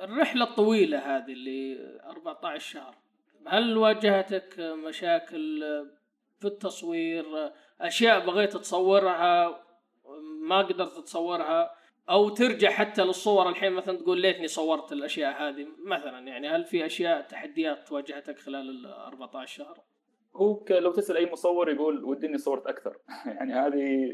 الرحلة 0.00 0.44
الطويلة 0.44 1.16
هذه 1.16 1.32
اللي 1.32 1.78
14 2.04 2.58
شهر 2.58 2.94
هل 3.46 3.76
واجهتك 3.76 4.54
مشاكل 4.58 5.64
في 6.40 6.44
التصوير 6.44 7.52
أشياء 7.80 8.26
بغيت 8.26 8.56
تصورها 8.56 9.64
ما 10.48 10.58
قدرت 10.58 10.98
تصورها 10.98 11.74
أو 12.10 12.28
ترجع 12.28 12.70
حتى 12.70 13.04
للصور 13.04 13.48
الحين 13.48 13.72
مثلا 13.72 13.98
تقول 13.98 14.20
ليتني 14.20 14.48
صورت 14.48 14.92
الأشياء 14.92 15.42
هذه 15.42 15.66
مثلا 15.84 16.28
يعني 16.28 16.48
هل 16.48 16.64
في 16.64 16.86
أشياء 16.86 17.20
تحديات 17.20 17.92
واجهتك 17.92 18.38
خلال 18.38 18.70
ال 18.70 18.86
14 18.86 19.56
شهر؟ 19.56 19.78
هو 20.38 20.64
لو 20.70 20.92
تسأل 20.92 21.16
أي 21.16 21.32
مصور 21.32 21.70
يقول 21.70 22.04
ودي 22.04 22.26
اني 22.26 22.38
صورت 22.38 22.66
أكثر. 22.66 22.98
يعني 23.36 23.52
هذه 23.52 24.12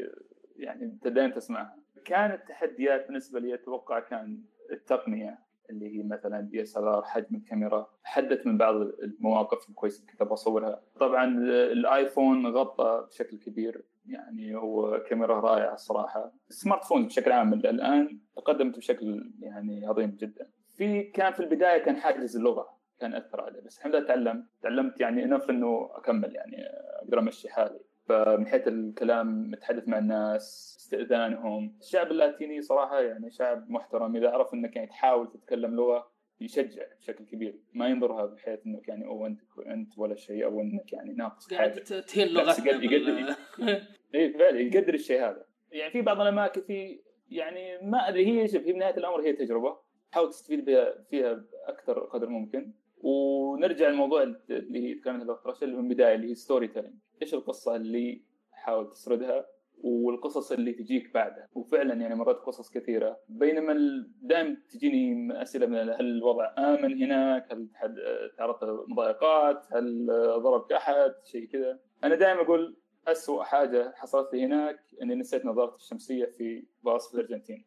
يعني 0.55 0.83
أنت 0.83 1.07
دائما 1.07 1.33
تسمعها. 1.33 1.77
كانت 2.05 2.47
تحديات 2.47 3.07
بالنسبة 3.07 3.39
لي 3.39 3.53
أتوقع 3.53 3.99
كان 3.99 4.41
التقنية 4.71 5.39
اللي 5.69 5.97
هي 5.97 6.03
مثلا 6.03 6.41
DSLR 6.41 7.03
حجم 7.03 7.35
الكاميرا 7.35 7.89
حدت 8.03 8.47
من 8.47 8.57
بعض 8.57 8.75
المواقف 8.75 9.69
الكويسة 9.69 10.05
كنت 10.07 10.23
بصورها 10.23 10.81
طبعا 10.99 11.25
ال 11.47 11.61
iPhone 11.61 12.47
غطى 12.47 13.07
بشكل 13.09 13.37
كبير 13.37 13.85
يعني 14.07 14.55
هو 14.55 15.03
كاميرا 15.09 15.39
رائعة 15.39 15.73
الصراحه 15.73 16.33
ال 16.49 16.83
smartphone 16.83 17.05
بشكل 17.05 17.31
عام 17.31 17.53
الآن 17.53 18.19
تقدمت 18.35 18.77
بشكل 18.77 19.31
يعني 19.39 19.87
عظيم 19.87 20.17
جدا. 20.19 20.49
في 20.75 21.03
كان 21.03 21.33
في 21.33 21.39
البداية 21.39 21.77
كان 21.77 21.95
حاجز 21.95 22.37
اللغة. 22.37 22.74
كان 22.99 23.13
أثر 23.15 23.41
علي 23.41 23.61
بس 23.61 23.77
الحمد 23.77 23.95
لله 23.95 24.07
تعلمت 24.07 24.45
تعلمت 24.61 24.99
يعني 25.01 25.23
enough 25.23 25.49
إنه 25.49 25.89
أكمل 25.93 26.35
يعني 26.35 26.57
أقدر 27.01 27.19
أمشي 27.19 27.49
حالي. 27.49 27.79
فمن 28.05 28.47
حيث 28.47 28.67
الكلام 28.67 29.51
متحدث 29.51 29.87
مع 29.87 29.97
الناس 29.97 30.75
استئذانهم. 30.79 31.77
الشعب 31.81 32.11
اللاتيني 32.11 32.61
صراحة 32.61 33.01
يعني 33.01 33.31
شعب 33.31 33.69
محترم. 33.69 34.15
إذا 34.15 34.29
عرف 34.29 34.53
إنك 34.53 34.75
يعني 34.75 34.87
تحاول 34.87 35.31
تتكلم 35.31 35.75
لغة 35.75 36.11
يشجع 36.41 36.83
بشكل 36.99 37.25
كبير. 37.25 37.59
ما 37.73 37.87
ينظرها 37.87 38.25
بحيث 38.25 38.59
إنك 38.65 38.87
يعني 38.87 39.05
أو 39.05 39.25
أنت 39.25 39.39
أنت 39.65 39.97
ولا 39.97 40.15
شيء 40.15 40.45
أو 40.45 40.61
إنك 40.61 40.93
يعني 40.93 41.13
ناقص 41.13 41.53
قاعد 41.53 41.71
تهين 41.83 42.27
لغتنا 42.27 42.71
يقدر- 42.83 43.35
اي 44.15 44.33
فعلا 44.33 44.59
يقدر 44.59 44.93
الشيء 44.93 45.19
هذا. 45.21 45.45
يعني 45.71 45.91
في 45.91 46.01
بعض 46.01 46.21
الأماكن 46.21 46.61
في 46.61 46.99
يعني 47.29 47.77
ما 47.81 48.09
أدري 48.09 48.27
هي 48.41 48.47
شوف 48.47 48.63
هي 48.67 48.73
بنهايه 48.73 48.97
الأمر 48.97 49.21
هي 49.21 49.33
تجربة. 49.33 49.77
حاول 50.11 50.29
تستفيد 50.29 50.65
بها 50.65 51.03
فيها 51.09 51.33
بأكثر 51.33 51.99
قدر 51.99 52.29
ممكن. 52.29 52.73
ونرجع 53.05 53.89
للموضوع 53.89 54.23
اللي 54.23 54.93
كانت 54.93 55.29
رشا 55.45 55.65
اللي 55.65 55.77
من 55.77 55.91
البداية 55.91 56.15
اللي 56.15 56.29
هي 56.29 56.35
storytelling 56.35 56.93
إيش 57.21 57.33
القصة 57.33 57.75
اللي 57.75 58.21
حاول 58.51 58.89
تسردها 58.89 59.45
والقصص 59.83 60.51
اللي 60.51 60.73
تجيك 60.73 61.13
بعدها؟ 61.13 61.47
وفعلا 61.53 61.93
يعني 61.93 62.15
مرات 62.15 62.35
قصص 62.35 62.71
كثيرة. 62.71 63.19
بينما 63.29 63.75
دائما 64.21 64.57
تجيني 64.69 65.41
أسئلة 65.41 65.65
من 65.65 65.77
هل 65.77 66.01
الوضع 66.01 66.53
آمن 66.57 67.03
هناك؟ 67.03 67.51
هل 67.51 67.67
حد 67.73 67.95
تعرضت 68.37 68.63
لمضايقات؟ 68.63 69.65
هل 69.73 70.05
ضربك 70.39 70.71
احد 70.73 71.13
شيء 71.23 71.45
كذا. 71.45 71.79
أنا 72.03 72.15
دائما 72.15 72.41
أقول 72.41 72.77
أسوأ 73.07 73.43
حاجة 73.43 73.91
حصلت 73.95 74.33
لي 74.33 74.45
هناك 74.45 74.79
إني 75.01 75.15
نسيت 75.15 75.45
نظارتي 75.45 75.75
الشمسية 75.75 76.25
في 76.25 76.65
باص 76.83 77.09
في 77.09 77.15
الأرجنتين. 77.15 77.65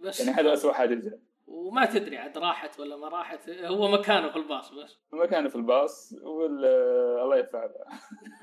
يعني 0.00 0.30
هذا 0.30 0.52
أسوأ 0.52 0.72
حاجة 0.72 0.94
جدا 0.94 1.20
وما 1.48 1.84
تدري 1.84 2.16
عاد 2.16 2.38
راحت 2.38 2.80
ولا 2.80 2.96
ما 2.96 3.08
راحت 3.08 3.50
هو 3.50 3.88
مكانه 3.88 4.30
في 4.30 4.36
الباص 4.36 4.74
بس. 4.74 4.98
مكانه 5.12 5.48
في 5.48 5.56
الباص 5.56 6.14
وال 6.22 6.64
الله 7.22 7.36
يدفع. 7.36 7.68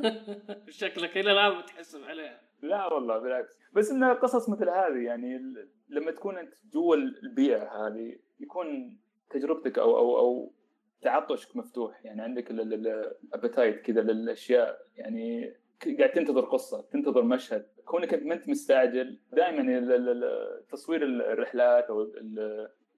شكلك 0.69 1.17
إلى 1.17 1.31
الآن 1.31 1.57
متحسب 1.57 2.03
عليها 2.03 2.41
لا 2.61 2.93
والله 2.93 3.17
بالعكس. 3.17 3.59
بس 3.73 3.91
انها 3.91 4.13
قصص 4.13 4.49
مثل 4.49 4.69
هذه 4.69 5.05
يعني 5.05 5.39
لما 5.89 6.11
تكون 6.11 6.37
أنت 6.37 6.53
جوا 6.73 6.95
البيئة 6.95 7.87
هذه 7.87 8.15
يكون 8.39 8.97
تجربتك 9.29 9.79
أو 9.79 9.97
أو 9.97 10.17
أو 10.17 10.51
تعطشك 11.01 11.55
مفتوح. 11.55 12.05
يعني 12.05 12.21
عندك 12.21 12.51
الابتايت 12.51 13.81
كذا 13.81 14.01
للأشياء. 14.01 14.77
يعني 14.95 15.55
قاعد 15.99 16.11
تنتظر 16.11 16.45
قصة 16.45 16.81
تنتظر 16.81 17.23
مشهد. 17.23 17.67
كونك 17.85 18.13
أنت 18.13 18.23
ما 18.23 18.33
أنت 18.33 18.49
مستعجل 18.49 19.19
دائما 19.31 19.63
تصوير 20.69 21.03
الرحلات 21.03 21.83
أو 21.89 22.11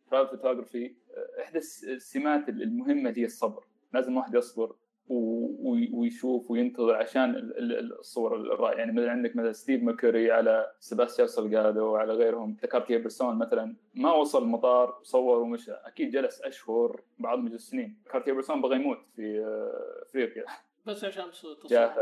ال 0.07 0.12
travel 0.12 0.37
photography 0.37 0.91
إحدى 1.41 1.57
الس- 1.57 1.83
السمات 1.83 2.49
المهمة 2.49 3.13
هي 3.17 3.25
الصبر. 3.25 3.63
لازم 3.93 4.17
واحد 4.17 4.35
يصبر 4.35 4.75
ويشوف 5.09 6.51
وينتظر 6.51 6.95
عشان 6.95 7.29
ال- 7.35 7.57
ال- 7.79 7.99
الصور 7.99 8.35
الرائعة. 8.35 8.77
يعني 8.79 8.91
مثلا 8.91 9.11
عندك 9.11 9.35
مثلا 9.35 9.51
ستيف 9.51 9.83
ماكوري 9.83 10.31
على 10.31 10.71
سيباستيان 10.79 11.27
سلغادو 11.27 11.85
وعلى 11.85 12.13
غيرهم 12.13 12.57
كارتيer 12.73 12.87
بيرسون 12.89 13.35
مثلا 13.37 13.75
ما 13.95 14.13
وصل 14.13 14.43
المطار 14.43 14.99
صور 15.03 15.39
ومشى. 15.39 15.71
أكيد 15.71 16.11
جلس 16.11 16.41
أشهر 16.41 17.01
بعضهم 17.19 17.47
يجلس 17.47 17.69
سنين 17.69 17.97
كارتيer 18.13 18.31
بيرسون 18.33 18.61
بغى 18.61 18.75
يموت 18.75 18.97
في 19.15 19.39
آه، 19.39 20.03
أفريقيا. 20.09 20.45
بس 20.87 21.03
عشان 21.03 21.31
تصوير 21.31 21.57
جاه 21.69 21.95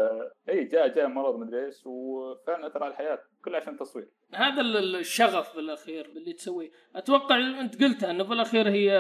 إي 0.50 0.64
جاء 0.64 0.88
جاء 0.88 1.08
مرض 1.08 1.40
مدري 1.40 1.66
إيش 1.66 1.86
وفعلا 1.86 2.68
أثر 2.68 2.84
على 2.84 2.92
الحياة 2.92 3.20
كله 3.46 3.58
عشان 3.58 3.78
تصوير. 3.78 4.08
هذا 4.34 4.62
ال- 4.62 4.78
ال- 4.78 4.96
الشغف 4.96 5.56
بالأخير 5.56 6.06
اللي 6.06 6.34
تسويه. 6.34 6.70
أتوقع 6.96 7.38
أنت 7.62 7.84
قلتها 7.84 8.12
أنه 8.12 8.24
بالأخير 8.24 8.70
هي 8.70 8.92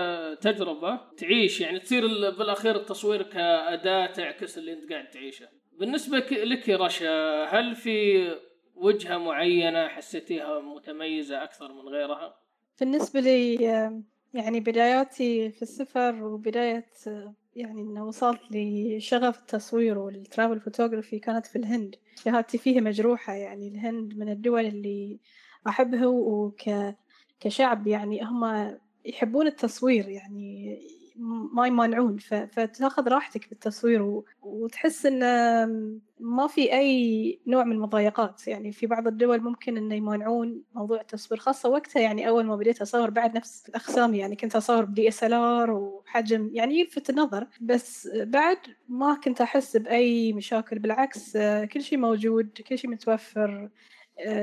تجربة 0.41 0.99
تعيش 1.17 1.61
يعني 1.61 1.79
تصير 1.79 2.05
ال- 2.05 2.35
بالأخير 2.37 2.75
التصوير 2.75 3.21
كأداة 3.23 4.05
تعكس 4.05 4.57
اللي 4.57 4.73
أنت 4.73 4.91
قاعد 4.91 5.09
تعيشه. 5.09 5.47
بالنسبة 5.79 6.17
لك 6.17 6.67
يا 6.67 6.77
رشا 6.77 7.43
هل 7.43 7.75
في 7.75 8.27
وجهة 8.75 9.17
معينة 9.17 9.87
حسيتيها 9.87 10.59
متميزة 10.59 11.43
أكثر 11.43 11.73
من 11.73 11.87
غيرها؟ 11.89 12.35
بالنسبة 12.79 13.19
لي 13.19 13.53
يعني 14.33 14.59
بداياتي 14.59 15.49
في 15.51 15.61
السفر 15.61 16.23
وبداية 16.23 16.85
آه، 17.07 17.35
يعني 17.55 17.81
إنه 17.81 18.05
وصلت 18.05 18.41
لشغف 18.51 19.39
التصوير 19.39 19.97
والترافل 19.97 20.59
فوتوغرافي 20.59 21.19
كانت 21.19 21.45
في 21.45 21.55
الهند. 21.55 21.95
شهادتي 22.23 22.57
فيها 22.57 22.81
مجروحة 22.81 23.33
يعني. 23.33 23.67
الهند 23.67 24.17
من 24.17 24.29
الدول 24.29 24.65
اللي 24.65 25.19
أحبها 25.67 26.07
وك 26.07 26.69
كشعب 27.39 27.87
يعني 27.87 28.23
هم 28.23 28.75
يحبون 29.05 29.47
التصوير 29.47 30.09
يعني 30.09 30.79
ما 31.53 31.67
يمانعون 31.67 32.17
فتاخذ 32.51 33.07
راحتك 33.07 33.49
بالتصوير 33.49 34.23
وتحس 34.41 35.05
إن 35.05 35.19
ما 36.19 36.47
في 36.47 36.73
أي 36.73 37.39
نوع 37.47 37.63
من 37.63 37.71
المضايقات. 37.71 38.47
يعني 38.47 38.71
في 38.71 38.87
بعض 38.87 39.07
الدول 39.07 39.41
ممكن 39.41 39.77
إنه 39.77 39.95
يمانعون 39.95 40.63
موضوع 40.73 41.01
التصوير 41.01 41.39
خاصة 41.39 41.69
وقتها 41.69 42.01
يعني 42.01 42.27
أول 42.27 42.45
ما 42.45 42.55
بديت 42.55 42.81
أصور 42.81 43.09
بعد 43.09 43.37
نفس 43.37 43.69
الأقسام 43.69 44.13
يعني 44.13 44.35
كنت 44.35 44.55
أصور 44.55 44.85
ب 44.85 45.07
DSLR 45.07 45.71
وحجم 45.71 46.49
يعني 46.53 46.79
يلفت 46.79 47.09
النظر. 47.09 47.47
بس 47.61 48.09
بعد 48.13 48.57
ما 48.89 49.19
كنت 49.23 49.41
أحس 49.41 49.77
بأي 49.77 50.33
مشاكل 50.33 50.79
بالعكس 50.79 51.37
كل 51.73 51.81
شيء 51.81 51.97
موجود 51.99 52.49
كل 52.69 52.77
شيء 52.77 52.89
متوفر. 52.89 53.69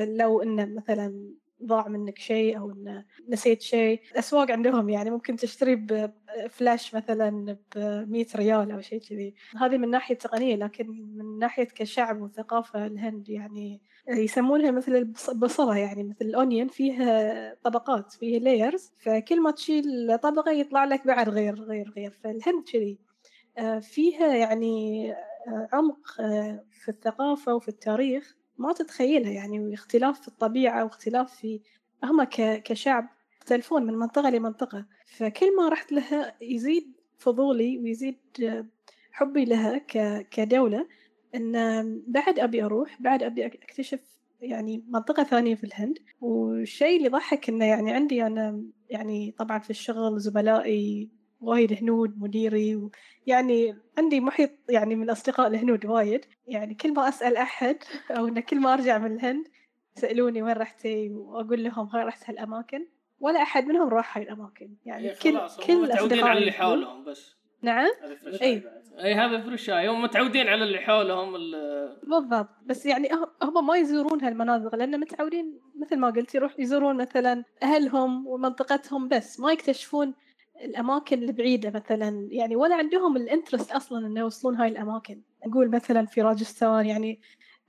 لو 0.05 0.43
انه 0.43 0.65
مثلا 0.65 1.33
ضاع 1.65 1.89
منك 1.89 2.19
شيء 2.19 2.59
أو 2.59 2.71
انه 2.71 3.05
نسيت 3.29 3.63
شيء. 3.63 4.01
الأسواق 4.13 4.51
عندهم 4.51 4.89
يعني 4.89 5.11
ممكن 5.11 5.37
تشتري 5.37 5.77
بفلاش 5.77 6.95
مثلا 6.95 7.57
ب 7.77 7.79
100 8.11 8.27
ريال 8.37 8.71
أو 8.71 8.81
شيء 8.81 9.01
كذي. 9.01 9.35
هذه 9.61 9.79
من 9.79 9.91
ناحية 9.91 10.15
تقنية 10.15 10.57
لكن 10.57 10.87
من 11.17 11.39
ناحية 11.39 11.65
كشعب 11.65 12.21
وثقافة 12.23 12.87
الهند 12.87 13.29
يعني 13.29 13.81
يسمونها 14.09 14.71
مثل 14.71 14.93
البص- 14.97 15.29
البصله 15.31 15.77
يعني 15.77 16.03
مثل 16.05 16.25
ال 16.25 16.31
onion. 16.31 16.69
فيها 16.69 17.55
طبقات 17.65 18.13
فيها 18.13 18.39
layers 18.39 18.93
فكل 18.99 19.41
ما 19.43 19.51
تشيل 19.51 20.19
طبقة 20.23 20.51
يطلع 20.53 20.85
لك 20.85 21.07
بعد 21.07 21.29
غير 21.29 21.55
غير 21.63 21.91
غير. 21.97 22.11
فالهند 22.11 22.65
كذي. 22.73 22.99
آه، 23.59 23.79
فيها 23.79 24.35
يعني 24.35 25.13
آه، 25.13 25.69
عمق 25.73 26.21
آه، 26.21 26.65
في 26.71 26.89
الثقافة 26.89 27.55
وفي 27.55 27.69
التاريخ. 27.69 28.37
ما 28.63 28.73
تتخيلها 28.73 29.31
يعني 29.33 29.61
واختلاف 29.61 30.21
في 30.21 30.29
الطبيعة 30.29 30.85
واختلاف 30.85 31.35
في 31.35 31.61
هم 32.05 32.25
كشعب. 32.33 33.09
يختلفون 33.41 33.87
من 33.87 33.95
منطقة 33.95 34.31
لمنطقة 34.31 34.87
فكل 35.07 35.57
ما 35.57 35.69
رحت 35.69 35.93
لها 35.93 36.35
يزيد 36.41 36.93
فضولي 37.19 37.79
ويزيد 37.79 38.17
حبي 39.13 39.45
لها 39.45 39.79
كدولة 40.31 40.87
إن 41.35 41.53
بعد 42.07 42.39
أبي 42.39 42.65
أروح 42.65 43.03
بعد 43.03 43.23
أبي 43.23 43.49
أك- 43.49 43.55
أكتشف 43.63 44.01
يعني 44.41 44.85
منطقة 44.89 45.23
ثانية 45.25 45.55
في 45.55 45.65
الهند. 45.65 45.99
والشيء 46.21 46.97
اللي 46.97 47.09
ضحك 47.09 47.49
إنه 47.49 47.65
يعني 47.65 47.93
عندي 47.93 48.27
أنا 48.27 48.63
يعني 48.91 49.35
طبعا 49.39 49.59
في 49.59 49.71
الشغل 49.71 50.19
زملائي 50.21 51.09
وايد 51.43 51.73
هنود 51.73 52.15
مديري 52.19 52.77
و 52.77 52.91
يعني 53.27 53.77
عندي 53.99 54.21
محيط 54.21 54.51
يعني 54.69 54.95
من 54.95 55.11
أصدقاء 55.11 55.47
الهنود 55.47 55.87
وايد. 55.87 56.21
يعني 56.47 56.75
كل 56.75 56.93
ما 56.95 57.09
أسأل 57.09 57.37
أحد 57.37 57.77
أو 58.11 58.29
إن 58.29 58.41
كل 58.41 58.61
ما 58.61 58.73
أرجع 58.75 58.99
من 58.99 59.13
الهند 59.13 59.45
يسألوني 59.97 60.43
وين 60.43 60.53
رحتي؟ 60.57 61.11
وأقول 61.11 61.65
لهم 61.65 61.87
هاي 61.87 62.05
رحت 62.05 62.31
هالأماكن؟ 62.31 62.87
ولا 63.21 63.43
أحد 63.43 63.67
منهم 63.67 63.89
راح 63.89 64.19
هاي 64.19 64.25
الأماكن 64.25 64.71
يعني 64.85 65.11
إيه 65.11 65.15
كل 65.19 65.41
كل 65.67 65.83
متعودين 65.83 66.25
على 66.25 66.39
اللي 66.39 66.53
حولهم 66.53 67.05
بس. 67.05 67.35
نعم. 67.63 67.89
بعد. 68.43 68.63
اي 69.05 69.15
هذا 69.15 69.41
فرشاي 69.41 69.89
هم 69.89 70.03
متعودين 70.03 70.49
على 70.49 70.65
اللي 70.65 70.79
حولهم 70.79 71.37
ال- 71.37 71.97
بالضبط. 72.07 72.49
بس 72.67 72.87
يعني 72.87 73.09
أه- 73.09 73.45
هم 73.45 73.67
ما 73.67 73.77
يزورون 73.77 74.25
هالمناطق 74.25 74.75
لأن 74.75 75.01
متعودين 75.01 75.61
مثل 75.81 75.97
ما 75.99 76.11
قلت 76.11 76.35
يروح 76.35 76.55
يزورون 76.61 76.97
مثلا 76.97 77.45
أهلهم 77.63 78.27
ومنطقتهم 78.27 79.09
بس. 79.09 79.41
ما 79.41 79.53
يكتشفون 79.53 80.15
الأماكن 80.63 81.23
البعيدة 81.23 81.71
مثلا 81.71 82.29
يعني 82.31 82.57
ولا 82.57 82.75
عندهم 82.77 83.17
الإنترست 83.17 83.73
أصلا 83.73 84.07
إنه 84.07 84.21
يوصلون 84.21 84.57
هاي 84.57 84.69
الأماكن. 84.69 85.21
أقول 85.43 85.71
مثلا 85.71 86.07
في 86.07 86.23
راجستان 86.23 86.87
يعني 86.87 87.21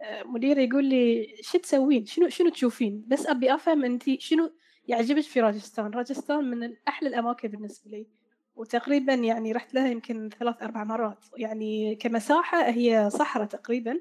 آه، 0.01 0.23
مديري 0.23 0.63
يقول 0.63 0.85
لي 0.85 1.27
شو 1.41 1.57
تسوين؟ 1.57 2.05
شنو 2.05 2.29
شنو 2.29 2.49
تشوفين؟ 2.49 3.05
بس 3.07 3.27
أبي 3.27 3.55
أفهم 3.55 3.85
أنت 3.85 4.19
شنو 4.19 4.51
يعجبك 4.87 5.23
في 5.23 5.41
راجستان؟ 5.41 5.91
راجستان 5.91 6.43
من 6.43 6.73
أحلى 6.87 7.09
الأماكن 7.09 7.47
بالنسبة 7.47 7.91
لي. 7.91 8.07
وتقريبا 8.55 9.13
يعني 9.13 9.51
رحت 9.51 9.73
لها 9.73 9.87
يمكن 9.87 10.29
ثلاث 10.39 10.63
أربع 10.63 10.83
مرات. 10.83 11.25
يعني 11.37 11.95
كمساحة 11.95 12.69
هي 12.69 13.09
صحراء 13.09 13.47
تقريبا. 13.47 13.99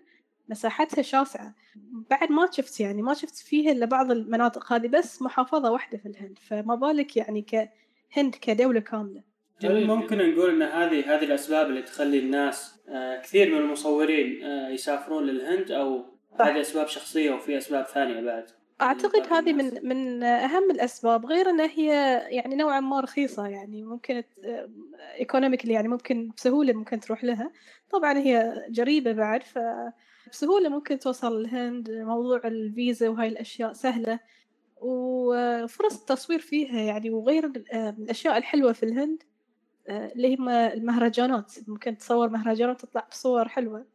مساحتها 0.48 1.02
شاسعة. 1.02 1.54
بعد 2.10 2.32
ما 2.32 2.48
شفت 2.50 2.80
يعني 2.80 3.02
ما 3.02 3.14
شفت 3.14 3.36
فيها 3.36 3.72
إلا 3.72 3.86
بعض 3.86 4.10
المناطق 4.10 4.72
هذه 4.72 4.88
بس 4.88 5.22
محافظة 5.22 5.70
واحدة 5.70 5.98
في 5.98 6.06
الهند. 6.08 6.38
فما 6.38 6.74
بالك 6.74 7.16
يعني 7.16 7.42
كهند 8.14 8.34
كدولة 8.34 8.80
كاملة 8.80 9.22
هل 9.64 9.86
ممكن 9.86 10.18
نقول 10.18 10.50
إن 10.50 10.62
هذه 10.62 11.14
هذه 11.14 11.24
الأسباب 11.24 11.66
اللي 11.66 11.82
تخلي 11.82 12.18
الناس 12.18 12.80
آه، 12.88 13.20
كثير 13.20 13.54
من 13.54 13.58
المصورين 13.58 14.44
آه، 14.44 14.68
يسافرون 14.68 15.26
للهند 15.26 15.70
أو 15.70 16.04
صح. 16.38 16.46
هذه 16.46 16.60
أسباب 16.60 16.86
شخصية 16.88 17.30
وفي 17.30 17.58
أسباب 17.58 17.86
ثانية 17.86 18.20
بعد 18.20 18.44
أعتقد 18.80 19.32
هذه. 19.32 19.52
من 19.52 19.88
من 19.88 20.22
أهم 20.22 20.70
الأسباب 20.70 21.26
غير 21.26 21.50
إنها 21.50 21.66
هي 21.66 21.88
يعني 22.28 22.56
نوعا 22.56 22.80
ما 22.80 23.00
رخيصة 23.00 23.46
يعني 23.46 23.82
ممكن 23.82 24.22
ايكونوميكلي 25.18 25.72
يعني 25.72 25.88
ممكن 25.88 26.30
بسهولة 26.36 26.72
ممكن 26.72 27.00
تروح 27.00 27.24
لها 27.24 27.52
طبعا 27.90 28.18
هي 28.18 28.66
جريبة 28.70 29.12
بعد 29.12 29.42
فبسهولة 29.42 30.68
ممكن 30.68 30.98
توصل 30.98 31.40
الهند 31.40 31.90
موضوع 31.90 32.40
الفيزا 32.44 33.08
وهاي 33.08 33.28
الأشياء 33.28 33.72
سهلة 33.72 34.20
وفرص 34.82 36.00
التصوير 36.00 36.38
فيها 36.38 36.80
يعني 36.80 37.10
وغير 37.10 37.44
ال- 37.46 37.72
آه، 37.72 37.90
من 37.90 38.04
الأشياء 38.04 38.38
الحلوة 38.38 38.72
في 38.72 38.82
الهند 38.82 39.22
آه، 39.88 40.12
اللي 40.12 40.36
هم 40.36 40.48
المهرجانات. 40.48 41.52
ممكن 41.68 41.96
تصور 41.98 42.28
مهرجانات 42.28 42.80
تطلع 42.80 43.06
بصور 43.10 43.48
حلوة. 43.48 43.86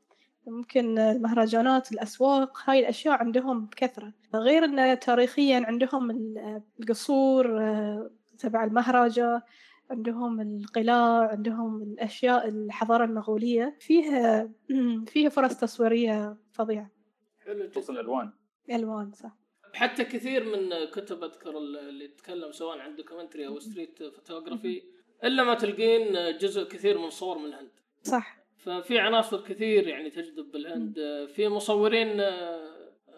ممكن 0.48 1.00
المهرجانات 1.00 1.92
الأسواق 1.92 2.58
هاي 2.70 2.80
الأشياء 2.80 3.14
عندهم 3.18 3.66
بكثرة. 3.66 4.14
غير 4.36 4.66
أن 4.66 5.00
تاريخيا 5.00 5.64
عندهم 5.68 6.12
ال- 6.12 6.62
القصور 6.80 7.60
آه، 7.62 8.12
تبع 8.40 8.64
المهرجة 8.64 9.44
عندهم 9.92 10.42
القلاع 10.42 11.28
عندهم 11.32 11.82
الأشياء 11.82 12.48
الحضارة 12.50 13.06
المغولية. 13.06 13.76
فيها 13.80 14.50
فيها 15.12 15.30
فرص 15.30 15.58
تصويرية 15.58 16.38
فظيعة. 16.52 16.90
حلو 17.46 17.70
خصوصا 17.72 17.94
جدا 17.94 18.02
الالوان 18.02 18.32
ألوان 18.72 19.12
صح. 19.12 19.38
حتى 19.74 20.04
كثير 20.04 20.44
من 20.44 20.86
كتب 20.86 21.24
أذكر 21.24 21.58
اللي 21.58 22.06
يتكلم 22.06 22.52
سواء 22.52 22.78
عن 22.80 22.96
documentary 22.96 23.48
أو 23.48 23.60
street 23.60 24.04
photography 24.04 24.84
إلا 25.24 25.44
ما 25.44 25.54
تلقين 25.54 26.38
جزء 26.38 26.64
كثير 26.64 26.98
من 26.98 27.10
صور 27.10 27.38
من 27.38 27.46
الهند. 27.46 27.72
صح. 28.04 28.38
ففي 28.58 29.00
عناصر 29.00 29.42
كثير 29.42 29.88
يعني 29.88 30.10
تجذب 30.10 30.52
بالهند 30.52 30.96
في 31.36 31.48
مصورين 31.48 32.22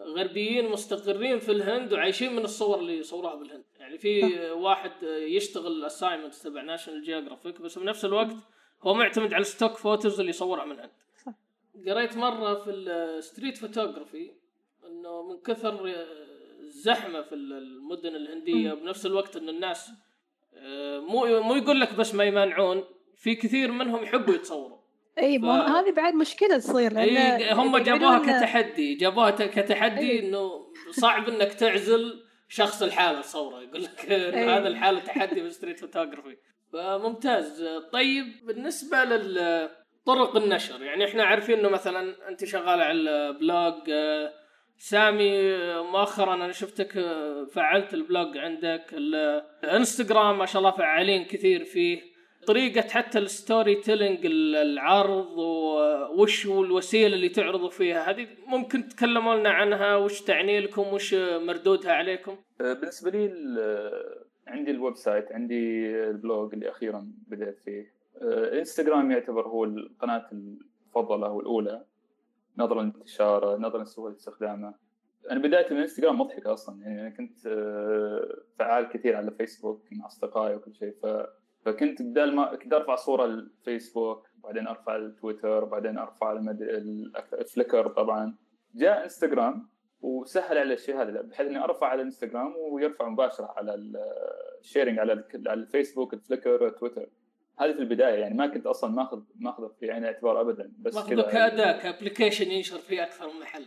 غربيين 0.00 0.68
مستقرين 0.68 1.38
في 1.38 1.52
الهند 1.52 1.92
وعايشين 1.92 2.32
من 2.32 2.44
الصور 2.44 2.78
اللي 2.78 3.02
صوروها 3.02 3.34
بالهند. 3.34 3.64
يعني 3.78 3.98
في 3.98 4.40
واحد 4.50 5.02
يشتغل 5.02 5.72
ال 5.72 5.78
assignment 5.78 6.34
تبع 6.34 6.62
National 6.62 7.02
Geographic 7.02 7.60
بس 7.60 7.78
بنفس 7.78 8.04
الوقت 8.04 8.36
هو 8.82 8.94
معتمد 8.94 9.34
على 9.34 9.42
ال 9.42 9.48
stock 9.48 9.76
photos 9.76 10.20
اللي 10.20 10.30
يصورها 10.30 10.64
من 10.64 10.72
الهند. 10.72 10.90
قريت 11.86 12.16
مرة 12.16 12.54
في 12.54 12.70
ال 12.70 12.83
street 12.83 13.58
photography 13.58 14.32
إنه 14.86 15.22
من 15.22 15.40
كثر 15.40 16.06
الزحمه 16.70 17.22
في 17.22 17.34
المدن 17.34 18.16
الهندية 18.16 18.72
بنفس 18.72 19.06
الوقت 19.06 19.36
إن 19.36 19.48
الناس 19.48 19.90
آه، 20.54 20.98
مو 20.98 21.40
مو 21.42 21.54
يقول 21.54 21.80
لك 21.80 21.94
بس 21.94 22.14
ما 22.14 22.24
يمانعون 22.24 22.84
في 23.16 23.34
كثير 23.34 23.72
منهم 23.72 24.02
يحبوا 24.02 24.34
يتصوروا 24.34 24.78
إي 25.18 25.38
ف- 25.38 25.44
هذه 25.44 25.90
بعد 25.92 26.14
مشكلة 26.14 26.58
تصير 26.58 26.98
إي 26.98 27.52
هم 27.52 27.76
جابوها 27.78 28.18
كتحدي 28.18 28.94
جابوها 28.94 29.30
كتحدي 29.30 30.10
إي. 30.10 30.18
إنه 30.28 30.66
صعب 30.90 31.28
إنك 31.28 31.52
تعزل 31.54 32.24
شخص 32.48 32.82
لحاله 32.82 33.20
تصوره 33.20 33.62
يقول 33.62 33.82
لك. 33.82 34.12
هذا 34.34 34.68
لحاله 34.68 35.00
تحدي 35.00 35.40
بال 35.40 35.50
street 35.50 35.80
photography 35.80 36.36
فممتاز 36.72 37.64
طيب 37.92 38.24
بالنسبة 38.46 39.04
لطرق 39.04 40.36
النشر 40.36 40.82
يعني 40.82 41.04
إحنا 41.04 41.24
عارفين 41.24 41.58
إنه 41.58 41.68
مثلا 41.68 42.28
أنت 42.28 42.44
شغال 42.44 42.80
على 42.80 42.92
ال 42.92 43.12
blog 43.12 43.90
آه، 43.90 44.32
سامي 44.82 45.40
آه، 45.40 45.82
مؤخرا 45.82 46.34
أنا 46.34 46.52
شفتك 46.52 46.96
آه، 46.96 47.44
فعلت 47.44 47.94
ال 47.94 48.03
blog 48.03 48.38
عندك 48.38 48.94
الانستغرام 49.64 50.38
ما 50.38 50.46
شاء 50.46 50.60
الله 50.60 50.70
فعالين 50.70 51.24
كثير 51.24 51.64
فيه. 51.64 52.00
طريقة 52.46 52.88
حتى 52.88 53.18
ال 53.18 53.74
storytelling 53.74 54.18
العرض 54.26 55.38
وش 56.18 56.46
الوسيلة 56.46 57.14
اللي 57.14 57.28
تعرضوا 57.28 57.70
فيها؟ 57.70 58.10
هذه 58.10 58.26
ممكن 58.46 58.88
تتكلموا 58.88 59.34
لنا 59.34 59.50
عنها 59.50 59.96
وش 59.96 60.20
تعني 60.20 60.60
لكم 60.60 60.82
وش 60.82 61.14
مردودها 61.14 61.92
عليكم؟ 61.92 62.36
آه، 62.60 62.72
بالنسبة 62.72 63.10
لي 63.10 63.26
عندي 64.46 64.70
ال 64.70 64.96
website 64.96 65.32
عندي 65.32 65.90
ال 66.10 66.19
blog 66.19 66.54
اللي 66.54 66.70
أخيرا 66.70 67.12
بدأت 67.28 67.58
فيه. 67.58 67.92
آه، 68.22 68.58
إنستغرام 68.58 69.10
يعتبر 69.10 69.48
هو 69.48 69.64
القناة 69.64 70.30
المفضلة 70.32 71.30
والاولى 71.30 71.84
نظرا 72.58 72.82
لانتشاره 72.82 73.56
نظرا 73.56 73.82
لسهوله 73.82 74.14
استخدامه. 74.14 74.74
أنا 75.30 75.40
بدايتي 75.40 75.74
من 75.74 75.80
إنستغرام 75.80 76.20
مضحكة 76.20 76.52
أصلا 76.52 76.82
يعني 76.82 77.00
أنا 77.00 77.10
كنت 77.10 77.46
آه، 77.46 78.36
فعال 78.58 78.88
كثير 78.88 79.16
على 79.16 79.30
فيسبوك 79.30 79.82
مع 79.92 80.06
أصدقائي 80.06 80.54
وكل 80.54 80.74
شيء 80.74 80.94
ف 81.02 81.06
فكنت 81.64 82.02
بدال 82.02 82.34
ما 82.36 82.54
كنت 82.56 82.72
أرفع 82.72 82.94
صورة 82.94 83.24
الفيسبوك 83.24 84.26
بعدين 84.44 84.66
أرفع 84.66 84.96
التويتر 84.96 85.64
بعدين 85.64 85.98
أرفع 85.98 86.32
المد... 86.32 86.62
الفليكر 87.32 87.88
طبعا. 87.88 88.34
جاء 88.74 89.04
إنستغرام 89.04 89.68
وسهل 90.02 90.58
علي 90.58 90.74
الشيء 90.74 91.02
هذا 91.02 91.20
بحيث 91.22 91.46
إني 91.46 91.64
أرفع 91.64 91.86
على 91.86 92.00
الانستغرام 92.00 92.54
ويرفع 92.56 93.08
مباشرة 93.08 93.54
على 93.56 93.74
ال 94.60 94.65
sharing 94.65 94.98
على 94.98 95.12
ال- 95.12 95.48
على 95.48 95.60
الفيسبوك 95.60 96.14
الفليكر 96.14 96.68
تويتر. 96.68 97.06
هذه 97.60 97.72
في 97.72 97.78
البداية 97.78 98.14
يعني 98.20 98.34
ما 98.34 98.46
كنت 98.46 98.66
أصلا 98.66 98.90
ماخذ 98.90 99.22
ماخذه 99.36 99.72
في 99.80 99.90
عين 99.90 100.02
الاعتبار 100.02 100.40
ابدا 100.40 100.72
بس 100.78 100.94
ماخذه 100.94 101.14
كذا 101.14 101.22
كاداء 101.30 101.78
ك 101.82 101.88
application 101.88 102.50
ينشر 102.50 102.78
في 102.78 103.02
أكثر 103.02 103.26
من 103.34 103.40
محل. 103.40 103.66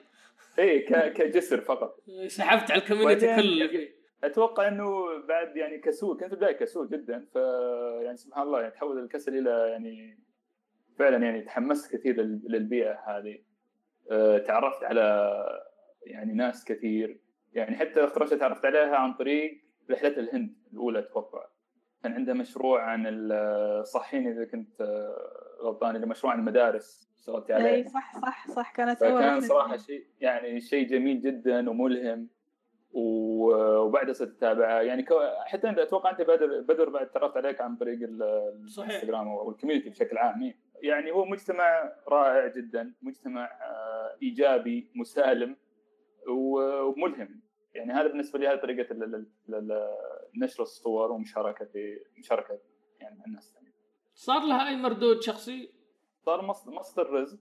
اي 0.59 0.79
كجسر 1.09 1.61
فقط. 1.61 1.99
سحبت 2.27 2.71
على 2.71 2.81
ال 2.81 2.87
community 2.87 3.35
كله. 3.35 3.67
فيه 3.67 4.03
أتوقع 4.23 4.67
إنه 4.67 5.17
بعد 5.27 5.57
يعني 5.57 5.77
كسول 5.77 6.15
كنت 6.17 6.27
في 6.27 6.33
البداية 6.33 6.51
كسول 6.51 6.89
جدا 6.89 7.25
ف 7.33 7.35
يعني 8.03 8.17
سبحان 8.17 8.43
الله 8.43 8.61
يعني 8.61 8.71
تحول 8.73 8.99
الكسل 8.99 9.37
إلى 9.37 9.69
يعني 9.71 10.19
فعلا 10.99 11.25
يعني 11.25 11.41
تحمست 11.41 11.95
كثير 11.95 12.15
لل- 12.21 12.41
للبيئة 12.47 12.99
هذه. 13.07 13.39
أه، 14.11 14.37
تعرفت 14.37 14.83
على 14.83 15.33
يعني 16.05 16.33
ناس 16.33 16.65
كثير. 16.65 17.19
يعني 17.53 17.75
حتى 17.75 18.07
شيء 18.25 18.37
تعرفت 18.37 18.65
عليها 18.65 18.95
عن 18.95 19.13
طريق 19.13 19.63
رحلة 19.91 20.17
الهند 20.17 20.55
الأولى 20.73 20.99
أتوقع. 20.99 21.45
كان 22.03 22.13
عندها 22.13 22.33
مشروع 22.33 22.81
عن 22.83 23.03
ال- 23.07 23.87
صحيني 23.87 24.31
إذا 24.31 24.45
كنت 24.45 24.81
أه، 24.81 25.17
غلطان 25.61 25.95
اللي 25.95 26.07
مشروع 26.07 26.33
عن 26.33 26.39
المدارس 26.39 27.09
اشتغلت 27.19 27.51
عليه 27.51 27.69
اي 27.69 27.83
صح 27.87 28.21
صح 28.21 28.47
صح 28.51 28.71
كانت 28.71 28.99
فكان 28.99 29.17
رحلة. 29.17 29.39
صراحة 29.39 29.77
شيء 29.77 30.05
يعني 30.21 30.61
شيء 30.61 30.87
جميل 30.87 31.21
جدا 31.21 31.69
وملهم 31.69 32.27
و- 32.91 33.77
وبعدها 33.77 34.13
صرت 34.13 34.29
أتابعه 34.37 34.81
يعني 34.81 35.05
حتى 35.45 35.69
أنت 35.69 35.79
أتوقع 35.79 36.11
أنت 36.11 36.21
بدر 36.21 36.61
بدر 36.61 36.89
بعد 36.89 37.09
تعرفت 37.09 37.37
عليك 37.37 37.61
عن 37.61 37.75
طريق 37.75 37.99
ال- 38.01 38.69
صحيح. 38.69 38.89
الإنستغرام 38.89 39.27
أو 39.27 39.51
الكوميونتي 39.51 39.89
بشكل 39.89 40.17
عام. 40.17 40.53
يعني 40.81 41.11
هو 41.11 41.25
مجتمع 41.25 41.91
رائع 42.07 42.47
جدا 42.47 42.93
مجتمع 43.01 43.45
آه، 43.45 44.15
إيجابي 44.23 44.91
مسالم 44.95 45.55
وملهم 46.29 47.39
يعني 47.73 47.93
هذا 47.93 48.07
بالنسبة 48.07 48.39
لي 48.39 48.47
هذه 48.47 48.55
طريقة 48.57 48.91
ال- 48.91 49.03
ال- 49.03 49.25
ال- 49.49 49.87
نشر 50.37 50.63
الصور 50.63 51.11
ومشاركة 51.11 51.69
مشاركة 52.17 52.59
يعني 52.99 53.17
مع 53.19 53.25
الناس. 53.25 53.47
الثانيين. 53.49 53.73
صار 54.15 54.45
لها 54.45 54.69
أي 54.69 54.75
مردود 54.75 55.21
شخصي؟ 55.21 55.69
صار 56.25 56.45
مصدر 56.67 57.09
رزق. 57.09 57.39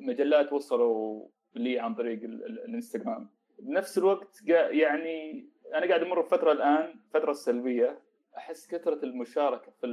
مجلات 0.00 0.52
وصلوا 0.52 1.28
لي 1.54 1.78
عن 1.78 1.94
طريق 1.94 2.22
ال- 2.22 2.44
ال- 2.46 2.64
الانستغرام. 2.64 3.30
بنفس 3.58 3.98
الوقت 3.98 4.42
يعني 4.70 5.48
أنا 5.74 5.86
قاعد 5.88 6.02
أمر 6.02 6.20
بفترة 6.20 6.52
الآن 6.52 7.00
فترة 7.14 7.32
سلبية. 7.32 8.00
أحس 8.36 8.66
كثرة 8.66 9.04
المشاركة 9.04 9.72
في 9.80 9.86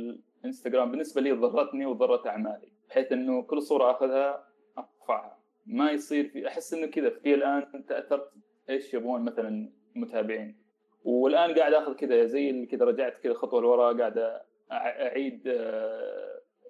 الانستغرام 0.44 0.92
بالنسبة 0.92 1.22
لي 1.22 1.32
ضرتني 1.32 1.86
وضرت 1.86 2.28
أعمالي 2.28 2.72
بحيث 2.90 3.12
إنه 3.12 3.42
كل 3.44 3.62
صورة 3.62 3.92
أخذها 3.92 4.48
أرفعها. 4.78 5.40
ما 5.66 5.92
يصير 5.92 6.28
في 6.30 6.48
أحس 6.48 6.74
إنه 6.74 6.88
كذا. 6.88 7.10
في 7.10 7.34
الآن 7.34 7.86
تاثرت 7.88 8.32
إيش 8.70 8.94
يبغون 8.94 9.22
مثلا 9.26 9.72
المتابعين 9.96 10.58
والآن 11.04 11.56
قاعد 11.56 11.74
آخذ 11.74 11.93
كذا 11.95 12.26
زي 12.26 12.66
كذا 12.66 12.86
رجعت 12.86 13.18
كذا 13.18 13.34
خطوة 13.34 13.62
لورا 13.62 13.93
قاعد 13.98 14.41
أعيد 14.72 15.48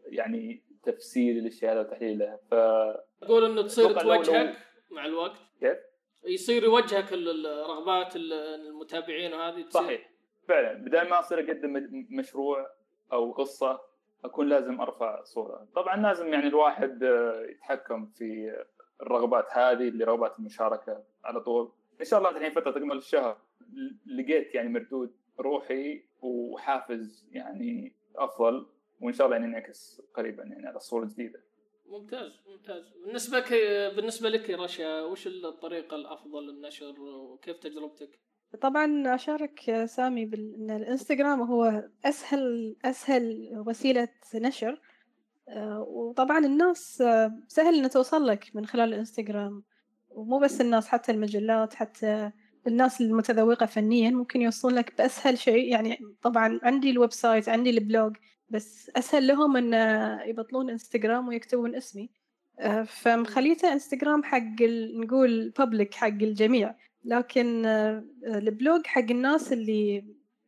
يعني 0.05 0.63
تفسير 0.83 1.33
للاشياء 1.35 1.73
هذا 1.73 1.79
وتحليلها. 1.81 2.39
ف 2.51 2.55
تقول 3.21 3.45
إنه 3.45 3.61
تصير 3.61 3.99
توجهك 3.99 4.57
مع 4.91 5.05
الوقت. 5.05 5.37
كيف؟ 5.59 5.77
يصير 6.25 6.63
يوجهك 6.63 7.13
ال- 7.13 7.47
الرغبات 7.47 8.15
ال- 8.15 8.33
المتابعين 8.33 9.33
وهذه 9.33 9.61
تصير. 9.61 9.81
صحيح. 9.81 10.09
فعلا. 10.47 10.73
بدل 10.73 11.09
ما 11.09 11.19
أصير 11.19 11.39
أقدم 11.39 11.89
مشروع 12.09 12.69
أو 13.13 13.31
قصة 13.31 13.81
أكون 14.25 14.49
لازم 14.49 14.81
أرفع 14.81 15.23
صورة. 15.23 15.67
طبعا 15.75 16.01
لازم 16.01 16.33
يعني 16.33 16.47
الواحد 16.47 17.01
يتحكم 17.49 18.05
في 18.05 18.55
الرغبات 19.01 19.45
هذه 19.51 19.87
اللي 19.87 20.03
رغبات 20.03 20.39
المشاركة 20.39 21.03
على 21.23 21.39
طول. 21.39 21.71
إن 21.99 22.05
شاء 22.05 22.19
الله 22.19 22.29
الحين 22.29 22.51
فترة 22.51 22.71
تكمل 22.71 22.97
الشهر. 22.97 23.37
لقيت 24.05 24.55
يعني 24.55 24.69
مردود 24.69 25.13
روحي 25.39 26.03
وحافز 26.21 27.27
يعني 27.31 27.95
أفضل 28.15 28.65
وإن 29.01 29.13
شاء 29.13 29.27
الله 29.27 29.37
يعني 29.37 29.47
ينعكس 29.49 30.01
قريبا 30.13 30.43
يعني 30.43 30.67
على 30.67 30.79
صورة 30.79 31.05
جديدة. 31.05 31.39
ممتاز 31.85 32.39
ممتاز. 32.47 32.93
بالنسبة 33.05 33.37
لك 33.39 33.53
بالنسبة 33.95 34.29
لك 34.29 34.49
يا 34.49 34.57
رشا 34.57 35.01
وش 35.01 35.27
الطريقة 35.27 35.95
الأفضل 35.95 36.47
للنشر 36.47 37.01
وكيف 37.01 37.57
تجربتك؟ 37.57 38.19
طبعا 38.61 39.15
أشارك 39.15 39.85
سامي 39.85 40.25
بال- 40.25 40.55
إن 40.55 40.71
الإنستغرام 40.71 41.41
هو 41.41 41.83
أسهل 42.05 42.75
أسهل 42.85 43.49
وسيلة 43.67 44.07
نشر. 44.35 44.81
آه، 45.49 45.81
وطبعا 45.81 46.45
الناس 46.45 47.01
آه، 47.01 47.31
سهل 47.47 47.83
إن 47.83 47.89
توصل 47.89 48.27
لك 48.27 48.55
من 48.55 48.65
خلال 48.65 48.93
الإنستغرام. 48.93 49.63
ومو 50.09 50.39
بس 50.39 50.61
الناس 50.61 50.87
حتى 50.87 51.11
المجلات 51.11 51.73
حتى 51.73 52.31
الناس 52.67 53.01
المتذوقة 53.01 53.65
فنيا 53.65 54.09
ممكن 54.09 54.41
يوصلون 54.41 54.75
لك 54.75 54.97
بأسهل 54.97 55.37
شيء. 55.37 55.71
يعني 55.71 55.99
طبعا 56.21 56.59
عندي 56.63 56.89
ال 56.89 57.13
website 57.13 57.49
عندي 57.49 57.69
ال 57.69 57.79
blog 57.79 58.15
بس 58.49 58.91
أسهل 58.95 59.27
لهم 59.27 59.57
إن 59.57 59.73
يبطلون 60.29 60.69
إنستغرام 60.69 61.27
ويكتبون 61.27 61.75
اسمي. 61.75 62.09
آه، 62.59 62.83
فمخليته 62.83 63.73
إنستغرام 63.73 64.23
حق 64.23 64.61
نقول 65.03 65.49
public 65.49 65.93
حق 65.93 66.07
الجميع. 66.07 66.75
لكن 67.05 67.65
آه، 67.65 68.03
ال 68.25 68.38
blog 68.38 68.87
حق 68.87 69.11
الناس 69.11 69.53
اللي 69.53 70.05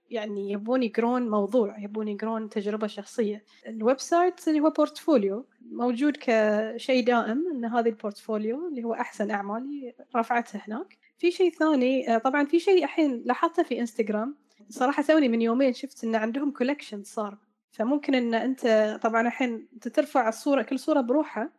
يعني 0.10 0.52
يبون 0.52 0.84
يقرون 0.84 1.30
موضوع 1.30 1.80
يبون 1.80 2.08
يقرون 2.08 2.50
تجربة 2.50 2.88
شخصية. 2.88 3.44
ال 3.68 4.00
website 4.00 4.48
اللي 4.48 4.60
هو 4.60 4.70
portfolio 4.70 5.46
موجود 5.72 6.18
كشيء 6.20 7.06
دائم 7.06 7.46
إن 7.52 7.66
هذه 7.66 7.90
ال 7.90 7.98
portfolio 7.98 8.68
اللي 8.68 8.84
هو 8.84 8.94
أحسن 8.94 9.32
أعمالي 9.32 9.94
رفعتها 10.16 10.62
هناك. 10.68 10.98
في 11.20 11.32
شيء 11.32 11.52
ثاني 11.52 12.16
آه، 12.16 12.18
طبعا 12.18 12.46
في 12.46 12.60
شيء 12.60 12.84
الحين 12.84 13.24
لاحظته 13.26 13.64
في 13.64 13.80
إنستغرام. 13.80 14.36
صراحة 14.70 15.04
توني 15.04 15.30
من 15.30 15.42
يومين 15.42 15.74
شفت 15.74 16.04
إن 16.04 16.16
عندهم 16.16 16.52
collection 16.52 17.04
صار. 17.04 17.38
فممكن 17.72 18.16
إن 18.16 18.34
أنت 18.34 19.00
طبعا 19.04 19.28
الحين 19.28 19.68
أنت 19.74 19.88
ترفع 19.88 20.30
الصورة 20.30 20.62
كل 20.62 20.80
صورة 20.80 21.02
بروحها. 21.02 21.52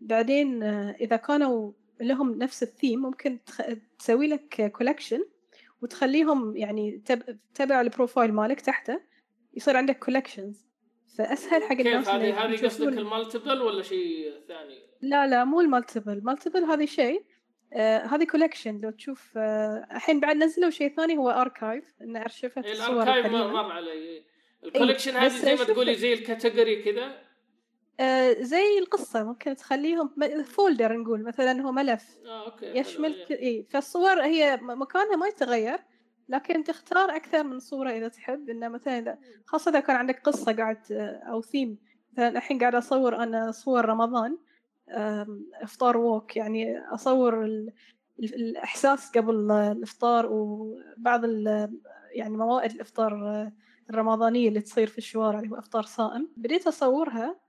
بعدين 0.00 0.62
آه، 0.62 0.96
إذا 1.00 1.16
كانوا 1.16 1.72
لهم 2.00 2.38
نفس 2.38 2.62
الثيم 2.62 3.02
ممكن 3.02 3.38
تسوي 3.98 4.26
لك 4.26 4.72
collection 4.72 5.24
وتخليهم 5.82 6.56
يعني 6.56 7.02
تبع 7.54 7.80
ال 7.80 7.86
profile 7.86 8.32
مالك 8.32 8.60
تحته. 8.60 9.00
يصير 9.54 9.76
عندك 9.76 9.98
collections 9.98 10.68
فأسهل 11.18 11.62
حق 11.62 11.72
الناس 11.72 12.04
كيف 12.04 12.08
هذه 12.08 12.44
هذه 12.44 12.64
قصدك 12.64 12.98
ال 12.98 13.05
multiple 13.05 13.62
ولا 13.62 13.82
شيء 13.82 14.32
ثاني؟ 14.48 14.78
لا 15.00 15.26
لا 15.26 15.44
مو 15.44 15.60
ال 15.60 15.67
multiple 15.67 16.20
multiple 16.24 16.64
هذه 16.64 16.84
شيء 16.84 17.24
آه 17.72 17.98
هذه 17.98 18.24
collection 18.24 18.80
لو 18.80 18.90
تشوف 18.90 19.32
آه 19.36 19.86
الحين 19.92 20.20
بعد 20.20 20.36
نزلوا 20.36 20.70
شيء 20.70 20.94
ثاني 20.96 21.16
هو 21.16 21.30
archive 21.30 21.84
إن 22.02 22.16
ارشفت 22.16 22.64
إيه 22.64 22.72
الصور 22.72 23.02
ال 23.02 23.05
archive 23.05 23.26
مر 23.26 23.72
علي. 23.72 24.22
ال 24.64 24.69
collection 24.69 25.16
إيه، 25.16 25.26
هذه 25.26 25.38
زي 25.38 25.54
ما 25.54 25.64
تقولي 25.64 25.94
زي 25.94 26.12
ال 26.12 26.20
category 26.20 26.82
كذا؟ 26.82 27.22
آه 28.00 28.32
زي 28.32 28.78
القصة. 28.78 29.24
ممكن 29.24 29.56
تخليهم 29.56 30.10
folder 30.44 30.92
نقول. 30.96 31.22
مثلا 31.22 31.62
هو 31.62 31.72
ملف. 31.72 32.18
آه، 32.26 32.44
okay. 32.44 32.78
يشمل 32.78 33.14
إيه. 33.14 33.38
إيه 33.38 33.66
فالصور 33.68 34.22
هي 34.22 34.58
مكانها 34.62 35.16
ما 35.16 35.26
يتغير 35.26 35.78
لكن 36.28 36.64
تختار 36.64 37.16
أكثر 37.16 37.42
من 37.42 37.58
صورة 37.58 37.90
إذا 37.90 38.08
تحب. 38.08 38.50
إنه 38.50 38.68
مثلا 38.68 38.98
إذا 38.98 39.18
خاصة 39.46 39.70
إذا 39.70 39.80
كان 39.80 39.96
عندك 39.96 40.20
قصة 40.20 40.52
قاعد 40.52 40.78
أو 41.30 41.42
ثيم 41.42 41.78
مثلا 42.12 42.28
الحين 42.28 42.58
قاعد 42.58 42.74
أصور 42.74 43.16
أنا 43.16 43.50
صور 43.50 43.84
رمضان. 43.84 44.38
إفطار 45.62 45.96
walk 45.96 46.36
يعني 46.36 46.78
أصور 46.78 47.44
الإحساس 48.18 49.10
قبل 49.16 49.50
الإفطار 49.50 50.26
وبعض 50.32 51.24
يعني 52.12 52.36
موائد 52.36 52.70
الإفطار 52.70 53.50
الرمضانية 53.90 54.48
اللي 54.48 54.60
تصير 54.60 54.86
في 54.86 54.98
الشوارع 54.98 55.38
اللي 55.38 55.50
هو 55.50 55.58
إفطار 55.58 55.82
صائم. 55.82 56.28
بديت 56.36 56.66
أصورها 56.66 57.40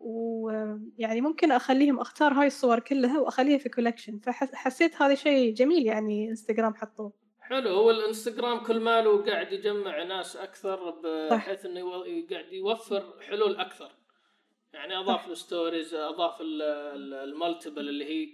ويعني 0.00 1.20
ممكن 1.20 1.52
أخليهم 1.52 2.00
أختار 2.00 2.32
هاي 2.32 2.46
الصور 2.46 2.78
كلها 2.78 3.20
وأخليها 3.20 3.58
في 3.58 3.68
collection 3.68 4.18
فحسيت 4.18 5.02
هذا 5.02 5.14
شيء 5.14 5.54
جميل 5.54 5.86
يعني 5.86 6.30
إنستغرام 6.30 6.74
حطوه. 6.74 7.12
حلو 7.40 7.70
هو 7.70 7.90
الإنستغرام 7.90 8.58
كل 8.58 8.80
ماله 8.80 9.24
قاعد 9.24 9.52
يجمع 9.52 10.02
ناس 10.02 10.36
أكثر 10.36 10.90
بحيث 11.30 11.66
إنه 11.66 11.90
قاعد 12.30 12.52
يوفر 12.52 13.14
حلول 13.20 13.56
أكثر. 13.56 13.92
يعني 14.74 14.98
أضاف 14.98 15.30
ال 15.30 15.38
stories 15.38 15.94
أضاف 15.94 16.36
ال 16.40 16.56
multiple 16.56 17.88
اللي 17.88 18.04
هي 18.04 18.28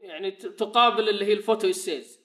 يعني 0.00 0.30
تقابل 0.30 1.08
اللي 1.08 1.24
هي 1.24 1.32
ال 1.32 1.38
photo 1.38 1.70
essays. 1.70 2.20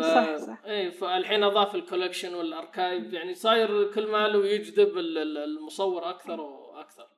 صح 0.00 0.36
صح. 0.36 0.64
اي 0.66 0.90
فالحين 0.90 1.42
أضاف 1.42 1.74
ال 1.74 1.80
collection 1.80 2.34
وال 2.34 2.51
archive 2.51 3.12
يعني 3.12 3.34
صاير 3.34 3.92
كل 3.92 4.06
ماله 4.06 4.46
يجذب 4.46 4.98
المصور 4.98 6.10
أكثر 6.10 6.40
وأكثر. 6.40 7.08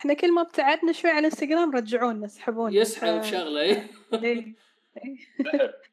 إحنا 0.00 0.14
كل 0.14 0.32
ما 0.32 0.42
ابتعدنا 0.42 0.92
شوي 0.92 1.10
عن 1.10 1.18
الانستغرام 1.18 1.76
رجعونا 1.76 2.26
سحبونا. 2.26 2.76
يسحب 2.76 3.22
ف... 3.22 3.30
شغلة. 3.30 3.60
اي 3.60 3.88
إيه. 4.24 4.54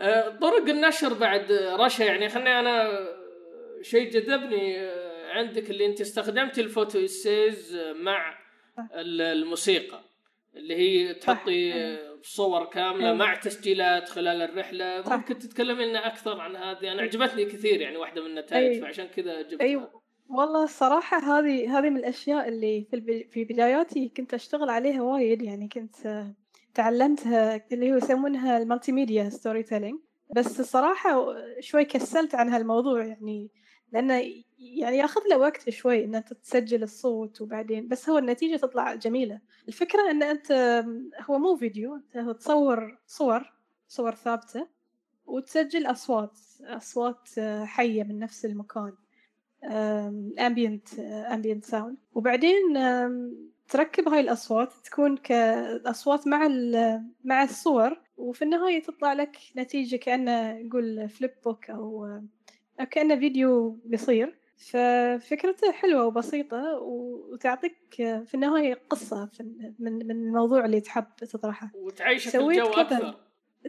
آه، 0.00 0.28
طرق 0.28 0.68
النشر 0.68 1.14
بعد 1.14 1.52
رشا 1.52 2.02
يعني 2.02 2.28
خلني 2.28 2.60
أنا 2.60 3.06
شيء 3.82 4.10
جذبني 4.10 4.80
آه، 4.80 5.32
عندك 5.32 5.70
اللي 5.70 5.86
أنت 5.86 6.00
استخدمتي 6.00 6.60
ال 6.60 6.67
photo 6.67 7.04
essays 7.04 7.76
مع 7.96 8.43
الموسيقى 8.98 10.00
اللي 10.56 10.76
هي 10.76 11.14
تحطي 11.14 11.72
صور 12.22 12.64
كاملة 12.64 13.06
أيوة. 13.06 13.16
مع 13.16 13.34
تسجيلات 13.34 14.08
خلال 14.08 14.42
الرحلة. 14.42 15.02
ممكن 15.06 15.38
تتكلمي 15.38 15.86
لنا 15.86 16.06
أكثر 16.06 16.40
عن 16.40 16.56
هذه 16.56 16.92
أنا 16.92 17.02
عجبتني 17.02 17.44
كثير 17.44 17.80
يعني 17.80 17.96
واحدة 17.96 18.22
من 18.22 18.30
النتائج 18.30 18.72
أيوة. 18.72 18.86
فعشان 18.86 19.06
كذا 19.06 19.42
جبتها 19.42 19.64
أيوة. 19.64 20.02
والله 20.28 20.64
الصراحة 20.64 21.18
هذه 21.18 21.78
هذه 21.78 21.90
من 21.90 21.96
الأشياء 21.96 22.48
اللي 22.48 22.86
في 22.90 23.24
في 23.30 23.44
بداياتي 23.44 24.08
كنت 24.08 24.34
أشتغل 24.34 24.70
عليها 24.70 25.02
وايد 25.02 25.42
يعني 25.42 25.68
كنت 25.68 26.24
تعلمتها 26.74 27.66
اللي 27.72 27.92
هو 27.92 27.96
يسمونها 27.96 28.58
multimedia 28.58 29.28
storytelling 29.28 29.62
ال 29.62 29.98
بس 30.36 30.60
الصراحة 30.60 31.34
شوي 31.60 31.84
كسلت 31.84 32.34
عن 32.34 32.48
هالموضوع 32.48 33.04
يعني 33.04 33.50
لأنه 33.92 34.22
يعني 34.64 34.96
ياخذ 34.96 35.20
له 35.30 35.38
وقت 35.38 35.70
شوي 35.70 36.04
إن 36.04 36.14
أنت 36.14 36.32
تسجل 36.32 36.82
الصوت 36.82 37.40
وبعدين 37.40 37.88
بس 37.88 38.08
هو 38.08 38.18
النتيجة 38.18 38.56
تطلع 38.56 38.94
جميلة. 38.94 39.40
الفكرة 39.68 40.10
إن 40.10 40.22
أنت 40.22 40.52
هو 41.30 41.38
مو 41.38 41.56
فيديو 41.56 41.94
أنت 41.96 42.30
تصور 42.38 42.98
صور 43.06 43.52
صور 43.88 44.14
ثابتة 44.14 44.68
وتسجل 45.26 45.86
أصوات 45.86 46.38
أصوات 46.62 47.28
حية 47.64 48.02
من 48.02 48.18
نفس 48.18 48.44
المكان 48.44 48.92
ambient 50.38 50.98
ambient 50.98 51.64
sound 51.64 51.96
وبعدين 52.14 52.62
تركب 53.68 54.08
هاي 54.08 54.20
الأصوات 54.20 54.72
تكون 54.84 55.16
كأصوات 55.16 56.26
مع 56.28 56.48
مع 57.24 57.42
الصور 57.42 58.00
وفي 58.16 58.42
النهاية 58.42 58.82
تطلع 58.82 59.12
لك 59.12 59.36
نتيجة 59.56 59.96
كأنه 59.96 60.52
نقول 60.52 61.08
flip 61.08 61.30
book 61.44 61.70
أو 61.70 62.18
كأنه 62.90 63.16
فيديو 63.16 63.78
قصير. 63.92 64.38
ففكرته 64.56 65.72
حلوة 65.72 66.06
وبسيطة 66.06 66.78
وتعطيك 66.82 67.76
في 67.96 68.34
النهاية 68.34 68.80
قصة 68.90 69.30
من 69.78 70.06
من 70.06 70.10
الموضوع 70.10 70.64
اللي 70.64 70.80
تحب 70.80 71.04
تطرحه. 71.16 71.70
وتعيشك 71.74 72.36
الجو 72.36 72.66
أكثر. 72.66 73.16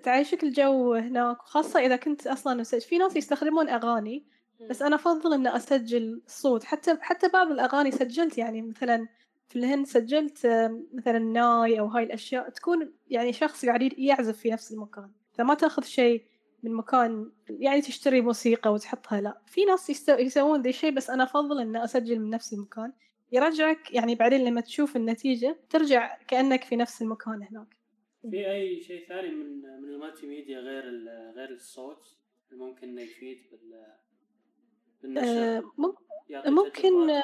تعيشك 0.03 0.43
الجو 0.43 0.93
هناك 0.93 1.37
خاصة 1.37 1.79
إذا 1.79 1.95
كنت 1.95 2.27
أصلا 2.27 2.63
في 2.63 2.97
ناس 2.97 3.15
يستخدمون 3.15 3.69
أغاني 3.69 4.25
بس 4.69 4.81
أنا 4.81 4.95
أفضل 4.95 5.33
إن 5.33 5.47
أسجل 5.47 6.21
صوت. 6.27 6.63
حتى 6.63 6.97
حتى 7.01 7.29
بعض 7.29 7.51
الأغاني 7.51 7.91
سجلت 7.91 8.37
يعني 8.37 8.61
مثلا 8.61 9.07
في 9.47 9.55
الهند 9.55 9.85
سجلت 9.85 10.47
مثلا 10.93 11.19
ناي 11.19 11.79
أو 11.79 11.85
هاي 11.85 12.03
الأشياء 12.03 12.49
تكون 12.49 12.93
يعني 13.07 13.33
شخص 13.33 13.65
قاعد 13.65 13.93
يعزف 13.97 14.37
في 14.37 14.49
نفس 14.49 14.71
المكان. 14.71 15.11
فما 15.33 15.53
تأخذ 15.53 15.83
شيء 15.83 16.23
من 16.65 16.73
مكان 16.73 17.31
يعني 17.49 17.81
تشتري 17.81 18.21
موسيقى 18.21 18.73
وتحطها 18.73 19.21
لا. 19.21 19.41
في 19.45 19.65
ناس 19.65 20.09
يسوون 20.09 20.61
ذي 20.61 20.69
الشيء 20.69 20.91
بس 20.91 21.09
أنا 21.09 21.23
أفضل 21.23 21.59
ان 21.61 21.75
أسجل 21.75 22.19
من 22.19 22.29
نفس 22.29 22.53
المكان. 22.53 22.93
يرجعك 23.31 23.93
يعني 23.93 24.15
بعدين 24.15 24.45
لما 24.45 24.61
تشوف 24.61 24.95
النتيجة 24.95 25.57
ترجع 25.69 26.17
كأنك 26.27 26.63
في 26.63 26.75
نفس 26.75 27.01
المكان 27.01 27.43
هناك. 27.43 27.67
في 28.31 28.51
أي 28.51 28.81
شيء 28.81 29.07
ثاني 29.07 29.31
من 29.31 29.61
من 29.61 29.89
ال 29.89 30.27
multimedia 30.27 30.59
غير 30.59 30.83
غير 31.35 31.49
الصوت 31.49 32.17
ممكن 32.51 32.89
إنه 32.89 33.01
يفيد 33.01 33.37
بال 33.51 33.85
بالنشر؟ 35.01 35.27
آه 35.27 35.63
ممكن 36.49 37.21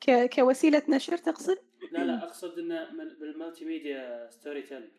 ك... 0.00 0.34
كوسيلة 0.34 0.82
نشر 0.88 1.16
تقصد؟ 1.16 1.58
لا 1.92 2.04
لا 2.04 2.24
أقصد 2.24 2.58
إنه 2.58 2.88
بال 3.20 3.27
multimedia 3.27 3.64
storytelling 3.64 4.90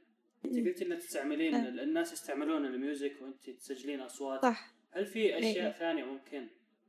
انت 0.46 0.68
قلت 0.68 0.82
إن 0.82 0.98
تستعملين 0.98 1.56
أه. 1.56 1.84
الناس 1.84 2.14
يستعملون 2.14 2.66
ال 2.66 2.74
music 2.74 3.14
وانت 3.22 3.50
تسجلين 3.50 4.00
أصوات. 4.02 4.42
صح. 4.42 4.74
هل 4.92 5.06
في 5.06 5.38
أشياء 5.40 5.66
إيه. 5.66 5.72
ثانية 5.72 6.04
ممكن 6.04 6.48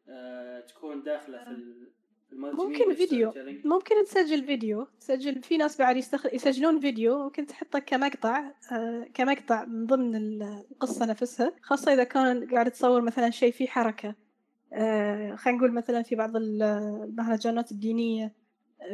آه 0.08 0.60
تكون 0.60 1.02
داخلة 1.02 1.44
في 1.44 2.36
ممكن 2.36 2.94
فيديو. 2.94 3.32
ممكن 3.64 4.04
تسجل 4.04 4.44
فيديو. 4.44 4.86
تسجل 5.00 5.42
في 5.42 5.56
ناس 5.56 5.78
بعد 5.78 5.96
يستخ... 5.96 6.34
يسجلون 6.34 6.80
فيديو. 6.80 7.24
ممكن 7.24 7.46
تحطه 7.46 7.78
كمقطع 7.78 8.52
آه 8.72 9.06
كمقطع 9.14 9.64
من 9.64 9.86
ضمن 9.86 10.42
القصة 10.42 11.06
نفسها. 11.06 11.52
خاصة 11.62 11.92
إذا 11.92 12.04
كان 12.04 12.50
قاعد 12.50 12.70
تصور 12.70 13.00
مثلا 13.00 13.30
شيء 13.30 13.52
فيه 13.52 13.66
حركة. 13.66 14.14
آه، 14.72 15.34
خلينا 15.36 15.58
نقول 15.58 15.72
مثلا 15.72 16.02
في 16.02 16.14
بعض 16.14 16.36
المهرجانات 16.36 17.72
الدينية. 17.72 18.34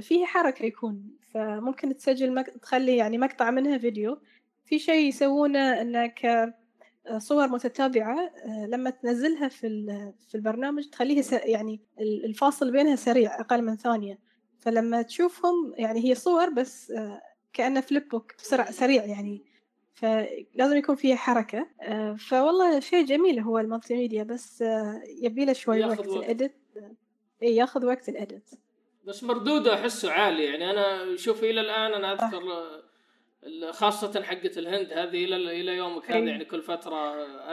فيه 0.00 0.24
حركة 0.24 0.64
يكون. 0.64 1.16
فممكن 1.34 1.96
تسجل 1.96 2.34
مك... 2.34 2.46
تخلي 2.46 2.96
يعني 2.96 3.18
مقطع 3.18 3.50
منها 3.50 3.78
فيديو. 3.78 4.18
في 4.66 4.78
شيء 4.78 5.08
يسوونه 5.08 5.80
إنك 5.80 6.24
آه، 6.26 7.18
صور 7.18 7.48
متتابعة 7.48 8.30
لما 8.68 8.90
تنزلها 8.90 9.48
في 9.48 9.68
في 10.28 10.34
البرنامج 10.34 10.84
تخليها. 10.90 11.24
يعني 11.46 11.80
الفاصل 12.00 12.72
بينها 12.72 12.96
سريع 12.96 13.40
أقل 13.40 13.62
من 13.62 13.76
ثانية. 13.76 14.18
فلما 14.58 15.02
تشوفهم 15.02 15.74
يعني 15.76 16.04
هي 16.10 16.14
صور 16.14 16.50
بس 16.50 16.92
كأنه 17.52 17.80
flip 17.80 18.08
book 18.08 18.34
بسرعة 18.38 18.70
سريع 18.70 19.04
يعني. 19.04 19.44
فلازم 19.94 20.76
يكون 20.76 20.96
فيها 20.96 21.16
حركة. 21.16 21.66
آه، 21.82 22.14
فوالله 22.14 22.80
شيء 22.80 23.04
جميل 23.04 23.40
هو 23.40 23.58
ال 23.58 23.94
multimedia 23.94 24.22
بس 24.22 24.62
آه، 24.62 25.02
يبي 25.22 25.44
له 25.44 25.52
شوي 25.52 25.80
ياخذ 25.80 25.98
وقت 25.98 26.08
وقت. 26.08 26.24
ال 26.24 26.30
edit 26.30 26.54
إي 27.42 27.56
ياخذ 27.56 27.86
وقت 27.86 28.08
ال 28.08 28.18
edit 28.18 28.58
بس 29.04 29.24
مردوده 29.24 29.74
أحسه 29.74 30.12
عالي 30.12 30.44
يعني. 30.44 30.70
أنا 30.70 31.16
شوف 31.16 31.44
إلى 31.44 31.60
الآن 31.60 31.92
أنا 31.94 32.12
أذكر 32.12 32.38
ال- 32.38 32.85
خاصة 33.70 34.22
حقة 34.22 34.50
الهند 34.56 34.92
هذه 34.92 35.24
إلى 35.24 35.36
إلى 35.60 35.76
يومك 35.76 36.10
هذا. 36.10 36.18
يعني 36.18 36.44
كل 36.44 36.62
فترة 36.62 36.96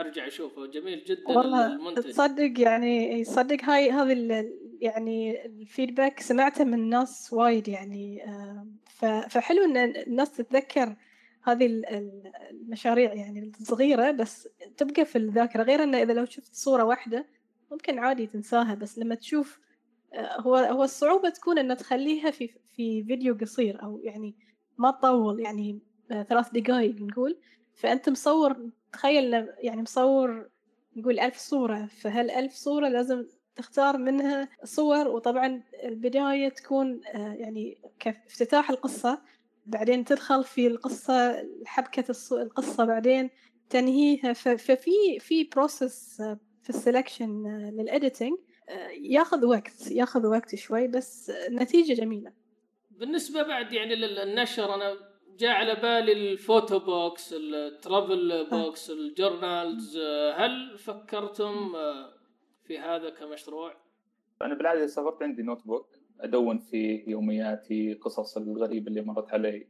أرجع 0.00 0.26
أشوفه. 0.26 0.66
جميل 0.66 1.04
جدا 1.04 1.28
والله 1.28 1.66
المنتج. 1.66 2.02
تصدق 2.10 2.60
يعني 2.60 3.24
تصدق 3.24 3.64
هاي 3.64 3.90
هذه 3.90 4.44
يعني 4.80 5.46
الفيدباك 5.46 6.20
سمعته 6.20 6.64
من 6.64 6.88
ناس 6.88 7.32
وايد 7.32 7.68
يعني 7.68 8.22
فحلو 9.28 9.64
إن 9.64 9.76
الناس 9.76 10.32
تتذكر 10.36 10.96
هذه 11.42 11.66
ال- 11.66 11.86
ال- 11.86 12.32
المشاريع 12.50 13.14
يعني 13.14 13.52
الصغيرة 13.60 14.10
بس 14.10 14.48
تبقى 14.76 15.04
في 15.04 15.16
الذاكرة. 15.18 15.62
غير 15.62 15.82
إنه 15.82 16.02
إذا 16.02 16.12
لو 16.12 16.24
شفت 16.24 16.54
صورة 16.54 16.84
واحدة 16.84 17.26
ممكن 17.70 17.98
عادي 17.98 18.26
تنساها 18.26 18.74
بس 18.74 18.98
لما 18.98 19.14
تشوف 19.14 19.60
آه، 20.14 20.40
هو 20.40 20.56
هو 20.56 20.82
الصعوبة 20.84 21.28
تكون 21.28 21.58
ان 21.58 21.76
تخليها 21.76 22.30
في 22.30 22.48
في 22.76 23.04
فيديو 23.04 23.36
قصير 23.40 23.82
أو 23.82 24.00
يعني 24.04 24.34
ما 24.78 24.90
تطول 24.90 25.40
يعني 25.40 25.78
آه، 26.10 26.22
ثلاث 26.22 26.50
دقائق 26.50 27.00
نقول. 27.00 27.38
فأنت 27.74 28.08
مصور 28.08 28.70
تخيل 28.92 29.48
يعني 29.58 29.82
مصور 29.82 30.48
نقول 30.96 31.20
ألف 31.20 31.36
صورة. 31.38 31.86
فهالألف 31.86 32.54
صورة 32.54 32.88
لازم 32.88 33.26
تختار 33.56 33.98
منها 33.98 34.48
صور؟ 34.64 35.08
وطبعا 35.08 35.62
البداية 35.84 36.48
تكون 36.48 37.00
آه، 37.14 37.32
يعني 37.34 37.78
كافتتاح 37.98 38.70
القصة 38.70 39.22
بعدين 39.66 40.04
تدخل 40.04 40.44
في 40.44 40.66
القصة 40.66 41.46
حبكة 41.66 42.14
القصة 42.32 42.84
بعدين 42.84 43.30
تنهيها. 43.70 44.32
ففي 44.32 45.18
في 45.20 45.44
process 45.44 46.22
في 46.62 46.70
ال 46.70 46.78
selection 46.78 47.46
لل 47.72 47.86
editing 47.86 48.34
ياخذ 49.00 49.44
وقت 49.46 49.90
ياخذ 49.90 50.26
وقت 50.26 50.54
شوي 50.54 50.88
بس 50.88 51.30
النتيجة 51.30 51.92
جميلة. 51.94 52.43
بالنسبة 52.98 53.42
بعد 53.42 53.72
يعني 53.72 53.94
للنشر 53.94 54.74
أنا 54.74 54.96
جاء 55.38 55.50
على 55.50 55.74
بالي 55.74 56.12
ال 56.12 56.23
photo 56.23 56.78
books 56.78 57.32
ال 57.32 57.48
travel 57.48 58.46
books 58.50 58.90
ال 58.90 59.01
journals. 59.01 59.98
هل 60.36 60.78
فكرتم 60.78 61.76
آه، 61.76 62.12
في 62.64 62.78
هذا 62.78 63.10
كمشروع؟ 63.10 63.74
أنا 64.42 64.54
بالعادة 64.54 64.86
سافرت 64.86 65.22
عندي 65.22 65.42
notebook 65.42 65.88
أدون 66.20 66.58
فيه 66.58 67.08
يومياتي 67.08 67.94
قصص 67.94 68.36
الغريبه 68.36 68.88
اللي 68.88 69.02
مرت 69.02 69.32
علي 69.32 69.66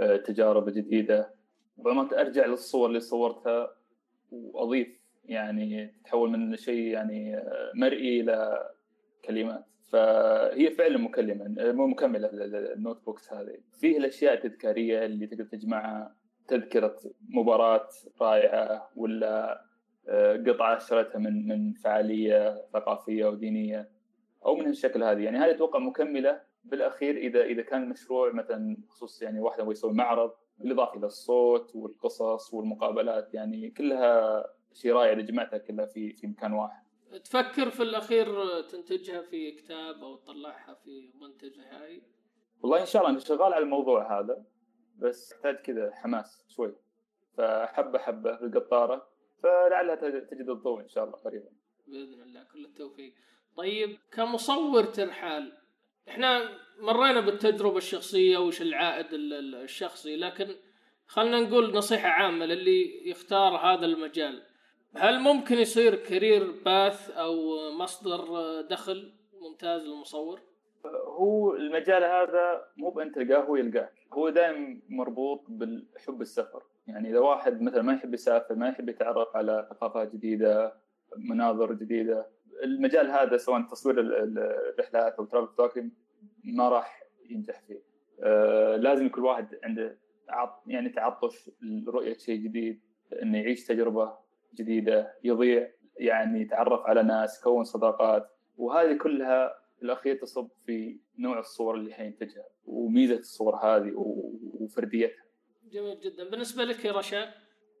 آه، 0.00 0.16
تجارب 0.16 0.70
جديدة. 0.70 1.34
وبعض 1.76 2.14
أرجع 2.14 2.46
للصور 2.46 2.88
اللي 2.88 3.00
صورتها 3.00 3.76
وأضيف 4.30 5.00
يعني 5.24 5.86
تتحول 5.86 6.30
من 6.30 6.56
شيء 6.56 6.82
يعني 6.82 7.36
آه، 7.36 7.72
مرئي 7.74 8.20
إلى 8.20 8.68
كلمات. 9.24 9.73
فهي 9.94 10.70
فعلا 10.70 10.98
مكلمة 10.98 11.72
مو 11.72 11.86
مكملة 11.86 12.28
للنوت 12.30 13.04
بوكس 13.04 13.32
هذه. 13.32 13.58
فيه 13.80 13.98
الأشياء 13.98 14.34
التذكارية 14.34 15.04
اللي 15.04 15.26
تقدر 15.26 15.44
تجمعها 15.44 16.14
تذكرة 16.48 16.96
مباراة 17.28 17.88
رائعة 18.20 18.90
ولا 18.96 19.64
آه، 20.08 20.36
قطعة 20.36 20.76
اشتريتها 20.76 21.18
من 21.18 21.48
من 21.48 21.72
فعالية 21.72 22.62
ثقافية 22.72 23.26
ودينية 23.26 23.88
أو 24.46 24.56
من 24.56 24.66
هالشكل 24.66 25.04
هذه. 25.04 25.20
يعني 25.22 25.38
هذه 25.38 25.50
أتوقع 25.50 25.78
مكملة 25.78 26.40
بالأخير 26.64 27.16
اذا 27.16 27.44
إذا 27.44 27.62
كان 27.62 27.82
المشروع 27.82 28.32
مثلا 28.32 28.76
خصوص 28.88 29.22
يعني 29.22 29.40
واحد 29.40 29.58
يبغى 29.60 29.72
يسوي 29.72 29.92
معرض 29.92 30.32
بالإضافة 30.58 30.98
إلى 30.98 31.06
الصوت 31.06 31.76
والقصص 31.76 32.54
والمقابلات. 32.54 33.34
يعني 33.34 33.70
كلها 33.70 34.44
شيء 34.72 34.92
رائع 34.92 35.12
إذا 35.12 35.20
جمعتها 35.20 35.58
كلها 35.58 35.86
في 35.86 36.12
في 36.12 36.26
مكان 36.26 36.52
واحد. 36.52 36.83
تفكر 37.18 37.70
في 37.70 37.82
الأخير 37.82 38.60
تنتجها 38.60 39.22
في 39.22 39.50
كتاب 39.52 40.04
أو 40.04 40.16
تطلعها 40.16 40.74
في 40.84 41.10
منتج 41.20 41.56
نهائي؟ 41.58 42.02
والله 42.62 42.80
إن 42.80 42.86
شاء 42.86 43.02
الله 43.02 43.10
أنا 43.12 43.20
شغال 43.20 43.52
على 43.54 43.64
الموضوع 43.64 44.20
هذا 44.20 44.44
بس 44.98 45.32
يحتاج 45.32 45.54
كذا 45.56 45.90
حماس 45.94 46.44
شوي 46.48 46.76
فحبة 47.36 47.98
حبة 47.98 48.36
في 48.36 48.44
القطارة 48.44 49.08
فلعلها 49.42 49.94
تجد 50.20 50.48
الضوء 50.48 50.80
إن 50.80 50.88
شاء 50.88 51.04
الله 51.04 51.16
قريبا 51.16 51.48
بإذن 51.86 52.22
الله 52.22 52.44
كل 52.52 52.64
التوفيق. 52.64 53.14
طيب 53.56 53.98
كمصور 54.12 54.84
ترحال 54.84 55.52
إحنا 56.08 56.48
مرينا 56.78 57.20
بالتجربة 57.20 57.76
الشخصية 57.76 58.38
وش 58.38 58.62
العائد 58.62 59.12
ال- 59.14 59.32
ال- 59.32 59.54
الشخصي 59.54 60.16
لكن 60.16 60.54
خلينا 61.06 61.40
نقول 61.40 61.74
نصيحة 61.74 62.08
عامة 62.08 62.46
للي 62.46 63.08
يختار 63.10 63.56
هذا 63.56 63.86
المجال 63.86 64.42
هل 64.96 65.20
ممكن 65.20 65.54
يصير 65.54 65.94
كارير 65.94 66.50
باث 66.64 67.10
أو 67.10 67.34
مصدر 67.78 68.20
دخل 68.60 69.12
ممتاز 69.40 69.82
للمصور؟ 69.82 70.40
هو 71.06 71.54
المجال 71.56 72.04
هذا 72.04 72.64
مو 72.76 72.90
بانت 72.90 73.14
تلقاه 73.14 73.42
هو 73.44 73.56
يلقاك 73.56 73.92
هو 74.12 74.28
دائما 74.28 74.80
مربوط 74.88 75.44
بالحب 75.48 76.20
السفر. 76.20 76.62
يعني 76.86 77.10
إذا 77.10 77.18
واحد 77.18 77.62
مثلا 77.62 77.82
ما 77.82 77.92
يحب 77.92 78.14
يسافر 78.14 78.54
ما 78.54 78.68
يحب 78.68 78.88
يتعرف 78.88 79.36
على 79.36 79.66
ثقافات 79.70 80.12
جديدة 80.12 80.74
مناظر 81.16 81.72
جديدة 81.72 82.26
المجال 82.64 83.10
هذا 83.10 83.36
سواء 83.36 83.62
تصوير 83.62 84.00
ال- 84.00 84.14
ال- 84.14 84.38
الرحلات 84.74 85.14
أو 85.14 85.24
ترافل 85.24 85.46
فوتوغرافي 85.46 85.90
ما 86.44 86.68
راح 86.68 87.02
ينجح 87.30 87.60
فيه. 87.66 87.82
آه 88.22 88.76
لازم 88.76 89.08
كل 89.08 89.24
واحد 89.24 89.58
عنده 89.64 89.98
يعني 90.66 90.88
تعطش 90.88 91.50
لرؤية 91.62 92.14
شيء 92.18 92.36
جديد 92.44 92.80
إنه 93.22 93.38
يعيش 93.38 93.66
تجربة 93.66 94.23
جديدة 94.54 95.14
يضيع 95.24 95.70
يعني 95.98 96.40
يتعرف 96.40 96.80
على 96.86 97.02
ناس 97.02 97.40
يكون 97.40 97.64
صداقات. 97.64 98.30
وهذه 98.56 98.98
كلها 98.98 99.54
في 99.78 99.82
الأخير 99.84 100.16
تصب 100.16 100.48
في 100.66 100.98
نوع 101.18 101.38
الصور 101.38 101.74
اللي 101.74 101.94
حينتجها 101.94 102.44
وميزة 102.66 103.14
الصور 103.16 103.56
هذه 103.56 103.92
و- 103.96 104.32
وفرديتها. 104.60 105.24
جميل 105.72 106.00
جدا. 106.00 106.30
بالنسبة 106.30 106.64
لك 106.64 106.84
يا 106.84 106.92
رشا 106.92 107.34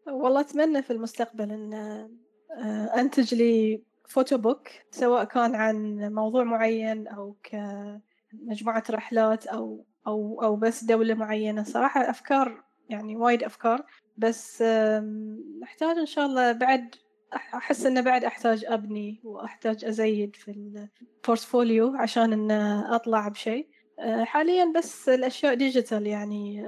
والله 0.06 0.40
أتمنى 0.40 0.82
في 0.82 0.92
المستقبل 0.92 1.50
أن 1.50 1.74
آه، 1.74 3.00
أنتج 3.00 3.34
لي 3.34 3.82
photo 4.08 4.38
book 4.38 4.68
سواء 4.90 5.24
كان 5.24 5.54
عن 5.54 5.98
موضوع 6.14 6.44
معين 6.44 7.08
أو 7.08 7.36
كمجموعة 7.42 8.82
رحلات 8.90 9.46
أو 9.46 9.84
أو 10.06 10.42
أو 10.42 10.56
بس 10.56 10.84
دولة 10.84 11.14
معينة. 11.14 11.62
صراحة 11.62 12.10
أفكار 12.10 12.62
يعني 12.90 13.16
وايد 13.16 13.42
أفكار. 13.42 13.82
بس 14.16 14.62
آم، 14.62 15.38
نحتاج 15.62 15.98
إن 15.98 16.06
شاء 16.06 16.26
الله 16.26 16.52
بعد 16.52 16.94
أحس 17.34 17.86
إنه 17.86 18.00
بعد 18.00 18.24
أحتاج 18.24 18.64
أبني 18.68 19.20
وأحتاج 19.24 19.84
أزيد 19.84 20.36
في 20.36 20.50
ال 20.50 20.65
portfolio 20.65 21.96
عشان 21.96 22.32
إن 22.32 22.50
أطلع 22.90 23.28
بشيء. 23.28 23.68
آه، 23.98 24.24
حاليا 24.24 24.72
بس 24.76 25.08
الأشياء 25.08 25.54
digital 25.54 26.06
يعني 26.06 26.66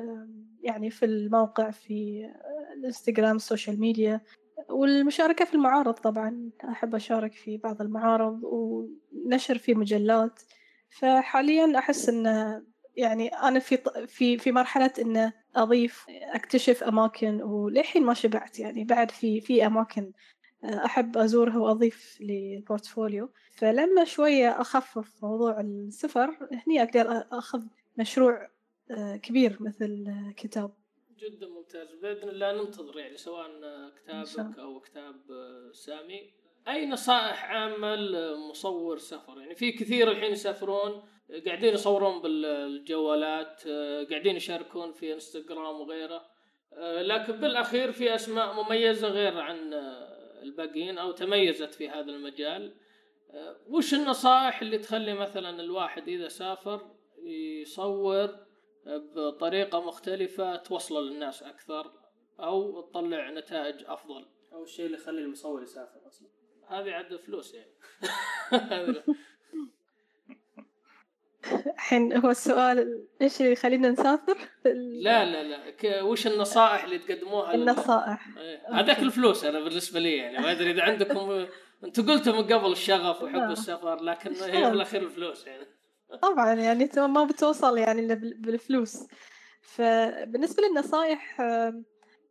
يعني 0.62 0.90
في 0.90 1.04
الموقع 1.04 1.70
في 1.70 2.26
الإنستغرام 2.76 3.36
ال 3.36 3.43
social 3.43 3.80
media 3.80 4.20
والمشاركة 4.70 5.44
في 5.44 5.54
المعارض 5.54 5.94
طبعا. 5.94 6.50
أحب 6.68 6.94
أشارك 6.94 7.32
في 7.32 7.56
بعض 7.56 7.82
المعارض 7.82 8.40
ونشر 8.44 9.58
في 9.58 9.74
مجلات. 9.74 10.40
فحاليا 10.90 11.78
أحس 11.78 12.08
أن 12.08 12.26
يعني 12.96 13.28
أنا 13.28 13.58
في 13.58 13.78
في 14.06 14.38
في 14.38 14.52
مرحلة 14.52 14.92
أن 14.98 15.32
أضيف 15.56 16.06
أكتشف 16.08 16.82
أماكن 16.84 17.42
وللحين 17.42 18.02
ما 18.02 18.14
شبعت 18.14 18.58
يعني. 18.58 18.84
بعد 18.84 19.10
في 19.10 19.40
في 19.40 19.66
أماكن 19.66 20.12
أحب 20.64 21.16
أزورها 21.16 21.58
وأضيف 21.58 22.18
لل 22.20 22.39
portfolio. 22.39 23.30
فلما 23.52 24.04
شوية 24.04 24.60
أخفف 24.60 25.24
موضوع 25.24 25.60
السفر 25.60 26.48
هني 26.66 26.82
أقدر 26.82 27.24
أخذ 27.32 27.62
مشروع 27.98 28.50
آه، 28.90 29.16
كبير 29.16 29.56
مثل 29.60 30.04
آه، 30.08 30.32
كتاب. 30.36 30.72
جدا 31.18 31.46
ممتاز. 31.48 31.94
بإذن 32.02 32.28
الله 32.28 32.62
ننتظر 32.62 32.98
يعني 32.98 33.16
سواء 33.16 33.46
كتابك 33.96 34.58
أو 34.58 34.80
كتاب 34.80 35.30
آه، 35.30 35.72
سامي. 35.72 36.32
أي 36.68 36.86
نصائح 36.86 37.44
عامه 37.44 37.94
لمصور 37.94 38.98
سفر؟ 38.98 39.40
يعني 39.40 39.54
في 39.54 39.72
كثير 39.72 40.10
الحين 40.10 40.32
يسافرون 40.32 40.90
آه، 40.90 41.04
قاعدين 41.46 41.74
يصورون 41.74 42.22
بالجوالات 42.22 43.62
آه، 43.66 44.04
قاعدين 44.04 44.36
يشاركون 44.36 44.92
في 44.92 45.14
إنستغرام 45.14 45.80
وغيره 45.80 46.26
آه، 46.72 47.02
لكن 47.02 47.32
بالأخير 47.32 47.92
في 47.92 48.14
أسماء 48.14 48.62
مميزة 48.62 49.08
غير 49.08 49.40
عن 49.40 49.72
آه، 49.72 50.42
الباقيين 50.42 50.98
أو 50.98 51.12
تميزت 51.12 51.74
في 51.74 51.88
هذا 51.88 52.10
المجال. 52.10 52.74
وش 53.66 53.94
النصائح 53.94 54.62
اللي 54.62 54.78
تخلي 54.78 55.14
مثلا 55.14 55.60
الواحد 55.60 56.08
إذا 56.08 56.28
سافر 56.28 56.90
يصور 57.62 58.36
بطريقة 58.86 59.80
مختلفة 59.80 60.56
توصل 60.56 61.08
للناس 61.08 61.42
أكثر 61.42 61.92
أو 62.40 62.80
تطلع 62.80 63.30
نتائج 63.30 63.84
أفضل؟ 63.86 64.26
أو 64.52 64.62
الشيء 64.62 64.86
اللي 64.86 64.96
يخلي 64.96 65.20
المصور 65.20 65.62
يسافر 65.62 66.06
أصلا. 66.06 66.28
هذه 66.68 66.90
عاد 66.90 67.16
فلوس 67.16 67.54
يعني. 67.54 67.70
الحين 71.52 72.12
هو 72.16 72.30
السؤال 72.30 73.06
إيش 73.22 73.40
اللي 73.40 73.52
يخلينا 73.52 73.88
نسافر؟ 73.90 74.36
لا 75.02 75.24
لا 75.24 75.42
لا 75.42 75.70
ك- 75.70 76.00
وش 76.02 76.26
النصائح 76.26 76.84
اللي 76.84 76.98
تقدموها؟ 76.98 77.54
النصائح. 77.54 78.28
إيه، 78.38 78.62
هذاك 78.80 78.98
الفلوس 78.98 79.44
أنا 79.44 79.60
بالنسبة 79.60 80.00
لي 80.00 80.16
يعني 80.16 80.38
ما 80.38 80.50
أدري 80.52 80.70
إذا 80.70 80.82
عندكم 80.82 81.46
أنتم 81.84 82.06
قلتوا 82.12 82.32
من 82.32 82.42
قبل 82.42 82.72
الشغف 82.72 83.22
وحب 83.22 83.36
لا. 83.36 83.52
السفر 83.52 84.02
لكن 84.02 84.32
هي 84.34 84.70
بالاخير 84.70 85.02
الفلوس 85.02 85.46
يعني. 85.46 85.66
طبعا 86.22 86.54
يعني 86.54 86.84
انت 86.84 86.98
ما 86.98 87.24
بتوصل 87.24 87.78
يعني 87.78 88.00
الا 88.00 88.14
بال- 88.14 88.34
بالفلوس. 88.40 89.06
فبالنسبة 89.62 90.62
للنصائح 90.62 91.36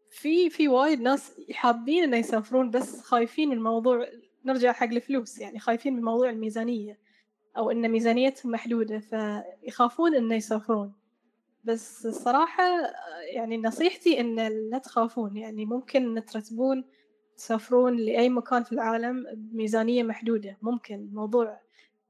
في 0.09 0.49
في 0.49 0.67
وايد 0.67 1.01
ناس 1.01 1.41
حابين 1.51 2.03
إنه 2.03 2.17
يسافرون 2.17 2.69
بس 2.71 3.01
خايفين 3.01 3.49
من 3.49 3.63
موضوع 3.63 4.07
نرجع 4.45 4.71
حق 4.71 4.87
الفلوس 4.87 5.39
يعني 5.39 5.59
خايفين 5.59 5.93
من 5.95 6.01
موضوع 6.03 6.29
الميزانية. 6.29 7.04
أو 7.57 7.71
إن 7.71 7.89
ميزانيتهم 7.91 8.51
محدودة 8.51 8.99
فيخافون 8.99 10.15
إنه 10.15 10.35
يسافرون. 10.35 10.93
بس 11.63 12.05
الصراحة 12.05 12.63
يعني 13.33 13.57
نصيحتي 13.57 14.19
إن 14.19 14.35
لا 14.69 14.77
تخافون 14.77 15.37
يعني 15.37 15.65
ممكن 15.65 16.23
ترتبون 16.27 16.83
تسافرون 17.37 17.97
لأي 17.97 18.29
مكان 18.29 18.63
في 18.63 18.71
العالم 18.71 19.25
بميزانية 19.33 20.03
محدودة 20.03 20.57
ممكن 20.61 20.95
الموضوع. 20.95 21.59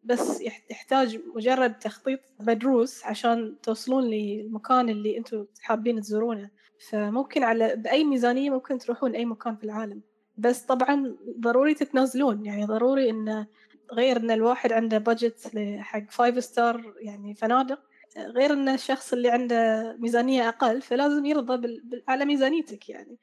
بس 0.03 0.41
يح- 0.41 0.65
يحتاج 0.71 1.19
مجرد 1.35 1.79
تخطيط 1.79 2.19
مدروس 2.39 3.05
عشان 3.05 3.55
توصلون 3.63 4.03
للمكان 4.03 4.89
اللي 4.89 5.17
أنتم 5.17 5.45
حابين 5.61 6.01
تزورونه. 6.01 6.49
فممكن 6.89 7.43
على 7.43 7.75
بأي 7.75 8.03
ميزانية 8.03 8.49
ممكن 8.49 8.77
تروحون 8.77 9.15
أي 9.15 9.25
مكان 9.25 9.55
في 9.55 9.63
العالم. 9.63 10.01
بس 10.37 10.61
طبعا 10.61 11.15
ضروري 11.39 11.73
تتنازلون 11.73 12.45
يعني 12.45 12.65
ضروري 12.65 13.09
إن 13.09 13.45
غير 13.93 14.17
إن 14.17 14.31
الواحد 14.31 14.71
عنده 14.71 14.97
budget 14.97 15.51
حق 15.79 16.09
five 16.09 16.43
star 16.43 16.93
يعني 16.99 17.33
فنادق 17.35 17.79
غير 18.17 18.53
إن 18.53 18.69
الشخص 18.69 19.13
اللي 19.13 19.29
عنده 19.29 19.95
ميزانية 19.99 20.49
أقل 20.49 20.81
فلازم 20.81 21.25
يرضى 21.25 21.57
بال- 21.57 22.03
على 22.07 22.25
ميزانيتك 22.25 22.89
يعني. 22.89 23.17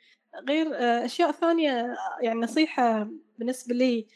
غير 0.49 0.67
آه، 0.75 1.05
أشياء 1.05 1.33
ثانية 1.33 1.97
يعني 2.21 2.41
نصيحة 2.41 3.09
بالنسبة 3.39 3.75
لي 3.75 4.07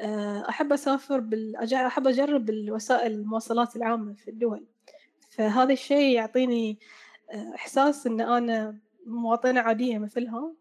آه، 0.00 0.48
أحب 0.48 0.72
أسافر 0.72 1.20
بال... 1.20 1.56
أحب 1.74 2.06
أجرب 2.06 2.50
الوسائل 2.50 3.12
المواصلات 3.12 3.76
العامة 3.76 4.14
في 4.14 4.28
الدول. 4.30 4.64
فهذا 5.30 5.72
الشيء 5.72 6.14
يعطيني 6.14 6.78
آه، 7.32 7.52
إحساس 7.54 8.06
إن 8.06 8.20
أنا 8.20 8.76
مواطنة 9.06 9.60
عادية 9.60 9.98
مثلهم 9.98 10.56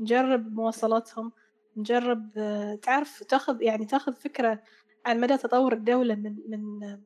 نجرب 0.00 0.54
مواصلاتهم. 0.54 1.32
نجرب 1.76 2.30
آه، 2.36 2.74
تعرف 2.74 3.22
تاخذ 3.22 3.62
يعني 3.62 3.86
تاخذ 3.86 4.14
فكرة 4.14 4.62
عن 5.06 5.20
مدى 5.20 5.36
تطور 5.36 5.72
الدولة 5.72 6.14
من 6.14 6.36
من 6.48 6.84
آه، 6.84 7.00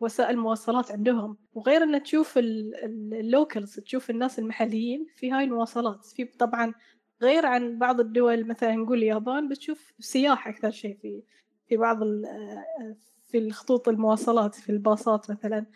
وسائل 0.00 0.30
المواصلات 0.30 0.92
عندهم. 0.92 1.36
وغير 1.54 1.82
إن 1.82 2.02
تشوف 2.02 2.38
اللوكلز 2.38 3.80
تشوف 3.80 4.10
الناس 4.10 4.38
المحليين 4.38 5.06
في 5.16 5.32
هاي 5.32 5.44
المواصلات. 5.44 6.06
في 6.06 6.24
طبعا 6.24 6.74
غير 7.22 7.46
عن 7.46 7.78
بعض 7.78 8.00
الدول 8.00 8.46
مثلا 8.46 8.74
نقول 8.74 8.98
اليابان 8.98 9.48
بتشوف 9.48 9.92
سياح 10.00 10.48
أكثر 10.48 10.70
شيء 10.70 10.98
في 11.02 11.22
في 11.68 11.76
بعض 11.76 12.02
آه، 12.02 12.96
في 13.28 13.38
الخطوط 13.38 13.88
المواصلات 13.88 14.54
في 14.54 14.70
الباصات 14.70 15.30
مثلا. 15.30 15.66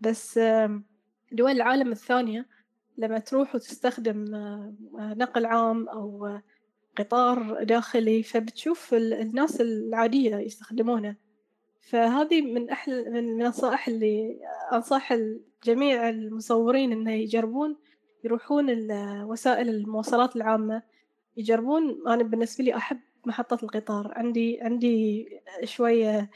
بس 0.00 0.40
دول 1.32 1.50
العالم 1.50 1.92
الثانية 1.92 2.46
لما 2.98 3.18
تروح 3.18 3.54
وتستخدم 3.54 4.24
نقل 4.94 5.46
عام 5.46 5.88
أو 5.88 6.38
قطار 6.98 7.64
داخلي 7.64 8.22
فبتشوف 8.22 8.94
ال- 8.94 9.12
الناس 9.14 9.60
العادية 9.60 10.36
يستخدمونه. 10.36 11.16
فهذه 11.80 12.42
من 12.42 12.70
أحلى 12.70 13.10
من 13.10 13.16
النصائح 13.18 13.88
اللي 13.88 14.40
أنصح 14.72 15.12
جميع 15.64 16.08
المصورين 16.08 16.92
إنه 16.92 17.12
يجربون 17.12 17.76
يروحون 18.24 18.66
وسائل 19.22 19.68
المواصلات 19.68 20.36
العامة 20.36 20.82
يجربون. 21.36 22.08
أنا 22.08 22.22
بالنسبة 22.22 22.64
لي 22.64 22.76
أحب 22.76 23.00
محطة 23.26 23.58
القطار. 23.64 24.12
عندي 24.16 24.60
عندي 24.62 25.28
شوية 25.64 26.30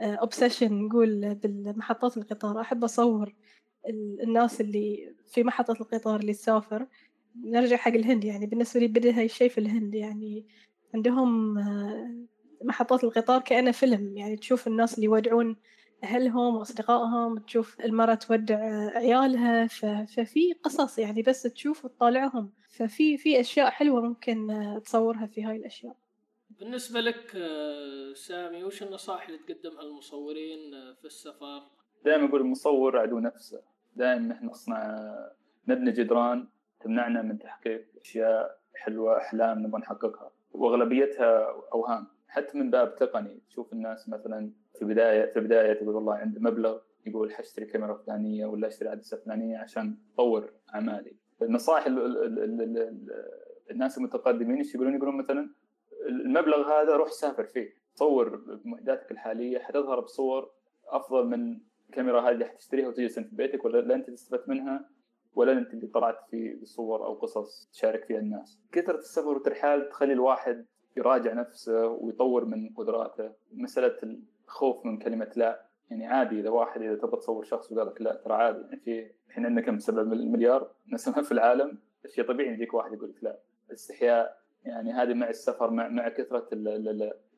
اوبسيشن 0.00 0.74
نقول 0.74 1.34
بالمحطات 1.34 2.16
القطار. 2.16 2.60
أحب 2.60 2.84
أصور 2.84 3.34
ال- 3.88 4.22
الناس 4.22 4.60
اللي 4.60 5.14
في 5.26 5.44
محطة 5.44 5.72
القطار 5.80 6.20
اللي 6.20 6.32
تسافر. 6.32 6.86
نرجع 7.44 7.76
حق 7.76 7.92
الهند 7.92 8.24
يعني. 8.24 8.46
بالنسبة 8.46 8.80
لي 8.80 8.88
بدأ 8.88 9.18
هاي 9.18 9.24
الشيء 9.24 9.48
في 9.48 9.58
الهند 9.58 9.94
يعني. 9.94 10.46
عندهم 10.94 11.58
آه، 11.58 12.14
محطات 12.64 13.04
القطار 13.04 13.40
كأنه 13.40 13.70
فيلم 13.70 14.16
يعني. 14.16 14.36
تشوف 14.36 14.66
الناس 14.66 14.94
اللي 14.94 15.06
يودعون 15.06 15.56
أهلهم 16.04 16.56
وأصدقائهم 16.56 17.38
تشوف 17.38 17.80
المرأة 17.80 18.14
تودع 18.14 18.58
عيالها. 18.96 19.66
ففي 20.06 20.52
قصص 20.62 20.98
يعني 20.98 21.22
بس 21.22 21.42
تشوف 21.42 21.84
وتطالعهم. 21.84 22.52
ففي 22.70 23.16
في 23.16 23.40
أشياء 23.40 23.70
حلوة 23.70 24.00
ممكن 24.00 24.50
آه، 24.50 24.78
تصورها 24.78 25.26
في 25.26 25.44
هاي 25.44 25.56
الأشياء. 25.56 25.96
بالنسبة 26.60 27.00
لك 27.00 27.36
آه، 27.36 28.12
سامي 28.14 28.64
وش 28.64 28.82
النصائح 28.82 29.28
اللي 29.28 29.38
تقدمها 29.38 29.82
للمصورين 29.82 30.70
في 31.00 31.04
السفر؟ 31.04 31.62
دائما 32.04 32.28
أقول 32.28 32.40
المصور 32.40 32.98
عدو 32.98 33.18
نفسه. 33.18 33.62
دائما 33.96 34.34
إحنا 34.34 34.50
نصنع 34.50 34.98
نبني 35.68 35.92
جدران 35.92 36.48
تمنعنا 36.80 37.22
من 37.22 37.38
تحقيق 37.38 37.86
أشياء 38.00 38.58
حلوة 38.74 39.16
أحلام 39.16 39.58
نبغى 39.58 39.80
نحققها. 39.80 40.30
وأغلبيتها 40.52 41.46
أوهام. 41.72 42.06
حتى 42.28 42.58
من 42.58 42.70
باب 42.70 42.94
تقني. 42.94 43.40
تشوف 43.48 43.72
الناس 43.72 44.08
مثلا 44.08 44.50
في 44.78 44.84
بداية 44.84 45.26
في 45.26 45.40
بدايه 45.40 45.72
تقول 45.72 45.94
والله 45.94 46.14
عنده 46.14 46.40
مبلغ 46.40 46.78
يقول 47.06 47.32
حاشتري 47.32 47.66
كاميرا 47.66 47.94
فلانية 47.94 48.46
ولا 48.46 48.68
اشتري 48.68 48.88
عدسة 48.88 49.16
فلانية 49.16 49.58
عشان 49.58 49.96
أطور 50.14 50.52
أعمالي. 50.74 51.16
النصائح 51.42 51.86
ال 51.86 51.98
ال 51.98 52.16
ال 52.22 52.38
ال 52.38 52.60
ال 52.62 52.78
ال 52.78 53.10
الناس 53.70 53.98
المتقدمين 53.98 54.56
إيش 54.56 54.74
يقولون؟ 54.74 54.94
يقولون 54.94 55.16
مثلا 55.16 55.50
المبلغ 56.08 56.68
هذا 56.68 56.96
روح 56.96 57.10
سافر 57.10 57.44
فيه. 57.44 57.74
صور 57.94 58.36
بمعداتك 58.36 59.10
الحالية. 59.10 59.58
حتظهر 59.58 60.00
بصور 60.00 60.50
أفضل 60.88 61.26
من 61.26 61.60
الكاميرا 61.88 62.30
هذه 62.30 62.44
حتشتريها 62.44 62.88
وتجلس 62.88 63.18
في 63.18 63.36
بيتك 63.36 63.64
ولا 63.64 63.78
لا 63.78 63.94
أنت 63.94 64.08
استفدت 64.08 64.48
منها. 64.48 64.90
ولا 65.34 65.52
أنت 65.52 65.74
اللي 65.74 65.86
طلعت 65.86 66.16
في 66.30 66.60
صور 66.64 67.06
أو 67.06 67.14
قصص 67.14 67.68
تشارك 67.72 68.04
فيها 68.04 68.18
الناس. 68.18 68.60
كثرة 68.72 68.98
السفر 68.98 69.28
والترحال 69.28 69.88
تخلي 69.88 70.12
الواحد 70.12 70.66
يراجع 70.96 71.32
نفسه 71.32 71.86
ويطور 71.86 72.44
من 72.44 72.68
قدراته، 72.76 73.32
مسألة 73.52 74.18
الخوف 74.46 74.86
من 74.86 74.98
كلمة 74.98 75.32
لا. 75.36 75.66
يعني 75.90 76.06
عادي 76.06 76.40
إذا 76.40 76.50
واحد 76.50 76.82
إذا 76.82 76.94
تبغى 76.94 77.16
تصور 77.16 77.44
شخص 77.44 77.72
وقال 77.72 77.86
لك 77.86 78.02
لا 78.02 78.14
ترى 78.14 78.34
عادي. 78.34 78.60
يعني 78.60 78.76
في 78.76 79.10
الحين 79.28 79.46
عندنا 79.46 79.66
كم؟ 79.66 79.78
7 79.78 80.02
مليار 80.04 80.70
نسمة 80.92 81.22
في 81.22 81.32
العالم. 81.32 81.78
شيء 82.06 82.24
طبيعي 82.24 82.52
يجيك 82.52 82.74
واحد 82.74 82.92
يقول 82.92 83.10
لك 83.10 83.24
لا. 83.24 83.38
الاستحياء 83.68 84.40
يعني 84.64 84.92
هذه 84.92 85.14
مع 85.14 85.28
السفر 85.28 85.70
مع 85.70 85.88
مع 85.88 86.08
كثرة 86.08 86.48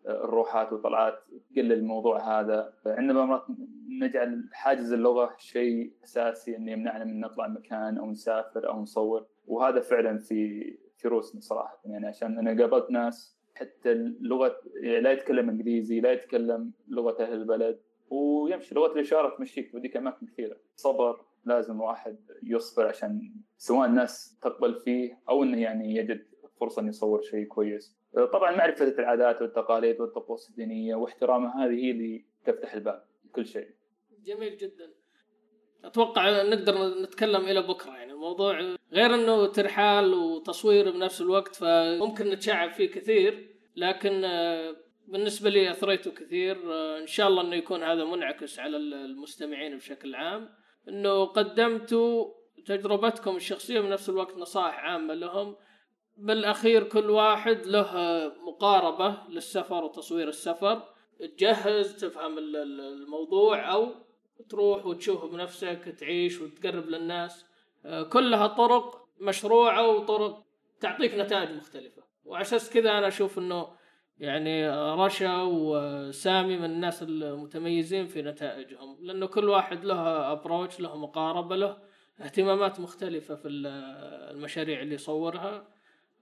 الروحات 0.07 0.73
والطلعات 0.73 1.19
تقلل 1.51 1.73
الموضوع 1.73 2.41
هذا. 2.41 2.75
عندما 2.87 3.25
مرات 3.25 3.45
نجعل 3.89 4.49
حاجز 4.53 4.93
اللغة 4.93 5.35
شيء 5.39 5.93
أساسي 6.05 6.57
انه 6.57 6.73
يمنعنا 6.73 7.05
من 7.05 7.21
نطلع 7.21 7.49
مكان 7.49 7.99
أو 7.99 8.11
نسافر 8.11 8.69
أو 8.69 8.81
نصور 8.81 9.27
وهذا 9.47 9.81
فعلا 9.81 10.19
في 10.19 10.63
في 10.97 11.09
روسنا 11.09 11.41
صراحة. 11.41 11.81
يعني 11.85 12.07
عشان 12.07 12.39
أنا 12.39 12.63
قابلت 12.63 12.91
ناس 12.91 13.39
حتى 13.55 13.93
اللغة 13.93 14.57
لا 14.83 15.13
يتكلم 15.13 15.49
إنجليزي 15.49 16.01
لا 16.01 16.13
يتكلم 16.13 16.73
لغة 16.89 17.23
أهل 17.23 17.33
البلد 17.33 17.81
ويمشي 18.11 18.75
لغة 18.75 18.93
الإشارة 18.93 19.37
تمشيك 19.37 19.73
توديك 19.73 19.97
أماكن 19.97 20.27
كثيرة. 20.27 20.57
صبر 20.77 21.21
لازم 21.45 21.77
الواحد 21.77 22.17
يصبر 22.43 22.87
عشان 22.87 23.35
سواء 23.57 23.89
الناس 23.89 24.39
تقبل 24.43 24.75
فيه 24.75 25.19
أو 25.29 25.43
إنه 25.43 25.61
يعني 25.61 25.97
يجد 25.97 26.27
فرصة 26.61 26.81
إنه 26.81 26.89
يصور 26.89 27.23
شيء 27.23 27.47
كويس. 27.47 28.02
طبعا 28.15 28.57
معرفة 28.57 28.85
العادات 28.85 29.43
والتقاليد 29.43 30.01
والطقوس 30.01 30.51
الدينية 30.51 30.95
واحترامها 30.95 31.67
هذه 31.67 31.85
هي 31.85 31.91
اللي 31.91 32.25
تفتح 32.45 32.75
الباب 32.75 33.05
لكل 33.25 33.47
شيء. 33.47 33.69
جميل 34.25 34.57
جدا. 34.57 34.93
أتوقع 35.85 36.43
نقدر 36.43 37.03
نتكلم 37.03 37.45
إلى 37.45 37.63
بكرة 37.63 37.91
يعني. 37.91 38.13
الموضوع 38.13 38.77
غير 38.93 39.15
إنه 39.15 39.47
ترحال 39.47 40.15
وتصوير 40.15 40.91
بنفس 40.91 41.21
الوقت 41.21 41.55
فممكن 41.57 42.29
نتشعب 42.29 42.73
فيه 42.73 42.91
كثير 42.91 43.57
لكن 43.77 44.25
آه، 44.25 44.77
بالنسبة 45.09 45.51
لي 45.51 45.71
أثريته 45.71 46.11
كثير. 46.11 46.73
آه، 46.73 46.99
إن 46.99 47.07
شاء 47.07 47.29
الله 47.29 47.43
إنه 47.43 47.57
يكون 47.57 47.83
هذا 47.83 48.05
منعكس 48.05 48.59
على 48.59 48.77
المستمعين 48.77 49.77
بشكل 49.77 50.15
عام. 50.15 50.49
إنه 50.89 51.25
قدمتوا 51.25 52.35
تجربتكم 52.67 53.37
الشخصية 53.37 53.81
بنفس 53.81 54.09
الوقت 54.09 54.37
نصائح 54.37 54.79
عامة 54.79 55.15
لهم. 55.15 55.57
بالأخير 56.17 56.83
كل 56.85 57.11
واحد 57.11 57.67
له 57.67 57.93
مقاربة 58.47 59.17
للسفر 59.29 59.85
وتصوير 59.85 60.29
السفر. 60.29 60.83
تجهز 61.21 61.97
تفهم 61.97 62.39
ال- 62.39 62.57
ال- 62.57 62.81
الموضوع 62.81 63.73
أو 63.73 63.89
تروح 64.49 64.87
وتشوف 64.87 65.25
بنفسك 65.25 65.95
تعيش 65.99 66.41
وتقرب 66.41 66.87
للناس. 66.89 67.47
كلها 68.13 68.47
طرق 68.47 69.05
مشروعة 69.21 69.89
وطرق 69.89 70.43
تعطيك 70.81 71.15
نتائج 71.15 71.51
مختلفة. 71.51 72.03
وعساس 72.25 72.71
كذا 72.73 72.91
أنا 72.99 73.09
أشوف 73.09 73.39
إنه 73.39 73.69
يعني 74.19 74.71
رشا 74.95 75.43
وسامي 75.43 76.57
من 76.57 76.65
الناس 76.65 77.03
المتميزين 77.03 78.07
في 78.07 78.23
نتائجهم. 78.23 78.99
لأنه 79.01 79.27
كل 79.27 79.49
واحد 79.49 79.85
له 79.85 80.33
ابروتش 80.33 80.81
له 80.81 80.97
مقاربة 80.97 81.57
له 81.57 81.79
اهتمامات 82.21 82.81
مختلفة 82.81 83.35
في 83.35 83.49
المشاريع 83.49 84.81
اللي 84.83 84.95
يصورها. 84.95 85.72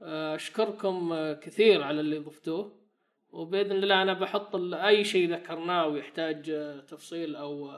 أشكركم 0.02 1.14
كثير 1.32 1.82
على 1.82 2.00
اللي 2.00 2.18
ضفتوه 2.18 2.72
وبإذن 3.32 3.72
الله 3.72 4.02
أنا 4.02 4.12
بحط 4.12 4.56
أي 4.56 5.04
شيء 5.04 5.32
ذكرناه 5.32 5.86
ويحتاج 5.86 6.42
تفصيل 6.88 7.36
أو 7.36 7.70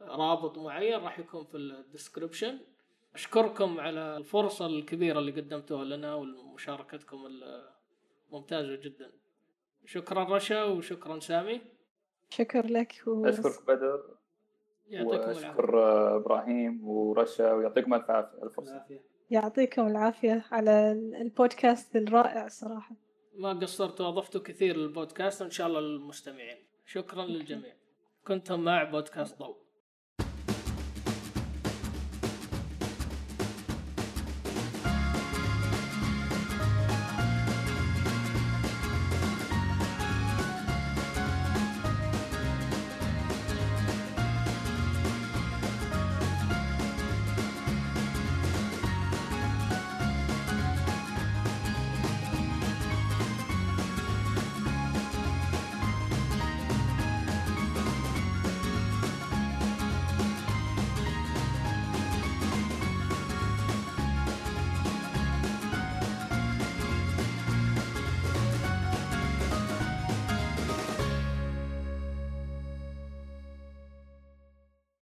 رابط 0.00 0.58
معين 0.58 1.00
راح 1.00 1.18
يكون 1.18 1.44
في 1.44 1.56
الديسكربشن 1.56 2.58
أشكركم 3.14 3.80
على 3.80 4.16
الفرصة 4.16 4.66
الكبيرة 4.66 5.18
اللي 5.18 5.32
قدمتوها 5.32 5.84
لنا 5.84 6.14
ومشاركتكم 6.14 7.26
الممتازة 8.32 8.74
جدا. 8.74 9.10
شكرا 9.84 10.24
رشا 10.24 10.64
وشكرا 10.64 11.20
سامي. 11.20 11.60
شكر 12.30 12.66
لك 12.66 13.02
و... 13.06 13.26
اشكرك 13.26 13.66
بدر 13.66 14.02
يعطيكم 14.88 15.28
وأشكر 15.28 15.78
إبراهيم 16.16 16.88
ورشا 16.88 17.52
ويعطيكم 17.52 17.94
الف 17.94 18.10
عافية 18.10 18.42
الفرصة. 18.42 18.84
يعطيكم 19.30 19.86
العافية 19.86 20.44
على 20.50 20.92
البودكاست 20.92 21.96
الرائع 21.96 22.48
صراحة. 22.48 22.96
ما 23.34 23.52
قصرتوا 23.52 24.06
وأضفتوا 24.06 24.40
كثير 24.40 24.76
للبودكاست 24.76 25.42
وإن 25.42 25.50
شاء 25.50 25.66
الله 25.66 25.80
للمستمعين. 25.80 26.56
شكرا. 26.86 27.26
للجميع. 27.26 27.72
كنتم 28.26 28.60
مع 28.60 28.84
بودكاست 28.84 29.38
ضوء. 29.38 29.65